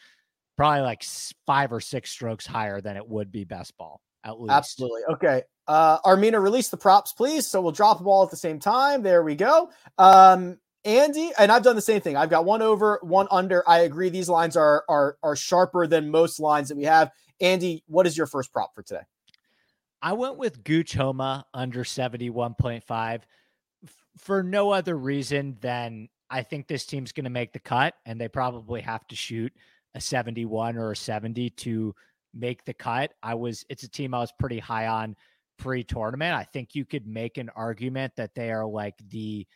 probably 0.58 0.82
like 0.82 1.04
five 1.46 1.72
or 1.72 1.80
six 1.80 2.10
strokes 2.10 2.46
higher 2.46 2.82
than 2.82 2.98
it 2.98 3.08
would 3.08 3.32
be 3.32 3.44
best 3.44 3.78
ball 3.78 4.02
at 4.26 4.42
least. 4.42 4.52
Absolutely. 4.52 5.02
Okay. 5.12 5.44
Uh, 5.68 6.00
Armina, 6.02 6.42
release 6.42 6.70
the 6.70 6.78
props, 6.78 7.14
please. 7.14 7.48
So 7.48 7.62
we'll 7.62 7.72
drop 7.72 8.00
them 8.00 8.08
all 8.08 8.24
at 8.24 8.32
the 8.32 8.38
same 8.38 8.60
time. 8.60 9.04
There 9.04 9.24
we 9.24 9.36
go. 9.36 9.70
Um, 9.98 10.58
Andy, 10.84 11.32
and 11.40 11.52
I've 11.52 11.64
done 11.64 11.76
the 11.76 11.82
same 11.82 12.02
thing. 12.02 12.18
I've 12.18 12.30
got 12.30 12.46
one 12.46 12.62
over, 12.62 13.00
one 13.02 13.28
under. 13.32 13.68
I 13.68 13.80
agree. 13.80 14.10
These 14.10 14.30
lines 14.30 14.56
are 14.58 14.84
are 14.88 15.18
are 15.24 15.36
sharper 15.36 15.88
than 15.88 16.12
most 16.12 16.40
lines 16.40 16.70
that 16.70 16.78
we 16.78 16.84
have. 16.84 17.12
Andy, 17.42 17.84
what 17.88 18.06
is 18.06 18.18
your 18.18 18.28
first 18.28 18.52
prop 18.52 18.76
for 18.76 18.84
today? 18.84 19.02
I 20.02 20.14
went 20.14 20.38
with 20.38 20.64
Gooch 20.64 20.94
Homa 20.94 21.46
under 21.54 21.84
71.5 21.84 22.84
f- 22.92 23.24
for 24.20 24.44
no 24.44 24.70
other 24.70 24.96
reason 24.96 25.58
than 25.62 26.10
I 26.30 26.44
think 26.44 26.68
this 26.68 26.86
team's 26.86 27.12
going 27.12 27.24
to 27.24 27.32
make 27.32 27.54
the 27.54 27.60
cut 27.60 27.96
and 28.06 28.22
they 28.22 28.28
probably 28.28 28.82
have 28.82 29.08
to 29.08 29.16
shoot 29.16 29.52
a 29.96 30.02
71 30.02 30.78
or 30.78 30.92
a 30.92 30.96
70 30.96 31.50
to 31.50 31.96
make 32.34 32.64
the 32.66 32.74
cut. 32.74 33.14
I 33.24 33.34
was 33.34 33.66
it's 33.70 33.84
a 33.84 33.90
team 33.90 34.14
I 34.14 34.20
was 34.20 34.34
pretty 34.38 34.60
high 34.60 34.88
on 34.88 35.16
pre-tournament. 35.58 36.36
I 36.36 36.44
think 36.44 36.76
you 36.76 36.86
could 36.86 37.08
make 37.08 37.38
an 37.38 37.50
argument 37.56 38.14
that 38.18 38.36
they 38.36 38.52
are 38.52 38.66
like 38.66 38.96
the 39.10 39.48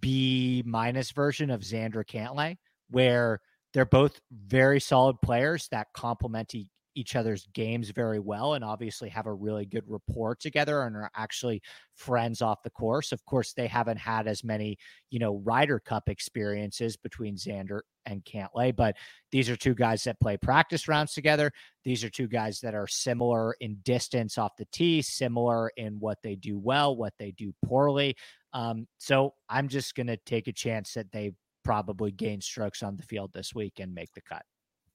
B 0.00 0.62
minus 0.66 1.12
version 1.12 1.50
of 1.50 1.62
Xander 1.62 2.04
Cantlay, 2.04 2.56
where 2.90 3.40
they're 3.72 3.86
both 3.86 4.20
very 4.30 4.80
solid 4.80 5.16
players 5.22 5.68
that 5.70 5.92
complement 5.94 6.54
e- 6.54 6.68
each 6.94 7.16
other's 7.16 7.46
games 7.52 7.90
very 7.90 8.18
well 8.18 8.54
and 8.54 8.64
obviously 8.64 9.08
have 9.08 9.26
a 9.26 9.32
really 9.32 9.66
good 9.66 9.84
rapport 9.86 10.34
together 10.34 10.82
and 10.82 10.96
are 10.96 11.10
actually 11.16 11.62
friends 11.94 12.42
off 12.42 12.62
the 12.62 12.70
course. 12.70 13.12
Of 13.12 13.24
course, 13.24 13.52
they 13.52 13.66
haven't 13.66 13.98
had 13.98 14.26
as 14.26 14.44
many, 14.44 14.78
you 15.10 15.18
know, 15.18 15.40
Ryder 15.44 15.80
Cup 15.80 16.08
experiences 16.08 16.96
between 16.96 17.36
Xander 17.36 17.80
and 18.06 18.24
Cantlay, 18.24 18.74
but 18.74 18.96
these 19.30 19.48
are 19.48 19.56
two 19.56 19.74
guys 19.74 20.04
that 20.04 20.20
play 20.20 20.36
practice 20.36 20.88
rounds 20.88 21.14
together. 21.14 21.52
These 21.84 22.04
are 22.04 22.10
two 22.10 22.28
guys 22.28 22.60
that 22.60 22.74
are 22.74 22.86
similar 22.86 23.54
in 23.60 23.78
distance 23.84 24.38
off 24.38 24.56
the 24.56 24.66
tee, 24.72 25.02
similar 25.02 25.70
in 25.76 25.98
what 26.00 26.18
they 26.22 26.36
do 26.36 26.58
well, 26.58 26.96
what 26.96 27.14
they 27.18 27.30
do 27.32 27.54
poorly. 27.64 28.16
Um, 28.52 28.86
so 28.98 29.34
I'm 29.48 29.68
just 29.68 29.94
going 29.94 30.08
to 30.08 30.18
take 30.18 30.48
a 30.48 30.52
chance 30.52 30.94
that 30.94 31.10
they 31.12 31.32
probably 31.64 32.10
gain 32.10 32.40
strokes 32.40 32.82
on 32.82 32.96
the 32.96 33.02
field 33.02 33.30
this 33.32 33.54
week 33.54 33.74
and 33.78 33.94
make 33.94 34.12
the 34.14 34.20
cut. 34.20 34.42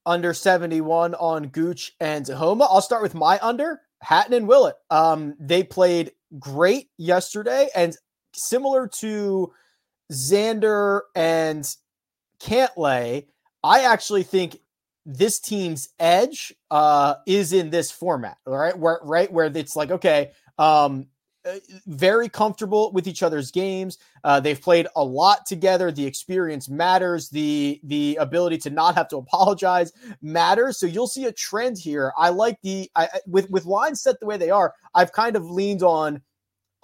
Under 0.08 0.32
71 0.32 1.14
on 1.16 1.48
Gooch 1.48 1.92
and 2.00 2.26
Homa. 2.26 2.64
I'll 2.64 2.80
start 2.80 3.02
with 3.02 3.14
my 3.14 3.38
under 3.42 3.82
Hatton 4.00 4.32
and 4.32 4.48
Willett. 4.48 4.76
Um, 4.88 5.36
they 5.38 5.62
played 5.62 6.12
great 6.38 6.88
yesterday, 6.96 7.68
and 7.76 7.94
similar 8.34 8.88
to 9.00 9.52
Xander 10.10 11.02
and 11.14 11.68
Cantlay, 12.40 13.26
I 13.62 13.80
actually 13.82 14.22
think 14.22 14.58
this 15.04 15.40
team's 15.40 15.90
edge 15.98 16.54
uh, 16.70 17.16
is 17.26 17.52
in 17.52 17.68
this 17.68 17.90
format, 17.90 18.38
right? 18.46 18.78
Where 18.78 19.00
right 19.02 19.30
where 19.30 19.46
it's 19.46 19.76
like, 19.76 19.90
okay, 19.90 20.30
um, 20.56 21.08
very 21.86 22.28
comfortable 22.28 22.92
with 22.92 23.06
each 23.06 23.22
other's 23.22 23.50
games. 23.50 23.98
Uh, 24.24 24.40
they've 24.40 24.60
played 24.60 24.86
a 24.96 25.04
lot 25.04 25.46
together. 25.46 25.90
The 25.90 26.04
experience 26.04 26.68
matters. 26.68 27.28
The 27.28 27.80
the 27.84 28.16
ability 28.20 28.58
to 28.58 28.70
not 28.70 28.94
have 28.94 29.08
to 29.08 29.16
apologize 29.18 29.92
matters. 30.20 30.78
So 30.78 30.86
you'll 30.86 31.06
see 31.06 31.26
a 31.26 31.32
trend 31.32 31.78
here. 31.78 32.12
I 32.16 32.30
like 32.30 32.60
the 32.62 32.90
I, 32.96 33.08
with 33.26 33.48
with 33.50 33.64
lines 33.64 34.02
set 34.02 34.20
the 34.20 34.26
way 34.26 34.36
they 34.36 34.50
are. 34.50 34.74
I've 34.94 35.12
kind 35.12 35.36
of 35.36 35.50
leaned 35.50 35.82
on 35.82 36.22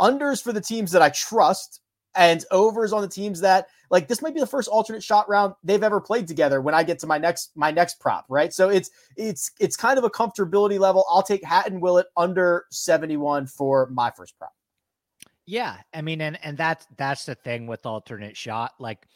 unders 0.00 0.42
for 0.42 0.52
the 0.52 0.60
teams 0.60 0.92
that 0.92 1.02
I 1.02 1.10
trust 1.10 1.80
and 2.16 2.44
overs 2.50 2.92
on 2.92 3.02
the 3.02 3.08
teams 3.08 3.40
that 3.40 3.68
like 3.90 4.08
this 4.08 4.22
might 4.22 4.34
be 4.34 4.40
the 4.40 4.46
first 4.46 4.68
alternate 4.68 5.02
shot 5.02 5.28
round 5.28 5.54
they've 5.62 5.82
ever 5.82 6.00
played 6.00 6.26
together 6.26 6.60
when 6.60 6.74
I 6.74 6.82
get 6.82 6.98
to 7.00 7.06
my 7.06 7.18
next 7.18 7.52
my 7.56 7.70
next 7.70 8.00
prop, 8.00 8.24
right? 8.28 8.52
So 8.52 8.68
it's 8.68 8.90
it's 9.16 9.52
it's 9.60 9.76
kind 9.76 9.98
of 9.98 10.04
a 10.04 10.10
comfortability 10.10 10.78
level. 10.78 11.04
I'll 11.08 11.22
take 11.22 11.44
Hatton 11.44 11.80
Willett 11.80 12.06
under 12.16 12.66
71 12.70 13.46
for 13.46 13.88
my 13.90 14.10
first 14.10 14.38
prop. 14.38 14.52
Yeah, 15.46 15.76
I 15.92 16.02
mean 16.02 16.20
and 16.20 16.38
and 16.42 16.56
that's 16.56 16.86
that's 16.96 17.26
the 17.26 17.34
thing 17.34 17.66
with 17.66 17.86
alternate 17.86 18.36
shot. 18.36 18.72
Like 18.78 19.06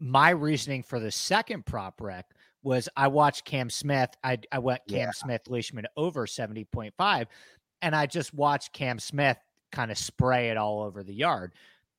my 0.00 0.30
reasoning 0.30 0.82
for 0.82 1.00
the 1.00 1.10
second 1.10 1.66
prop 1.66 2.00
rec 2.00 2.26
was 2.62 2.88
I 2.96 3.08
watched 3.08 3.44
Cam 3.44 3.70
Smith. 3.70 4.10
I 4.22 4.38
I 4.52 4.58
went 4.58 4.82
Cam 4.88 4.98
yeah. 4.98 5.10
Smith 5.10 5.42
Leishman 5.48 5.86
over 5.96 6.26
70.5 6.26 7.26
and 7.82 7.94
I 7.94 8.06
just 8.06 8.32
watched 8.32 8.72
Cam 8.72 8.98
Smith 8.98 9.36
kind 9.72 9.90
of 9.90 9.98
spray 9.98 10.50
it 10.50 10.56
all 10.56 10.82
over 10.82 11.02
the 11.02 11.12
yard 11.12 11.52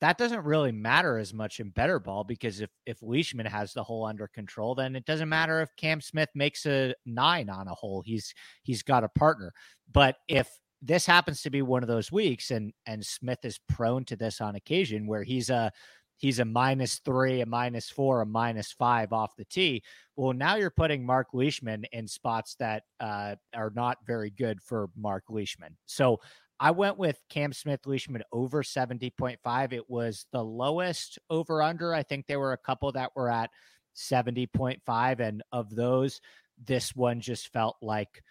that 0.06 0.20
doesn't 0.20 0.44
really 0.44 0.72
matter 0.72 1.18
as 1.18 1.34
much 1.34 1.60
in 1.60 1.70
better 1.70 2.00
ball 2.00 2.24
because 2.24 2.62
if 2.62 2.70
if 2.86 3.02
Leishman 3.02 3.48
has 3.48 3.74
the 3.74 3.84
hole 3.84 4.06
under 4.06 4.28
control, 4.28 4.76
then 4.76 4.96
it 4.96 5.04
doesn't 5.06 5.30
matter 5.30 5.64
if 5.64 5.76
Cam 5.78 6.00
Smith 6.00 6.30
makes 6.36 6.68
a 6.68 6.94
nine 7.08 7.50
on 7.50 7.68
a 7.68 7.74
hole. 7.74 8.04
He's 8.06 8.32
he's 8.62 8.84
got 8.84 9.04
a 9.04 9.10
partner. 9.10 9.52
But 9.92 10.18
if 10.28 10.48
this 10.80 11.08
happens 11.08 11.42
to 11.42 11.50
be 11.50 11.64
one 11.64 11.82
of 11.82 11.88
those 11.88 12.12
weeks, 12.12 12.52
and 12.52 12.72
and 12.86 13.04
Smith 13.04 13.40
is 13.44 13.60
prone 13.68 14.06
to 14.06 14.16
this 14.16 14.42
on 14.42 14.54
occasion, 14.54 15.08
where 15.08 15.24
he's 15.24 15.50
a 15.50 15.72
he's 16.18 16.38
a 16.38 16.46
minus 16.46 17.00
three, 17.00 17.42
a 17.42 17.46
minus 17.48 17.90
four, 17.90 18.22
a 18.22 18.28
minus 18.28 18.72
five 18.72 19.12
off 19.12 19.36
the 19.36 19.46
tee. 19.46 19.82
Well, 20.16 20.34
now 20.34 20.56
you're 20.56 20.70
putting 20.70 21.04
Mark 21.04 21.30
Leishman 21.34 21.84
in 21.92 22.08
spots 22.08 22.56
that 22.60 22.84
uh, 23.00 23.38
are 23.56 23.74
not 23.76 23.98
very 24.06 24.30
good 24.30 24.62
for 24.62 24.90
Mark 24.96 25.24
Leishman. 25.30 25.76
So 25.88 26.20
I 26.60 26.72
went 26.72 26.98
with 26.98 27.20
Cam 27.30 27.52
Smith 27.54 27.86
Leishman 27.86 28.24
over 28.32 28.64
70.5. 28.64 29.74
It 29.74 29.90
was 29.90 30.26
the 30.32 30.44
lowest 30.44 31.20
over 31.30 31.62
under. 31.62 31.94
I 31.94 32.04
think 32.04 32.28
there 32.28 32.40
were 32.40 32.54
a 32.54 32.58
couple 32.58 32.92
that 32.94 33.12
were 33.16 33.30
at 33.30 33.50
70.5. 33.96 35.20
And 35.20 35.44
of 35.52 35.76
those, 35.76 36.22
this 36.66 36.96
one 36.96 37.20
just 37.20 37.52
felt 37.52 37.76
like, 37.82 38.24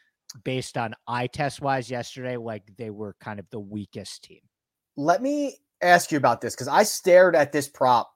based 0.43 0.79
on 0.79 0.95
eye 1.07 1.27
test 1.27 1.61
wise 1.61 1.91
yesterday, 1.91 2.37
like 2.37 2.63
they 2.77 2.91
were 2.91 3.15
kind 3.21 3.39
of 3.39 3.47
the 3.51 3.61
weakest 3.61 4.25
team. 4.25 4.41
Let 4.97 5.23
me 5.23 5.59
ask 5.83 6.11
you 6.11 6.19
about 6.19 6.41
this 6.41 6.55
because 6.55 6.69
I 6.69 6.83
stared 6.85 7.37
at 7.37 7.53
this 7.53 7.69
prop 7.69 8.11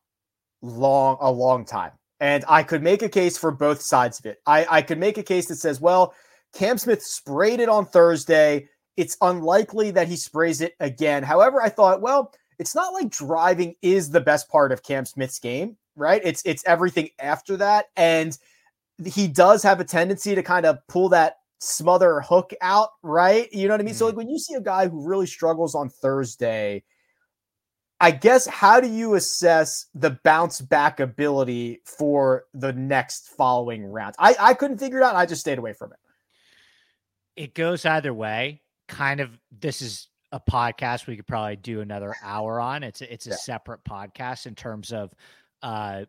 long, 0.62 1.18
a 1.20 1.30
long 1.30 1.64
time. 1.64 1.92
And 2.20 2.44
I 2.48 2.64
could 2.64 2.82
make 2.82 3.02
a 3.02 3.08
case 3.08 3.38
for 3.38 3.52
both 3.52 3.80
sides 3.80 4.18
of 4.18 4.26
it. 4.26 4.38
I, 4.44 4.66
I 4.68 4.82
could 4.82 4.98
make 4.98 5.18
a 5.18 5.22
case 5.22 5.46
that 5.46 5.56
says, 5.56 5.80
well, 5.80 6.14
Cam 6.52 6.78
Smith 6.78 7.02
sprayed 7.02 7.60
it 7.60 7.68
on 7.68 7.86
Thursday 7.86 8.68
it's 8.98 9.16
unlikely 9.22 9.92
that 9.92 10.08
he 10.08 10.16
sprays 10.16 10.60
it 10.60 10.74
again. 10.80 11.22
However, 11.22 11.62
I 11.62 11.68
thought, 11.68 12.02
well, 12.02 12.34
it's 12.58 12.74
not 12.74 12.92
like 12.92 13.08
driving 13.10 13.76
is 13.80 14.10
the 14.10 14.20
best 14.20 14.50
part 14.50 14.72
of 14.72 14.82
Cam 14.82 15.04
Smith's 15.04 15.38
game, 15.38 15.76
right? 15.94 16.20
It's 16.24 16.42
it's 16.44 16.64
everything 16.66 17.10
after 17.20 17.56
that, 17.58 17.86
and 17.96 18.36
he 19.04 19.28
does 19.28 19.62
have 19.62 19.78
a 19.78 19.84
tendency 19.84 20.34
to 20.34 20.42
kind 20.42 20.66
of 20.66 20.84
pull 20.88 21.08
that 21.10 21.36
smother 21.60 22.20
hook 22.20 22.52
out, 22.60 22.90
right? 23.04 23.50
You 23.52 23.68
know 23.68 23.74
what 23.74 23.80
I 23.80 23.84
mean? 23.84 23.92
Mm-hmm. 23.92 23.98
So 23.98 24.06
like 24.06 24.16
when 24.16 24.28
you 24.28 24.38
see 24.40 24.54
a 24.54 24.60
guy 24.60 24.88
who 24.88 25.06
really 25.06 25.26
struggles 25.26 25.76
on 25.76 25.88
Thursday, 25.88 26.82
I 28.00 28.10
guess 28.10 28.48
how 28.48 28.80
do 28.80 28.88
you 28.88 29.14
assess 29.14 29.86
the 29.94 30.18
bounce 30.24 30.60
back 30.60 30.98
ability 30.98 31.82
for 31.84 32.46
the 32.52 32.72
next 32.72 33.28
following 33.28 33.84
round? 33.84 34.16
I, 34.18 34.34
I 34.40 34.54
couldn't 34.54 34.78
figure 34.78 34.98
it 34.98 35.04
out. 35.04 35.14
I 35.14 35.26
just 35.26 35.40
stayed 35.40 35.58
away 35.58 35.72
from 35.72 35.92
it. 35.92 35.98
It 37.36 37.54
goes 37.54 37.86
either 37.86 38.12
way 38.12 38.62
kind 38.88 39.20
of 39.20 39.30
this 39.60 39.82
is 39.82 40.08
a 40.32 40.40
podcast 40.40 41.06
we 41.06 41.16
could 41.16 41.26
probably 41.26 41.56
do 41.56 41.80
another 41.80 42.14
hour 42.22 42.60
on. 42.60 42.82
It's 42.82 43.00
a, 43.00 43.12
it's 43.12 43.26
a 43.26 43.30
yeah. 43.30 43.36
separate 43.36 43.84
podcast 43.84 44.46
in 44.46 44.54
terms 44.54 44.92
of, 44.92 45.12
uh, 45.62 46.04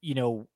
you 0.00 0.14
know, 0.14 0.46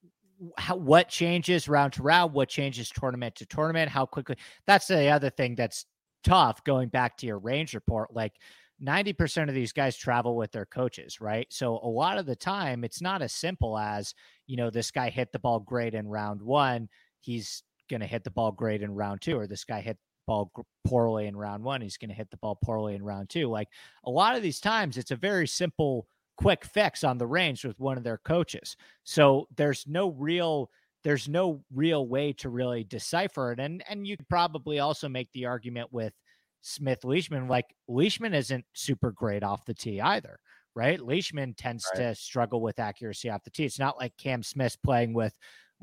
how, 0.57 0.77
what 0.77 1.09
changes 1.09 1.69
round 1.69 1.95
to 1.95 2.03
round, 2.03 2.33
what 2.33 2.49
changes 2.49 2.91
tournament 2.91 3.35
to 3.37 3.47
tournament, 3.47 3.91
how 3.91 4.07
quickly. 4.07 4.37
That's 4.67 4.87
the 4.87 5.09
other 5.09 5.31
thing 5.31 5.57
that's 5.57 5.87
tough. 6.23 6.63
Going 6.65 6.89
back 6.89 7.17
to 7.19 7.27
your 7.27 7.39
range 7.39 7.75
report, 7.75 8.15
like 8.15 8.35
90% 8.83 9.49
of 9.49 9.55
these 9.55 9.73
guys 9.73 9.97
travel 9.97 10.37
with 10.37 10.53
their 10.53 10.67
coaches, 10.67 11.21
right? 11.21 11.47
So 11.51 11.81
a 11.83 11.89
lot 11.89 12.19
of 12.19 12.27
the 12.27 12.37
time, 12.37 12.85
it's 12.85 13.03
not 13.03 13.23
as 13.23 13.33
simple 13.33 13.77
as, 13.77 14.15
you 14.47 14.57
know, 14.57 14.71
this 14.71 14.91
guy 14.93 15.11
hit 15.11 15.33
the 15.33 15.41
ball 15.41 15.59
great 15.59 15.95
in 15.95 16.07
round 16.07 16.41
one. 16.41 16.89
He's 17.21 17.65
going 17.91 18.01
to 18.01 18.07
hit 18.07 18.23
the 18.23 18.31
ball 18.31 18.53
great 18.53 18.83
in 18.83 18.95
round 18.95 19.23
two, 19.23 19.37
or 19.37 19.49
this 19.49 19.65
guy 19.65 19.81
hit 19.81 19.99
ball 20.29 20.53
poorly 20.87 21.27
in 21.27 21.37
round 21.37 21.65
one, 21.65 21.81
he's 21.81 21.97
going 21.97 22.11
to 22.11 22.15
hit 22.15 22.31
the 22.31 22.37
ball 22.37 22.57
poorly 22.63 22.95
in 22.95 23.03
round 23.03 23.31
two. 23.31 23.49
Like 23.49 23.69
a 24.05 24.11
lot 24.11 24.37
of 24.37 24.43
these 24.43 24.61
times, 24.61 24.97
it's 24.97 25.11
a 25.11 25.17
very 25.17 25.49
simple, 25.49 26.07
quick 26.37 26.65
fix 26.65 27.03
on 27.03 27.19
the 27.19 27.27
range 27.27 27.65
with 27.65 27.81
one 27.81 27.97
of 27.97 28.05
their 28.05 28.19
coaches. 28.19 28.77
So 29.03 29.49
there's 29.57 29.85
no 29.89 30.11
real 30.13 30.71
there's 31.05 31.29
no 31.29 31.63
real 31.73 32.07
way 32.07 32.33
to 32.35 32.49
really 32.51 32.85
decipher 32.85 33.53
it. 33.53 33.59
And 33.59 33.83
and 33.89 34.07
you 34.07 34.17
could 34.17 34.29
probably 34.29 34.79
also 34.79 35.09
make 35.09 35.33
the 35.33 35.47
argument 35.47 35.93
with 35.93 36.13
Smith 36.61 37.05
Leishman, 37.05 37.49
like 37.49 37.75
Leishman 37.89 38.35
isn't 38.35 38.65
super 38.75 39.11
great 39.13 39.43
off 39.43 39.65
the 39.65 39.75
tee 39.75 40.01
either, 40.01 40.39
right? 40.75 41.01
Leishman 41.01 41.55
tends 41.55 41.87
right. 41.95 42.09
to 42.09 42.15
struggle 42.15 42.61
with 42.61 42.79
accuracy 42.79 43.31
off 43.31 43.45
the 43.45 43.51
tee. 43.51 43.65
It's 43.65 43.79
not 43.79 43.99
like 43.99 44.17
Cam 44.17 44.43
Smith's 44.43 44.77
playing 44.77 45.15
with 45.15 45.37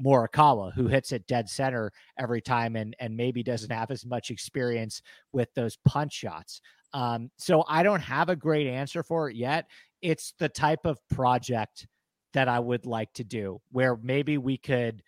Morikawa, 0.04 0.74
who 0.74 0.88
hits 0.88 1.12
it 1.12 1.28
dead 1.28 1.50
center 1.50 1.92
every 2.20 2.42
time 2.42 2.76
and 2.76 2.96
and 3.00 3.16
maybe 3.16 3.44
doesn't 3.44 3.72
have 3.72 3.92
as 3.92 4.06
much 4.06 4.32
experience 4.32 5.02
with 5.32 5.54
those 5.54 5.78
punch 5.86 6.14
shots. 6.14 6.62
Um, 6.94 7.30
so 7.38 7.64
I 7.68 7.84
don't 7.84 8.02
have 8.02 8.30
a 8.30 8.36
great 8.36 8.68
answer 8.68 9.04
for 9.04 9.30
it 9.30 9.36
yet. 9.36 9.68
It's 10.02 10.34
the 10.40 10.50
type 10.50 10.86
of 10.86 11.00
project 11.10 11.88
that 12.34 12.48
I 12.48 12.60
would 12.60 12.86
like 12.86 13.12
to 13.14 13.24
do 13.24 13.62
where 13.72 13.98
maybe 13.98 14.38
we 14.38 14.58
could 14.58 15.02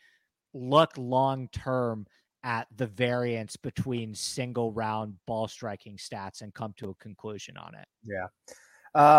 look 0.54 0.92
long 0.98 1.50
term 1.50 2.06
at 2.44 2.68
the 2.76 2.88
variance 2.88 3.58
between 3.58 4.16
single 4.16 4.72
round 4.72 5.16
ball 5.26 5.48
striking 5.48 5.98
stats 5.98 6.42
and 6.42 6.54
come 6.54 6.74
to 6.78 6.90
a 6.90 6.96
conclusion 6.96 7.58
on 7.58 7.74
it. 7.76 7.88
Yeah. 8.04 8.28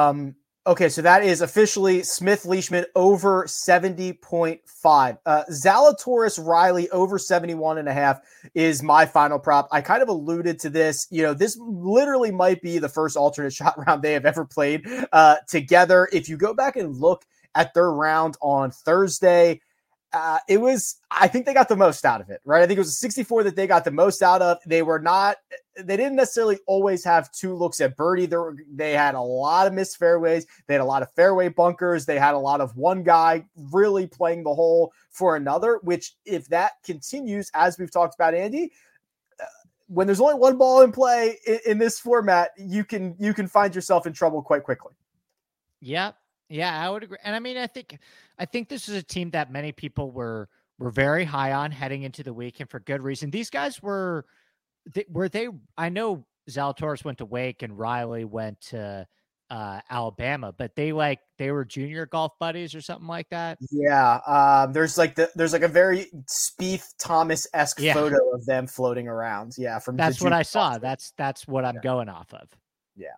Um, 0.09 0.35
Okay, 0.69 0.91
so 0.91 1.01
that 1.01 1.23
is 1.23 1.41
officially 1.41 2.03
Smith 2.03 2.45
Leishman 2.45 2.85
over 2.95 3.45
70.5. 3.45 5.19
Uh, 5.25 5.45
Zalatoris 5.51 6.47
Riley 6.47 6.91
over 6.91 7.19
71 7.19 7.79
and 7.79 7.89
a 7.89 7.93
half 7.95 8.21
is 8.53 8.83
my 8.83 9.07
final 9.07 9.39
prop. 9.39 9.67
I 9.73 9.81
kind 9.81 10.03
of 10.03 10.11
alluded 10.11 10.59
to 10.59 10.69
this. 10.69 11.07
You 11.09 11.23
know, 11.23 11.33
this 11.33 11.57
literally 11.59 12.31
might 12.31 12.61
be 12.61 12.79
the 12.79 12.89
first 12.91 13.17
alternate 13.17 13.53
shot 13.55 13.83
round 13.87 14.03
they 14.03 14.13
have 14.13 14.27
ever 14.27 14.45
played 14.45 14.87
uh, 15.11 15.37
together. 15.49 16.07
If 16.13 16.29
you 16.29 16.37
go 16.37 16.53
back 16.53 16.77
and 16.77 16.95
look 16.95 17.25
at 17.55 17.73
their 17.73 17.91
round 17.91 18.37
on 18.43 18.71
Thursday, 18.71 19.63
uh, 20.13 20.39
it 20.49 20.59
was, 20.59 20.97
I 21.11 21.29
think 21.29 21.45
they 21.45 21.53
got 21.53 21.69
the 21.69 21.77
most 21.77 22.05
out 22.05 22.21
of 22.21 22.31
it, 22.31 22.41
right? 22.45 22.63
I 22.63 22.67
think 22.67 22.79
it 22.79 22.81
was 22.81 22.89
a 22.89 22.93
64 22.93 23.45
that 23.45 23.57
they 23.57 23.67
got 23.67 23.85
the 23.85 23.91
most 23.91 24.23
out 24.23 24.41
of. 24.41 24.59
They 24.65 24.83
were 24.83 24.99
not, 24.99 25.37
they 25.77 25.97
didn't 25.97 26.17
necessarily 26.17 26.59
always 26.67 27.05
have 27.05 27.31
two 27.31 27.55
looks 27.55 27.81
at 27.81 27.97
birdie. 27.97 28.27
There 28.27 28.41
were, 28.41 28.57
they 28.73 28.93
had 28.93 29.15
a 29.15 29.21
lot 29.21 29.67
of 29.67 29.75
missed 29.75 29.99
fairways. 29.99 30.47
They 30.67 30.75
had 30.75 30.81
a 30.81 30.87
lot 30.87 31.03
of 31.03 31.13
fairway 31.13 31.49
bunkers. 31.49 32.07
They 32.07 32.19
had 32.19 32.35
a 32.35 32.39
lot 32.39 32.63
of 32.63 32.75
one 32.77 33.03
guy 33.03 33.45
really 33.55 34.07
playing 34.07 34.45
the 34.45 34.55
hole 34.55 34.93
for 35.11 35.37
another, 35.37 35.79
which 35.83 36.15
if 36.25 36.49
that 36.49 36.73
continues, 36.85 37.51
as 37.53 37.79
we've 37.79 37.91
talked 37.91 38.15
about, 38.15 38.35
Andy, 38.35 38.73
uh, 39.39 39.45
when 39.89 40.07
there's 40.07 40.21
only 40.21 40.35
one 40.35 40.57
ball 40.57 40.81
in 40.83 40.91
play 40.91 41.37
in, 41.47 41.59
in 41.67 41.79
this 41.79 42.01
format, 42.01 42.51
you 42.57 42.83
can, 42.83 43.15
you 43.19 43.35
can 43.35 43.47
find 43.47 43.75
yourself 43.75 44.07
in 44.07 44.15
trouble 44.15 44.43
quite 44.43 44.63
quickly. 44.63 44.95
Yep. 45.81 46.17
Yeah, 46.49 46.87
I 46.87 46.91
would 46.91 47.03
agree. 47.03 47.19
And 47.25 47.37
I 47.37 47.41
mean, 47.41 47.57
I 47.57 47.67
think 47.67 47.99
I 48.39 48.45
think 48.45 48.69
this 48.69 48.89
is 48.89 48.97
a 48.97 49.03
team 49.03 49.31
that 49.31 49.53
many 49.53 49.73
people 49.73 50.11
were 50.11 50.49
were 50.79 50.91
very 50.91 51.25
high 51.25 51.53
on 51.53 51.71
heading 51.71 52.03
into 52.03 52.23
the 52.23 52.33
week, 52.33 52.61
and 52.61 52.71
for 52.71 52.81
good 52.81 53.03
reason. 53.03 53.31
These 53.31 53.51
guys 53.51 53.83
were 53.83 54.25
they, 54.95 55.05
were 55.09 55.29
they. 55.29 55.49
I 55.77 55.89
know 55.89 56.25
Zalatoris 56.51 57.05
went 57.05 57.19
to 57.19 57.27
Wake 57.27 57.63
and 57.63 57.79
Riley 57.79 58.25
went 58.25 58.61
to 58.63 59.07
uh, 59.51 59.81
Alabama, 59.91 60.53
but 60.57 60.75
they 60.75 60.93
like 60.93 61.21
they 61.39 61.51
were 61.51 61.65
junior 61.65 62.07
golf 62.07 62.33
buddies 62.39 62.75
or 62.75 62.81
something 62.81 63.09
like 63.09 63.29
that. 63.31 63.59
Yeah, 63.71 64.19
um, 64.27 64.73
there's 64.73 64.99
like 64.99 65.15
the 65.15 65.31
there's 65.35 65.53
like 65.53 65.63
a 65.63 65.69
very 65.69 66.07
Spieth 66.27 66.95
Thomas 66.99 67.47
esque 67.55 67.81
yeah. 67.81 67.95
photo 67.95 68.31
of 68.35 68.45
them 68.47 68.67
floating 68.67 69.09
around. 69.09 69.55
Yeah, 69.57 69.79
from 69.79 69.97
that's 69.97 70.21
what 70.21 70.33
I 70.33 70.43
saw. 70.43 70.79
That's 70.79 71.13
that's 71.17 71.47
what 71.47 71.65
I'm 71.65 71.77
yeah. 71.77 71.83
going 71.83 72.09
off 72.09 72.33
of. 72.33 72.49
Yeah. 72.97 73.09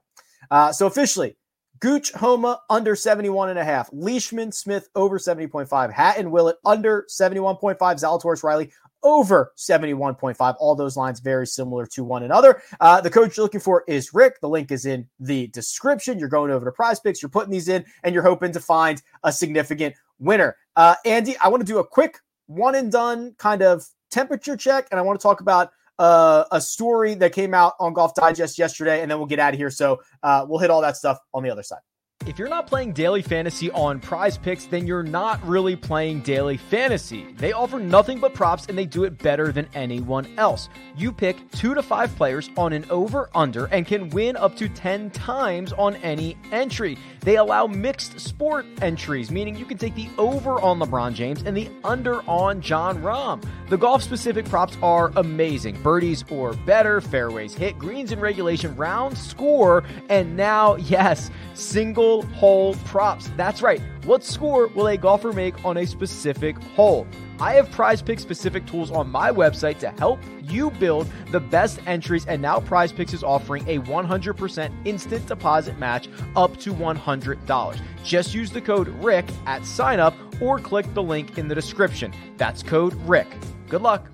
Uh, 0.50 0.72
so 0.72 0.86
officially, 0.86 1.36
Gooch, 1.80 2.12
Homa 2.12 2.60
under 2.68 2.94
71 2.94 3.50
and 3.50 3.58
a 3.58 3.64
half. 3.64 3.88
Leishman, 3.92 4.52
Smith 4.52 4.88
over 4.94 5.18
70.5. 5.18 5.92
Hatton, 5.92 6.30
Willett 6.30 6.56
under 6.64 7.06
71.5. 7.10 7.78
Zalatoris, 7.78 8.42
Riley 8.42 8.70
over 9.02 9.52
71.5. 9.56 10.56
All 10.58 10.74
those 10.74 10.96
lines 10.96 11.20
very 11.20 11.46
similar 11.46 11.86
to 11.86 12.04
one 12.04 12.22
another. 12.22 12.62
Uh, 12.80 13.00
the 13.00 13.10
coach 13.10 13.36
you're 13.36 13.44
looking 13.44 13.60
for 13.60 13.84
is 13.88 14.12
Rick. 14.12 14.40
The 14.40 14.48
link 14.48 14.70
is 14.70 14.86
in 14.86 15.08
the 15.18 15.46
description. 15.48 16.18
You're 16.18 16.28
going 16.28 16.50
over 16.50 16.64
to 16.64 16.72
prize 16.72 17.00
picks, 17.00 17.22
you're 17.22 17.30
putting 17.30 17.50
these 17.50 17.68
in, 17.68 17.84
and 18.04 18.14
you're 18.14 18.22
hoping 18.22 18.52
to 18.52 18.60
find 18.60 19.02
a 19.24 19.32
significant 19.32 19.94
winner. 20.18 20.56
Uh, 20.76 20.96
Andy, 21.04 21.36
I 21.38 21.48
want 21.48 21.62
to 21.62 21.66
do 21.66 21.78
a 21.78 21.86
quick 21.86 22.18
one 22.46 22.74
and 22.74 22.92
done 22.92 23.34
kind 23.38 23.62
of 23.62 23.86
temperature 24.10 24.56
check, 24.56 24.86
and 24.90 24.98
I 24.98 25.02
want 25.02 25.18
to 25.18 25.22
talk 25.22 25.40
about 25.40 25.70
uh, 26.00 26.44
a 26.50 26.60
story 26.60 27.14
that 27.14 27.32
came 27.32 27.52
out 27.52 27.74
on 27.78 27.92
Golf 27.92 28.14
Digest 28.14 28.58
yesterday, 28.58 29.02
and 29.02 29.10
then 29.10 29.18
we'll 29.18 29.26
get 29.26 29.38
out 29.38 29.52
of 29.52 29.60
here. 29.60 29.70
So 29.70 30.00
uh, 30.22 30.46
we'll 30.48 30.58
hit 30.58 30.70
all 30.70 30.80
that 30.80 30.96
stuff 30.96 31.18
on 31.34 31.42
the 31.42 31.50
other 31.50 31.62
side. 31.62 31.80
If 32.26 32.38
you're 32.38 32.48
not 32.48 32.66
playing 32.66 32.92
daily 32.92 33.22
fantasy 33.22 33.70
on 33.70 33.98
prize 33.98 34.36
picks, 34.36 34.66
then 34.66 34.86
you're 34.86 35.02
not 35.02 35.42
really 35.42 35.74
playing 35.74 36.20
daily 36.20 36.58
fantasy. 36.58 37.32
They 37.38 37.52
offer 37.52 37.78
nothing 37.78 38.20
but 38.20 38.34
props 38.34 38.66
and 38.66 38.76
they 38.76 38.84
do 38.84 39.04
it 39.04 39.16
better 39.16 39.52
than 39.52 39.66
anyone 39.72 40.26
else. 40.36 40.68
You 40.98 41.12
pick 41.12 41.50
two 41.52 41.74
to 41.74 41.82
five 41.82 42.14
players 42.16 42.50
on 42.58 42.74
an 42.74 42.84
over 42.90 43.30
under 43.34 43.64
and 43.66 43.86
can 43.86 44.10
win 44.10 44.36
up 44.36 44.54
to 44.56 44.68
10 44.68 45.10
times 45.12 45.72
on 45.72 45.96
any 45.96 46.36
entry. 46.52 46.98
They 47.20 47.36
allow 47.36 47.66
mixed 47.66 48.20
sport 48.20 48.66
entries, 48.82 49.30
meaning 49.30 49.56
you 49.56 49.64
can 49.64 49.78
take 49.78 49.94
the 49.94 50.10
over 50.18 50.60
on 50.60 50.78
LeBron 50.78 51.14
James 51.14 51.42
and 51.42 51.56
the 51.56 51.70
under 51.84 52.20
on 52.28 52.60
Jon 52.60 53.02
Rahm. 53.02 53.42
The 53.70 53.78
golf 53.78 54.02
specific 54.02 54.44
props 54.46 54.76
are 54.82 55.10
amazing 55.16 55.80
birdies 55.82 56.24
or 56.30 56.52
better, 56.52 57.00
fairways 57.00 57.54
hit, 57.54 57.78
greens 57.78 58.12
in 58.12 58.20
regulation, 58.20 58.76
round 58.76 59.16
score, 59.16 59.84
and 60.10 60.36
now, 60.36 60.76
yes, 60.76 61.30
single 61.54 62.09
hole 62.18 62.74
props. 62.84 63.30
That's 63.36 63.62
right. 63.62 63.80
What 64.04 64.24
score 64.24 64.68
will 64.68 64.88
a 64.88 64.96
golfer 64.96 65.32
make 65.32 65.64
on 65.64 65.76
a 65.76 65.86
specific 65.86 66.56
hole? 66.74 67.06
I 67.40 67.54
have 67.54 67.70
prize 67.70 68.02
pick 68.02 68.20
specific 68.20 68.66
tools 68.66 68.90
on 68.90 69.10
my 69.10 69.30
website 69.30 69.78
to 69.78 69.90
help 69.90 70.20
you 70.42 70.70
build 70.72 71.10
the 71.30 71.40
best 71.40 71.80
entries, 71.86 72.26
and 72.26 72.42
now 72.42 72.60
Prize 72.60 72.92
Picks 72.92 73.14
is 73.14 73.24
offering 73.24 73.66
a 73.66 73.78
100% 73.78 74.72
instant 74.84 75.26
deposit 75.26 75.78
match 75.78 76.08
up 76.36 76.58
to 76.58 76.74
$100. 76.74 77.80
Just 78.04 78.34
use 78.34 78.50
the 78.50 78.60
code 78.60 78.88
RICK 79.02 79.26
at 79.46 79.64
sign 79.64 80.00
up 80.00 80.14
or 80.40 80.58
click 80.58 80.92
the 80.92 81.02
link 81.02 81.38
in 81.38 81.48
the 81.48 81.54
description. 81.54 82.12
That's 82.36 82.62
code 82.62 82.94
RICK. 83.08 83.28
Good 83.68 83.82
luck. 83.82 84.06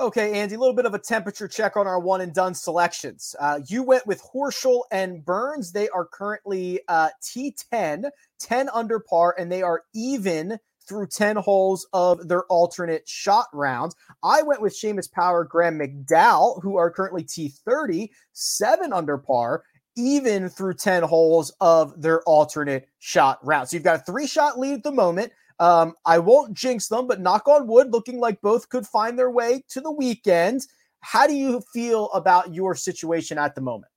Okay, 0.00 0.34
Andy, 0.34 0.54
a 0.54 0.58
little 0.58 0.76
bit 0.76 0.86
of 0.86 0.94
a 0.94 0.98
temperature 0.98 1.48
check 1.48 1.76
on 1.76 1.88
our 1.88 1.98
one 1.98 2.20
and 2.20 2.32
done 2.32 2.54
selections. 2.54 3.34
Uh, 3.40 3.58
you 3.66 3.82
went 3.82 4.06
with 4.06 4.22
Horschel 4.22 4.82
and 4.92 5.24
Burns. 5.24 5.72
They 5.72 5.88
are 5.88 6.04
currently 6.04 6.78
uh, 6.86 7.08
T10, 7.20 8.08
10 8.38 8.68
under 8.68 9.00
par, 9.00 9.34
and 9.36 9.50
they 9.50 9.60
are 9.60 9.82
even 9.96 10.56
through 10.88 11.08
10 11.08 11.34
holes 11.34 11.84
of 11.92 12.28
their 12.28 12.44
alternate 12.44 13.08
shot 13.08 13.46
rounds. 13.52 13.96
I 14.22 14.42
went 14.42 14.62
with 14.62 14.72
Seamus 14.72 15.10
Power, 15.10 15.42
Graham 15.42 15.80
McDowell, 15.80 16.62
who 16.62 16.76
are 16.76 16.92
currently 16.92 17.24
T30, 17.24 18.08
7 18.34 18.92
under 18.92 19.18
par, 19.18 19.64
even 19.96 20.48
through 20.48 20.74
10 20.74 21.02
holes 21.02 21.52
of 21.60 22.00
their 22.00 22.22
alternate 22.22 22.88
shot 23.00 23.44
rounds. 23.44 23.70
So 23.70 23.76
you've 23.76 23.84
got 23.84 24.00
a 24.00 24.04
three 24.04 24.28
shot 24.28 24.60
lead 24.60 24.74
at 24.74 24.82
the 24.84 24.92
moment. 24.92 25.32
Um, 25.60 25.94
I 26.04 26.18
won't 26.18 26.54
jinx 26.54 26.88
them, 26.88 27.06
but 27.06 27.20
knock 27.20 27.48
on 27.48 27.66
wood, 27.66 27.92
looking 27.92 28.20
like 28.20 28.40
both 28.40 28.68
could 28.68 28.86
find 28.86 29.18
their 29.18 29.30
way 29.30 29.62
to 29.70 29.80
the 29.80 29.90
weekend. 29.90 30.62
How 31.00 31.26
do 31.26 31.34
you 31.34 31.62
feel 31.72 32.10
about 32.12 32.54
your 32.54 32.74
situation 32.74 33.38
at 33.38 33.54
the 33.54 33.60
moment? 33.60 33.90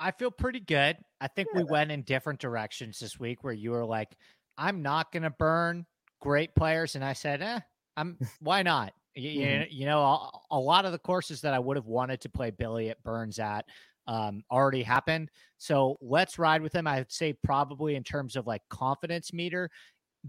I 0.00 0.10
feel 0.12 0.30
pretty 0.30 0.60
good. 0.60 0.96
I 1.20 1.28
think 1.28 1.48
yeah. 1.52 1.62
we 1.62 1.64
went 1.64 1.90
in 1.90 2.02
different 2.02 2.38
directions 2.38 2.98
this 2.98 3.18
week 3.18 3.42
where 3.42 3.52
you 3.52 3.72
were 3.72 3.84
like, 3.84 4.16
I'm 4.56 4.82
not 4.82 5.12
going 5.12 5.24
to 5.24 5.30
burn 5.30 5.86
great 6.20 6.54
players. 6.54 6.94
And 6.94 7.04
I 7.04 7.12
said, 7.12 7.42
eh, 7.42 7.60
I'm, 7.96 8.18
why 8.40 8.62
not? 8.62 8.92
You, 9.14 9.40
mm-hmm. 9.40 9.62
you, 9.70 9.86
know, 9.86 10.00
a, 10.00 10.30
a, 10.52 10.58
lot 10.58 10.84
of 10.84 10.92
the 10.92 10.98
courses 10.98 11.40
that 11.40 11.54
I 11.54 11.58
would 11.58 11.76
have 11.76 11.86
wanted 11.86 12.20
to 12.20 12.28
play 12.28 12.50
Billy 12.50 12.90
at 12.90 13.02
Burns 13.02 13.40
at 13.40 13.64
um, 14.06 14.44
already 14.50 14.82
happened. 14.82 15.30
So 15.58 15.96
let's 16.00 16.38
ride 16.38 16.62
with 16.62 16.72
him. 16.72 16.86
I'd 16.86 17.10
say 17.10 17.34
probably 17.44 17.96
in 17.96 18.04
terms 18.04 18.36
of 18.36 18.46
like 18.46 18.62
confidence 18.70 19.32
meter, 19.32 19.70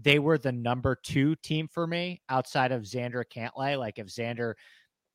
they 0.02 0.18
were 0.18 0.38
the 0.38 0.52
number 0.52 0.96
two 1.02 1.36
team 1.36 1.68
for 1.68 1.86
me 1.86 2.22
outside 2.28 2.72
of 2.72 2.82
Xander 2.82 3.24
Cantlay. 3.24 3.78
Like 3.78 3.98
if 3.98 4.06
Xander 4.06 4.54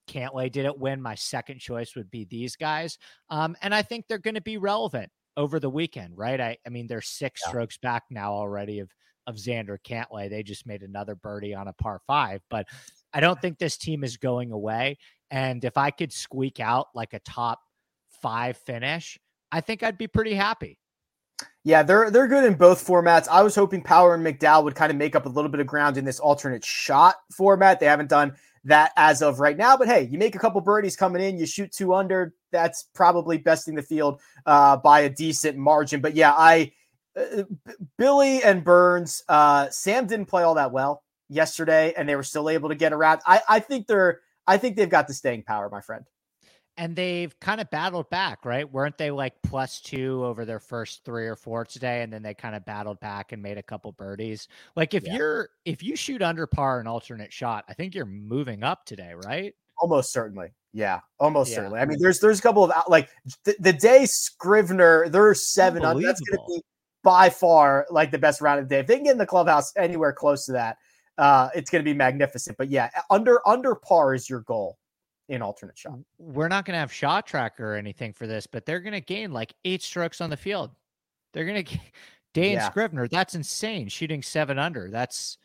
Cantlay 0.08 0.52
didn't 0.52 0.80
win, 0.80 1.02
my 1.02 1.16
second 1.16 1.60
choice 1.60 1.96
would 1.96 2.12
be 2.12 2.26
these 2.26 2.56
guys. 2.56 2.98
Um, 3.30 3.56
and 3.62 3.74
I 3.74 3.82
think 3.82 4.06
they're 4.08 4.18
going 4.18 4.36
to 4.36 4.42
be 4.42 4.58
relevant 4.58 5.12
over 5.38 5.60
the 5.60 5.70
weekend, 5.70 6.18
right? 6.18 6.40
I, 6.40 6.58
I 6.66 6.70
mean, 6.70 6.88
they're 6.88 7.02
six 7.02 7.42
yeah. 7.44 7.50
strokes 7.50 7.78
back 7.78 8.04
now 8.10 8.34
already 8.34 8.80
of 8.80 8.90
of 9.28 9.36
Xander 9.38 9.78
Cantlay. 9.84 10.30
They 10.30 10.44
just 10.44 10.68
made 10.68 10.84
another 10.84 11.16
birdie 11.16 11.56
on 11.56 11.68
a 11.68 11.74
par 11.74 12.00
five, 12.06 12.42
but 12.50 12.68
I 13.12 13.20
don't 13.20 13.42
think 13.42 13.58
this 13.58 13.76
team 13.76 14.04
is 14.04 14.18
going 14.18 14.52
away. 14.52 14.98
And 15.32 15.64
if 15.66 15.78
I 15.78 15.90
could 15.90 16.14
squeak 16.14 16.60
out 16.60 16.90
like 16.94 17.14
a 17.14 17.20
top 17.20 17.60
five 18.22 18.56
finish, 18.56 19.18
I 19.52 19.62
think 19.62 19.82
I'd 19.82 19.98
be 19.98 20.08
pretty 20.08 20.36
happy. 20.36 20.78
Yeah, 21.64 21.82
they're 21.82 22.12
they're 22.12 22.28
good 22.28 22.44
in 22.44 22.54
both 22.54 22.86
formats. 22.86 23.28
I 23.28 23.42
was 23.42 23.56
hoping 23.56 23.82
Power 23.82 24.14
and 24.14 24.24
McDowell 24.24 24.64
would 24.66 24.76
kind 24.76 24.92
of 24.92 24.98
make 24.98 25.16
up 25.16 25.26
a 25.26 25.30
little 25.30 25.50
bit 25.50 25.60
of 25.60 25.66
ground 25.66 25.98
in 25.98 26.06
this 26.06 26.20
alternate 26.20 26.64
shot 26.64 27.16
format. 27.32 27.80
They 27.80 27.88
haven't 27.88 28.10
done 28.10 28.36
that 28.66 28.92
as 28.98 29.24
of 29.24 29.40
right 29.40 29.58
now, 29.58 29.76
but 29.76 29.88
hey, 29.88 30.04
you 30.04 30.20
make 30.20 30.36
a 30.36 30.40
couple 30.40 30.62
birdies 30.62 30.96
coming 30.96 31.24
in, 31.24 31.38
you 31.38 31.48
shoot 31.48 31.72
two 31.72 31.96
under. 31.96 32.36
That's 32.52 32.84
probably 32.94 33.40
besting 33.40 33.74
the 33.74 33.82
field 33.82 34.22
uh, 34.46 34.78
by 34.78 35.02
a 35.02 35.10
decent 35.10 35.58
margin. 35.58 36.02
But 36.02 36.16
yeah, 36.16 36.34
I 36.38 36.72
uh, 37.18 37.44
Billy 37.98 38.44
and 38.44 38.64
Burns, 38.64 39.24
uh, 39.28 39.70
Sam 39.72 40.06
didn't 40.06 40.28
play 40.28 40.44
all 40.44 40.56
that 40.56 40.72
well 40.72 41.04
yesterday, 41.30 41.94
and 41.98 42.08
they 42.08 42.16
were 42.16 42.24
still 42.24 42.48
able 42.48 42.70
to 42.70 42.76
get 42.76 42.94
around. 42.94 43.22
I, 43.26 43.42
I 43.50 43.60
think 43.60 43.88
they're 43.88 44.20
I 44.46 44.58
think 44.58 44.76
they've 44.76 44.88
got 44.88 45.08
the 45.08 45.16
staying 45.16 45.44
power, 45.44 45.68
my 45.70 45.82
friend 45.82 46.06
and 46.78 46.96
they've 46.96 47.38
kind 47.40 47.62
of 47.62 47.70
battled 47.70 48.10
back, 48.10 48.46
right? 48.46 48.70
Weren't 48.70 48.98
they 48.98 49.12
like 49.12 49.34
plus 49.44 49.80
two 49.80 50.24
over 50.26 50.46
their 50.46 50.60
first 50.60 51.06
three 51.06 51.28
or 51.28 51.36
four 51.36 51.66
today, 51.66 52.02
and 52.02 52.12
then 52.12 52.22
they 52.22 52.34
kind 52.34 52.56
of 52.56 52.66
battled 52.66 53.00
back 53.00 53.32
and 53.32 53.42
made 53.42 53.58
a 53.58 53.64
couple 53.64 53.92
birdies? 53.92 54.48
Like 54.76 54.94
if 54.94 55.06
yeah. 55.06 55.16
you're 55.16 55.50
if 55.66 55.84
you 55.84 55.96
shoot 55.96 56.22
under 56.22 56.48
par 56.48 56.80
an 56.80 56.88
alternate 56.88 57.32
shot, 57.32 57.66
I 57.70 57.74
think 57.74 57.96
you're 57.96 58.06
moving 58.06 58.64
up 58.64 58.86
today, 58.86 59.14
right? 59.24 59.54
Almost 59.78 60.12
certainly. 60.12 60.50
Yeah, 60.74 61.00
almost 61.20 61.52
yeah. 61.52 61.58
certainly. 61.58 61.80
I 61.80 61.86
mean, 61.86 61.98
there's 62.02 62.20
there's 62.20 62.40
a 62.40 62.42
couple 62.42 62.64
of 62.64 62.72
like 62.90 63.10
the, 63.46 63.56
the 63.60 63.74
day 63.74 64.06
Scrivener, 64.06 65.08
they're 65.10 65.34
seven 65.34 65.86
under. 65.86 66.06
That's 66.06 66.22
going 66.22 66.38
to 66.38 66.54
be 66.56 66.62
by 67.04 67.30
far 67.30 67.86
like 67.90 68.12
the 68.12 68.18
best 68.18 68.42
round 68.42 68.60
of 68.60 68.68
the 68.68 68.76
day. 68.76 68.80
If 68.80 68.88
they 68.88 68.96
can 68.96 69.06
get 69.06 69.12
in 69.14 69.18
the 69.18 69.26
clubhouse 69.26 69.72
anywhere 69.78 70.12
close 70.12 70.46
to 70.48 70.54
that, 70.54 70.78
uh, 71.18 71.50
it's 71.56 71.70
going 71.70 71.84
to 71.84 71.90
be 71.90 71.96
magnificent. 71.96 72.58
But 72.58 72.70
yeah, 72.70 72.90
under 73.10 73.48
under 73.48 73.76
par 73.76 74.14
is 74.14 74.30
your 74.30 74.42
goal 74.42 74.78
in 75.30 75.42
alternate 75.42 75.78
shot. 75.78 76.00
We're 76.18 76.48
not 76.48 76.66
going 76.66 76.76
to 76.76 76.80
have 76.80 76.94
shot 76.94 77.26
tracker 77.26 77.74
or 77.74 77.76
anything 77.76 78.14
for 78.14 78.28
this, 78.28 78.48
but 78.48 78.66
they're 78.66 78.80
going 78.80 78.94
to 78.94 79.02
gain 79.02 79.32
like 79.32 79.54
eight 79.66 79.82
strokes 79.82 80.22
on 80.22 80.30
the 80.30 80.38
field. 80.38 80.72
They're 81.34 81.46
going 81.46 81.66
to 81.66 81.80
Dane 82.34 82.54
yeah. 82.54 82.70
Scrivener. 82.70 83.08
That's 83.08 83.34
insane. 83.34 83.88
Shooting 83.88 84.22
seven 84.22 84.60
under. 84.60 84.90
That's 84.90 85.38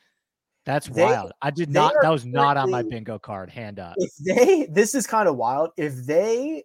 that's 0.66 0.88
they, 0.88 1.04
wild. 1.04 1.32
I 1.40 1.50
did 1.50 1.70
not. 1.70 1.94
That 2.02 2.10
was 2.10 2.26
not 2.26 2.56
on 2.56 2.70
my 2.70 2.82
bingo 2.82 3.18
card. 3.18 3.48
Hand 3.48 3.78
up. 3.78 3.94
If 3.96 4.16
they, 4.16 4.66
this 4.70 4.94
is 4.94 5.06
kind 5.06 5.28
of 5.28 5.36
wild. 5.36 5.70
If 5.76 5.94
they 6.04 6.64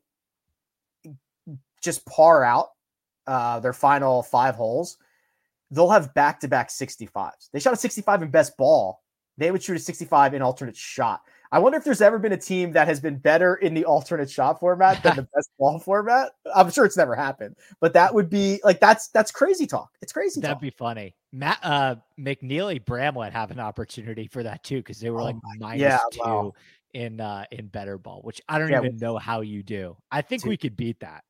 just 1.82 2.06
par 2.06 2.44
out 2.44 2.70
uh, 3.28 3.60
their 3.60 3.72
final 3.72 4.24
five 4.24 4.56
holes, 4.56 4.98
they'll 5.72 5.90
have 5.90 6.14
back 6.14 6.40
to 6.42 6.48
back 6.48 6.70
65s. 6.70 7.50
They 7.54 7.60
shot 7.60 7.74
a 7.74 7.78
65 7.78 8.24
in 8.24 8.32
best 8.32 8.58
ball. 8.58 9.02
They 9.38 9.52
would 9.52 9.62
shoot 9.62 9.78
a 9.78 9.80
65 9.80 10.34
in 10.34 10.42
alternate 10.42 10.76
shot. 10.76 11.22
I 11.56 11.60
wonder 11.60 11.78
if 11.78 11.86
there's 11.86 12.02
ever 12.02 12.20
been 12.20 12.34
a 12.34 12.38
team 12.38 12.74
that 12.74 12.86
has 12.90 13.00
been 13.00 13.18
better 13.18 13.56
in 13.56 13.74
the 13.74 13.86
alternate 13.86 14.30
shot 14.30 14.60
format 14.60 15.02
than 15.02 15.16
the 15.16 15.22
best 15.34 15.50
ball 15.58 15.80
format. 15.80 16.34
I'm 16.54 16.70
sure 16.70 16.84
it's 16.84 16.98
never 16.98 17.16
happened, 17.16 17.56
but 17.80 17.94
that 17.94 18.14
would 18.14 18.30
be 18.30 18.60
like 18.66 18.82
that's 18.82 19.08
that's 19.08 19.32
crazy 19.32 19.66
talk. 19.66 19.90
It's 20.02 20.12
crazy. 20.12 20.42
That'd 20.42 20.56
talk. 20.56 20.62
be 20.62 20.70
funny. 20.70 21.16
Matt 21.32 21.60
uh, 21.64 21.96
McNealy 22.20 22.84
Bramlett 22.84 23.32
have 23.32 23.52
an 23.52 23.62
opportunity 23.62 24.28
for 24.28 24.44
that 24.44 24.66
too 24.66 24.80
because 24.80 25.00
they 25.00 25.10
were 25.10 25.22
oh 25.22 25.24
like 25.24 25.38
minus 25.58 25.80
yeah, 25.80 26.00
two 26.12 26.20
wow. 26.20 26.54
in 26.94 27.22
uh, 27.22 27.46
in 27.52 27.68
better 27.68 27.98
ball, 27.98 28.20
which 28.24 28.42
I 28.50 28.60
don't 28.60 28.70
yeah, 28.70 28.80
even 28.80 28.98
know 28.98 29.18
how 29.18 29.40
you 29.40 29.64
do. 29.64 29.96
I 30.12 30.24
think 30.24 30.44
we 30.44 30.58
could 30.58 30.76
beat 30.76 31.00
that. 31.00 31.24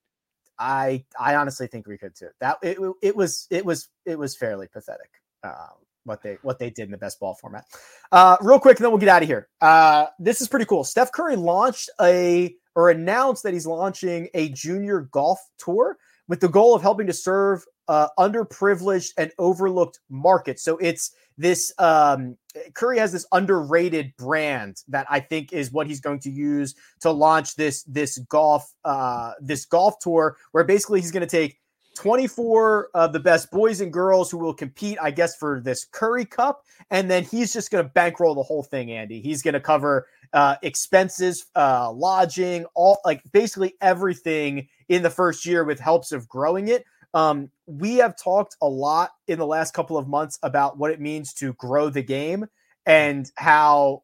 I 0.58 1.06
I 1.20 1.36
honestly 1.36 1.68
think 1.68 1.86
we 1.86 2.00
could 2.00 2.16
too. 2.16 2.30
That 2.40 2.58
it, 2.64 2.80
it 3.04 3.16
was 3.16 3.46
it 3.52 3.64
was 3.64 3.90
it 4.08 4.18
was 4.18 4.36
fairly 4.36 4.70
pathetic. 4.74 5.12
Um, 5.44 5.86
what 6.06 6.22
they 6.24 6.38
what 6.42 6.60
they 6.60 6.70
did 6.70 6.86
in 6.86 6.92
the 6.92 6.98
best 6.98 7.20
ball 7.20 7.36
format. 7.36 7.66
Uh, 8.12 8.38
real 8.42 8.60
quick, 8.60 8.78
and 8.78 8.86
then 8.86 8.92
we'll 8.92 9.00
get 9.00 9.10
out 9.10 9.22
of 9.22 9.28
here. 9.28 9.50
Uh, 9.62 10.06
this 10.20 10.42
is 10.42 10.48
pretty 10.48 10.66
cool. 10.66 10.84
Steph 10.84 11.12
Curry 11.12 11.36
launched 11.36 11.90
a 12.02 12.56
or 12.76 12.90
announced 12.90 13.44
that 13.44 13.54
he's 13.54 13.68
launching 13.68 14.30
a 14.34 14.50
junior 14.50 15.02
golf 15.12 15.40
tour 15.58 15.98
with 16.28 16.40
the 16.40 16.50
goal 16.50 16.76
of 16.76 16.82
helping 16.82 17.08
to 17.08 17.14
serve 17.14 17.64
uh, 17.88 18.08
underprivileged 18.18 19.12
and 19.18 19.32
overlooked 19.38 20.00
markets. 20.10 20.64
So 20.64 20.78
it's 20.78 21.16
this 21.38 21.74
um, 21.78 22.38
Curry 22.74 22.98
has 22.98 23.12
this 23.12 23.26
underrated 23.32 24.14
brand 24.18 24.78
that 24.88 25.06
I 25.10 25.20
think 25.20 25.54
is 25.54 25.72
what 25.72 25.88
he's 25.88 26.00
going 26.00 26.20
to 26.22 26.32
use 26.32 26.76
to 27.02 27.12
launch 27.12 27.56
this 27.56 27.84
this 27.84 28.18
golf 28.30 28.72
uh, 28.84 29.34
this 29.40 29.66
golf 29.66 30.00
tour, 30.00 30.38
where 30.52 30.64
basically 30.64 31.02
he's 31.02 31.12
going 31.12 31.22
to 31.22 31.28
take 31.28 31.60
24 31.96 32.90
of 32.94 33.14
the 33.14 33.20
best 33.20 33.50
boys 33.52 33.82
and 33.82 33.92
girls 33.92 34.30
who 34.30 34.38
will 34.38 34.54
compete, 34.54 34.98
I 35.02 35.12
guess, 35.12 35.36
for 35.36 35.62
this 35.62 35.86
Curry 35.86 36.26
Cup. 36.26 36.64
And 36.92 37.10
then 37.10 37.24
he's 37.24 37.54
just 37.54 37.72
going 37.72 37.84
to 37.84 37.90
bankroll 37.90 38.36
the 38.36 38.44
whole 38.44 38.64
thing, 38.64 38.92
Andy. 38.92 39.22
He's 39.22 39.42
going 39.42 39.54
to 39.54 39.60
cover 39.60 40.08
uh, 40.34 40.58
expenses, 40.62 41.46
uh, 41.56 41.92
lodging, 41.92 42.66
all 42.76 43.00
like 43.06 43.22
basically 43.32 43.76
everything 43.82 44.68
in 44.90 45.02
the 45.02 45.10
first 45.10 45.46
year 45.46 45.64
with 45.64 45.80
helps 45.80 46.12
of 46.12 46.28
growing 46.28 46.68
it. 46.68 46.86
Um, 47.14 47.50
we 47.66 47.96
have 47.96 48.22
talked 48.22 48.58
a 48.62 48.68
lot 48.68 49.12
in 49.28 49.40
the 49.40 49.48
last 49.48 49.74
couple 49.74 49.98
of 49.98 50.08
months 50.08 50.38
about 50.44 50.78
what 50.78 50.92
it 50.92 51.00
means 51.00 51.34
to 51.36 51.54
grow 51.54 51.90
the 51.90 52.04
game 52.04 52.46
and 52.86 53.32
how, 53.36 54.04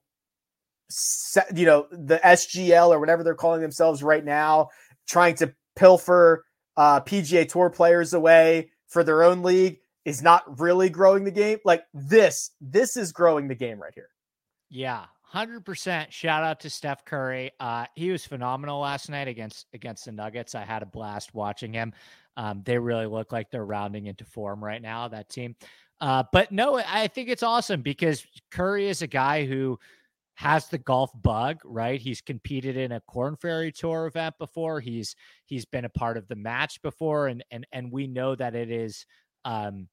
you 1.54 1.66
know, 1.66 1.88
the 1.92 2.20
SGL 2.24 2.88
or 2.88 3.00
whatever 3.00 3.24
they're 3.24 3.36
calling 3.36 3.62
themselves 3.62 4.02
right 4.02 4.24
now, 4.24 4.70
trying 5.08 5.36
to 5.36 5.54
pilfer 5.76 6.46
uh, 6.78 7.02
PGA 7.02 7.48
Tour 7.48 7.70
players 7.70 8.14
away 8.14 8.72
for 8.88 9.04
their 9.04 9.24
own 9.24 9.44
league 9.44 9.80
is 10.06 10.22
not 10.22 10.60
really 10.60 10.90
growing 10.90 11.24
the 11.24 11.32
game. 11.32 11.60
Like 11.64 11.84
this, 11.94 12.52
this 12.60 12.98
is 12.98 13.12
growing 13.12 13.48
the 13.48 13.56
game 13.56 13.82
right 13.82 13.94
here. 13.94 14.10
Yeah, 14.70 15.06
hundred 15.22 15.66
percent. 15.66 16.14
Shout 16.14 16.44
out 16.44 16.62
to 16.62 16.70
Steph 16.70 17.06
Curry. 17.06 17.52
Uh, 17.60 17.86
he 17.96 18.12
was 18.12 18.26
phenomenal 18.26 18.80
last 18.80 19.10
night 19.10 19.28
against 19.28 19.68
against 19.74 20.06
the 20.06 20.12
Nuggets. 20.12 20.56
I 20.56 20.64
had 20.64 20.82
a 20.82 20.86
blast 20.86 21.34
watching 21.34 21.74
him. 21.74 21.94
Um, 22.38 22.62
they 22.66 22.78
really 22.78 23.06
look 23.06 23.32
like 23.32 23.52
they're 23.52 23.66
rounding 23.66 24.06
into 24.06 24.26
form 24.26 24.64
right 24.64 24.82
now. 24.82 25.08
That 25.08 25.30
team. 25.30 25.56
Uh, 26.00 26.24
but 26.32 26.52
no, 26.52 26.78
I 26.78 27.08
think 27.08 27.30
it's 27.30 27.44
awesome 27.44 27.82
because 27.84 28.26
Curry 28.50 28.88
is 28.88 29.04
a 29.04 29.08
guy 29.08 29.46
who 29.46 29.78
has 30.42 30.68
the 30.70 30.78
golf 30.80 31.12
bug, 31.22 31.60
right? 31.64 32.02
He's 32.02 32.20
competed 32.20 32.76
in 32.76 32.94
a 32.94 33.02
Korn 33.02 33.36
Ferry 33.36 33.72
Tour 33.72 34.08
event 34.08 34.34
before. 34.40 34.80
He's 34.80 35.16
he's 35.46 35.66
been 35.66 35.86
a 35.86 35.90
part 35.90 36.18
of 36.18 36.28
the 36.28 36.36
match 36.36 36.82
before, 36.82 37.28
and 37.28 37.44
and 37.52 37.68
and 37.72 37.92
we 37.92 38.08
know 38.08 38.34
that 38.34 38.56
it 38.56 38.72
is 38.72 39.06
um, 39.46 39.88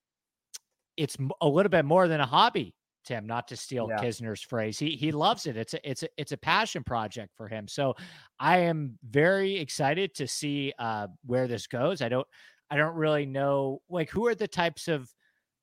it's 0.97 1.19
a 1.43 1.47
little 1.47 1.69
bit 1.69 1.85
more 1.85 2.09
than 2.09 2.21
a 2.21 2.27
hobby. 2.27 2.75
Tim, 3.05 3.27
not 3.27 3.47
to 3.49 3.57
steal 3.57 3.89
yeah. 3.91 3.99
Kisner's 3.99 4.41
phrase, 4.41 4.79
he 4.79 4.93
he 4.97 5.13
loves 5.13 5.45
it. 5.45 5.59
It's 5.59 5.75
a 5.75 5.91
it's 5.91 6.03
a 6.03 6.09
it's 6.17 6.33
a 6.33 6.39
passion 6.39 6.83
project 6.83 7.35
for 7.37 7.47
him. 7.47 7.69
So 7.69 7.95
I 8.41 8.61
am 8.61 8.99
very 9.07 9.59
excited 9.59 10.15
to 10.15 10.27
see 10.27 10.73
uh, 10.79 11.09
where 11.27 11.47
this 11.47 11.67
goes. 11.67 12.01
I 12.01 12.09
don't 12.09 12.27
I 12.71 12.79
don't 12.79 12.95
really 12.95 13.27
know 13.27 13.83
like 13.91 14.09
who 14.09 14.27
are 14.27 14.35
the 14.35 14.49
types 14.49 14.89
of 14.89 15.13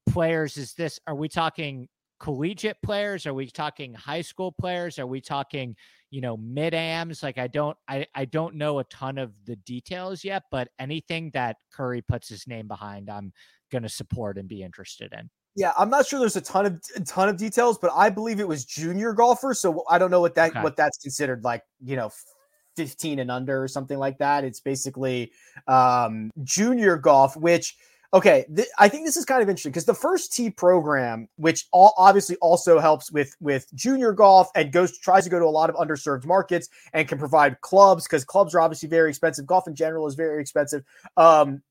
players 0.08 0.58
is 0.58 0.76
this 0.76 1.00
are 1.08 1.16
we 1.16 1.28
talking 1.28 1.88
collegiate 2.20 2.78
players? 2.84 3.26
Are 3.26 3.34
we 3.34 3.48
talking 3.48 3.94
high 3.94 4.22
school 4.22 4.52
players? 4.52 5.00
Are 5.00 5.08
we 5.08 5.22
talking, 5.22 5.76
you 6.10 6.22
know, 6.22 6.38
mid 6.38 6.74
ams? 6.74 7.24
Like 7.24 7.38
I 7.38 7.48
don't 7.48 7.78
I, 7.88 8.08
I 8.16 8.26
don't 8.26 8.56
know 8.56 8.80
a 8.80 8.84
ton 8.86 9.18
of 9.18 9.34
the 9.46 9.56
details 9.58 10.24
yet, 10.24 10.44
but 10.52 10.70
anything 10.80 11.32
that 11.34 11.58
Curry 11.72 12.02
puts 12.02 12.30
his 12.30 12.48
name 12.48 12.68
behind, 12.68 13.10
I'm 13.10 13.34
gonna 13.72 13.90
support 13.90 14.38
and 14.38 14.48
be 14.48 14.64
interested 14.64 15.14
in. 15.14 15.30
Yeah, 15.56 15.72
I'm 15.78 15.90
not 15.90 16.06
sure 16.06 16.20
there's 16.20 16.36
a 16.36 16.42
ton 16.42 16.66
of 16.66 16.82
a 16.96 17.00
ton 17.02 17.30
of 17.30 17.38
details, 17.38 17.78
but 17.78 17.92
I 17.94 18.10
believe 18.10 18.40
it 18.40 18.48
was 18.48 18.66
junior 18.66 19.14
golfers. 19.14 19.60
So 19.60 19.84
I 19.90 19.98
don't 19.98 20.12
know 20.12 20.22
what 20.22 20.36
that 20.36 20.52
okay. 20.52 20.62
what 20.62 20.76
that's 20.76 20.98
considered 20.98 21.44
like, 21.44 21.64
you 21.84 21.96
know, 21.96 22.12
15 22.76 23.20
and 23.20 23.32
under 23.32 23.64
or 23.64 23.68
something 23.68 23.98
like 23.98 24.18
that. 24.18 24.44
It's 24.44 24.60
basically 24.60 25.32
um 25.68 26.32
junior 26.44 26.98
golf, 26.98 27.38
which 27.38 27.78
okay 28.16 28.46
th- 28.56 28.68
i 28.80 28.88
think 28.88 29.06
this 29.06 29.18
is 29.18 29.26
kind 29.26 29.44
of 29.44 29.50
interesting 29.50 29.72
because 29.72 29.86
the 29.86 29.94
first 29.94 30.34
tee 30.34 30.50
program 30.50 31.28
which 31.36 31.66
all, 31.72 31.94
obviously 31.98 32.36
also 32.38 32.80
helps 32.80 33.12
with 33.12 33.36
with 33.40 33.68
junior 33.76 34.14
golf 34.14 34.50
and 34.56 34.72
goes 34.72 34.98
tries 34.98 35.26
to 35.26 35.30
go 35.30 35.38
to 35.38 35.46
a 35.46 35.48
lot 35.48 35.70
of 35.70 35.76
underserved 35.76 36.26
markets 36.26 36.70
and 36.94 37.08
can 37.08 37.20
provide 37.20 37.60
clubs 37.62 38.06
because 38.06 38.24
clubs 38.24 38.56
are 38.56 38.62
obviously 38.62 38.90
very 38.90 39.10
expensive 39.10 39.46
golf 39.46 39.68
in 39.68 39.76
general 39.76 40.08
is 40.08 40.16
very 40.16 40.42
expensive 40.42 40.84
um, 41.18 41.62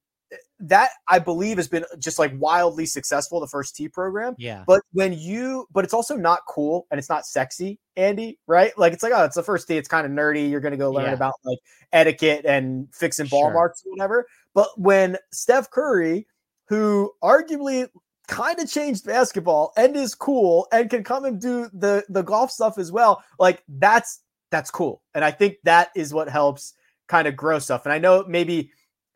that 0.60 0.90
I 1.08 1.18
believe 1.18 1.56
has 1.56 1.68
been 1.68 1.84
just 1.98 2.18
like 2.18 2.32
wildly 2.36 2.86
successful, 2.86 3.40
the 3.40 3.46
first 3.46 3.76
tee 3.76 3.88
program. 3.88 4.34
Yeah. 4.38 4.64
But 4.66 4.82
when 4.92 5.12
you, 5.12 5.66
but 5.72 5.84
it's 5.84 5.94
also 5.94 6.16
not 6.16 6.40
cool 6.48 6.86
and 6.90 6.98
it's 6.98 7.08
not 7.08 7.26
sexy, 7.26 7.78
Andy, 7.96 8.38
right? 8.46 8.76
Like 8.78 8.92
it's 8.92 9.02
like, 9.02 9.12
oh, 9.14 9.24
it's 9.24 9.36
the 9.36 9.42
first 9.42 9.68
tee. 9.68 9.76
It's 9.76 9.88
kind 9.88 10.06
of 10.06 10.12
nerdy. 10.12 10.50
You're 10.50 10.60
going 10.60 10.72
to 10.72 10.78
go 10.78 10.90
learn 10.90 11.06
yeah. 11.06 11.12
about 11.12 11.34
like 11.44 11.58
etiquette 11.92 12.44
and 12.44 12.88
fixing 12.94 13.26
ball 13.26 13.44
sure. 13.44 13.52
marks 13.52 13.82
or 13.84 13.90
whatever. 13.90 14.26
But 14.54 14.68
when 14.78 15.18
Steph 15.32 15.70
Curry 15.70 16.26
who 16.68 17.12
arguably 17.22 17.88
kind 18.26 18.58
of 18.58 18.70
changed 18.70 19.04
basketball 19.04 19.72
and 19.76 19.96
is 19.96 20.14
cool 20.14 20.66
and 20.72 20.88
can 20.88 21.04
come 21.04 21.24
and 21.24 21.40
do 21.40 21.68
the 21.74 22.04
the 22.08 22.22
golf 22.22 22.50
stuff 22.50 22.78
as 22.78 22.90
well 22.90 23.22
like 23.38 23.62
that's 23.68 24.20
that's 24.50 24.70
cool. 24.70 25.02
And 25.14 25.24
i 25.24 25.30
think 25.30 25.56
that 25.64 25.90
is 25.96 26.14
what 26.14 26.28
helps 26.28 26.74
kind 27.08 27.26
of 27.26 27.36
grow 27.36 27.58
stuff. 27.58 27.84
And 27.84 27.92
i 27.92 27.98
know 27.98 28.24
maybe 28.26 28.70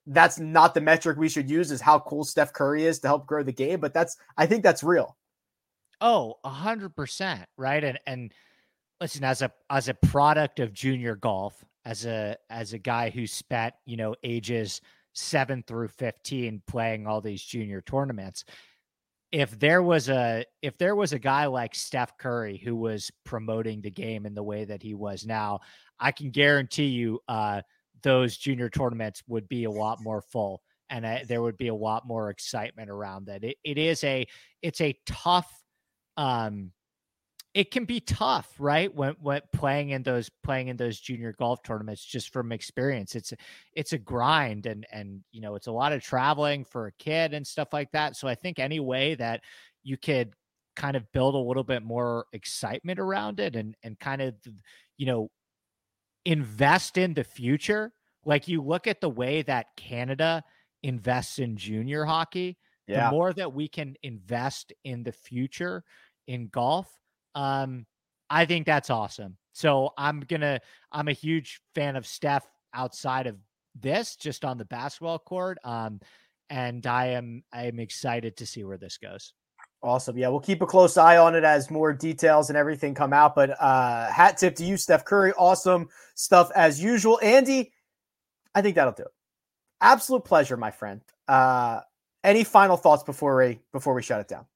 that's 0.06 0.38
not 0.38 0.74
the 0.74 0.80
metric 0.80 1.18
we 1.18 1.28
should 1.28 1.50
use 1.50 1.70
is 1.70 1.80
how 1.80 1.98
cool 2.00 2.24
steph 2.24 2.52
curry 2.52 2.84
is 2.84 2.98
to 3.00 3.08
help 3.08 3.26
grow 3.26 3.42
the 3.42 3.52
game 3.52 3.78
but 3.78 3.92
that's 3.92 4.16
i 4.36 4.46
think 4.46 4.62
that's 4.62 4.82
real. 4.82 5.16
Oh 6.00 6.34
a 6.44 6.50
hundred 6.50 6.94
percent 6.94 7.46
right? 7.56 7.82
And 7.82 7.98
and 8.06 8.32
listen 9.00 9.24
as 9.24 9.42
a 9.42 9.50
as 9.70 9.88
a 9.88 9.94
product 9.94 10.60
of 10.60 10.72
junior 10.72 11.16
golf 11.16 11.64
as 11.84 12.04
a 12.04 12.36
as 12.50 12.72
a 12.72 12.78
guy 12.78 13.10
who 13.10 13.26
spent 13.26 13.74
you 13.86 13.96
know 13.96 14.14
ages 14.22 14.80
7 15.14 15.64
through 15.66 15.88
15 15.88 16.62
playing 16.66 17.06
all 17.06 17.20
these 17.20 17.42
junior 17.42 17.80
tournaments 17.80 18.44
if 19.30 19.58
there 19.58 19.82
was 19.82 20.08
a 20.08 20.44
if 20.62 20.78
there 20.78 20.96
was 20.96 21.12
a 21.12 21.18
guy 21.18 21.46
like 21.46 21.74
Steph 21.74 22.16
Curry 22.16 22.56
who 22.56 22.74
was 22.74 23.10
promoting 23.24 23.80
the 23.80 23.90
game 23.90 24.24
in 24.24 24.34
the 24.34 24.42
way 24.42 24.64
that 24.64 24.82
he 24.82 24.94
was 24.94 25.26
now, 25.26 25.60
I 26.00 26.12
can 26.12 26.30
guarantee 26.30 26.86
you 26.86 27.20
uh, 27.28 27.60
those 28.02 28.36
junior 28.36 28.70
tournaments 28.70 29.22
would 29.26 29.48
be 29.48 29.64
a 29.64 29.70
lot 29.70 30.02
more 30.02 30.22
full 30.22 30.62
and 30.90 31.04
uh, 31.04 31.18
there 31.26 31.42
would 31.42 31.58
be 31.58 31.68
a 31.68 31.74
lot 31.74 32.06
more 32.06 32.30
excitement 32.30 32.88
around 32.90 33.26
that. 33.26 33.44
It, 33.44 33.56
it 33.64 33.76
is 33.76 34.02
a 34.04 34.26
it's 34.62 34.80
a 34.80 34.96
tough 35.06 35.50
um 36.16 36.72
it 37.54 37.70
can 37.70 37.84
be 37.84 38.00
tough, 38.00 38.52
right? 38.58 38.94
When 38.94 39.14
when 39.20 39.40
playing 39.52 39.90
in 39.90 40.02
those 40.02 40.30
playing 40.42 40.68
in 40.68 40.76
those 40.76 41.00
junior 41.00 41.34
golf 41.38 41.62
tournaments, 41.62 42.04
just 42.04 42.32
from 42.32 42.52
experience, 42.52 43.14
it's 43.14 43.32
it's 43.72 43.92
a 43.92 43.98
grind, 43.98 44.66
and 44.66 44.86
and 44.92 45.22
you 45.32 45.40
know 45.40 45.54
it's 45.54 45.66
a 45.66 45.72
lot 45.72 45.92
of 45.92 46.02
traveling 46.02 46.64
for 46.64 46.86
a 46.86 46.92
kid 46.92 47.34
and 47.34 47.46
stuff 47.46 47.68
like 47.72 47.90
that. 47.92 48.16
So 48.16 48.28
I 48.28 48.34
think 48.34 48.58
any 48.58 48.80
way 48.80 49.14
that 49.14 49.42
you 49.82 49.96
could 49.96 50.34
kind 50.76 50.96
of 50.96 51.10
build 51.12 51.34
a 51.34 51.38
little 51.38 51.64
bit 51.64 51.82
more 51.82 52.26
excitement 52.32 52.98
around 52.98 53.40
it, 53.40 53.56
and 53.56 53.74
and 53.82 53.98
kind 53.98 54.20
of 54.20 54.34
you 54.98 55.06
know 55.06 55.30
invest 56.24 56.98
in 56.98 57.14
the 57.14 57.24
future. 57.24 57.92
Like 58.26 58.46
you 58.46 58.62
look 58.62 58.86
at 58.86 59.00
the 59.00 59.08
way 59.08 59.40
that 59.42 59.68
Canada 59.76 60.44
invests 60.82 61.38
in 61.38 61.56
junior 61.56 62.04
hockey, 62.04 62.58
yeah. 62.86 63.06
the 63.06 63.10
more 63.10 63.32
that 63.32 63.54
we 63.54 63.68
can 63.68 63.94
invest 64.02 64.72
in 64.84 65.02
the 65.02 65.12
future 65.12 65.82
in 66.26 66.48
golf 66.48 66.98
um, 67.34 67.86
I 68.30 68.44
think 68.44 68.66
that's 68.66 68.90
awesome. 68.90 69.36
so 69.52 69.92
I'm 69.96 70.20
gonna 70.20 70.60
I'm 70.92 71.08
a 71.08 71.12
huge 71.12 71.60
fan 71.74 71.96
of 71.96 72.06
Steph 72.06 72.46
outside 72.74 73.26
of 73.26 73.36
this, 73.80 74.16
just 74.16 74.44
on 74.44 74.58
the 74.58 74.64
basketball 74.64 75.18
court. 75.18 75.58
Um, 75.64 76.00
and 76.50 76.86
I 76.86 77.08
am 77.08 77.42
I 77.52 77.64
am 77.66 77.78
excited 77.78 78.36
to 78.38 78.46
see 78.46 78.64
where 78.64 78.78
this 78.78 78.98
goes. 78.98 79.32
Awesome. 79.82 80.18
Yeah, 80.18 80.28
we'll 80.28 80.40
keep 80.40 80.60
a 80.62 80.66
close 80.66 80.96
eye 80.96 81.18
on 81.18 81.34
it 81.36 81.44
as 81.44 81.70
more 81.70 81.92
details 81.92 82.48
and 82.50 82.56
everything 82.56 82.94
come 82.94 83.12
out. 83.12 83.34
But 83.34 83.50
uh 83.60 84.10
hat 84.10 84.38
tip 84.38 84.56
to 84.56 84.64
you, 84.64 84.76
Steph 84.76 85.04
Curry. 85.04 85.32
Awesome 85.34 85.88
stuff 86.14 86.50
as 86.54 86.82
usual. 86.82 87.20
Andy, 87.22 87.72
I 88.54 88.62
think 88.62 88.74
that'll 88.74 88.92
do 88.92 89.04
it. 89.04 89.12
Absolute 89.80 90.24
pleasure, 90.24 90.56
my 90.56 90.70
friend. 90.72 91.00
Uh 91.28 91.80
any 92.24 92.42
final 92.44 92.76
thoughts 92.76 93.04
before 93.04 93.36
we 93.36 93.60
before 93.72 93.94
we 93.94 94.02
shut 94.02 94.20
it 94.20 94.28
down? 94.28 94.46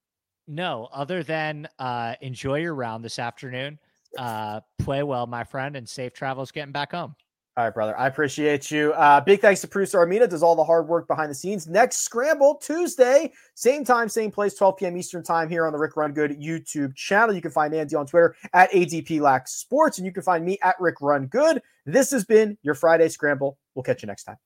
No, 0.53 0.89
other 0.93 1.23
than 1.23 1.69
uh 1.79 2.15
enjoy 2.21 2.61
your 2.61 2.75
round 2.75 3.05
this 3.05 3.19
afternoon. 3.19 3.79
Uh 4.19 4.61
play 4.79 5.03
well, 5.03 5.27
my 5.27 5.45
friend, 5.45 5.77
and 5.77 5.89
safe 5.89 6.13
travels 6.13 6.51
getting 6.51 6.73
back 6.73 6.93
home. 6.93 7.15
All 7.55 7.65
right, 7.65 7.75
brother. 7.75 7.99
I 7.99 8.07
appreciate 8.07 8.71
you. 8.71 8.95
Uh, 8.95 9.21
big 9.21 9.43
thanks 9.43 9.61
to 9.61 9.69
producer 9.69 9.99
Armina, 9.99 10.27
does 10.27 10.43
all 10.43 10.57
the 10.57 10.65
hard 10.65 10.89
work 10.89 11.07
behind 11.07 11.31
the 11.31 11.35
scenes. 11.35 11.67
Next 11.67 11.99
Scramble 11.99 12.55
Tuesday, 12.55 13.31
same 13.55 13.85
time, 13.85 14.09
same 14.09 14.31
place, 14.31 14.55
12 14.55 14.79
p.m. 14.79 14.97
Eastern 14.97 15.23
time 15.23 15.51
here 15.51 15.67
on 15.67 15.73
the 15.75 15.79
Rick 15.79 15.95
Run 15.95 16.15
Good 16.15 16.41
YouTube 16.41 16.97
channel. 16.97 17.35
You 17.35 17.43
can 17.43 17.51
find 17.51 17.75
Andy 17.75 17.95
on 17.95 18.07
Twitter 18.07 18.35
at 18.55 18.73
ADPLax 18.73 19.49
Sports, 19.49 19.99
and 19.99 20.07
you 20.07 20.13
can 20.13 20.23
find 20.23 20.47
me 20.47 20.57
at 20.63 20.77
Rick 20.81 21.03
Run 21.03 21.27
Good. 21.27 21.61
This 21.85 22.11
has 22.13 22.25
been 22.25 22.57
your 22.63 22.75
Friday 22.75 23.11
Scramble. 23.11 23.59
We'll 23.75 23.83
catch 23.83 24.03
you 24.03 24.07
next 24.07 24.25
time. 24.25 24.39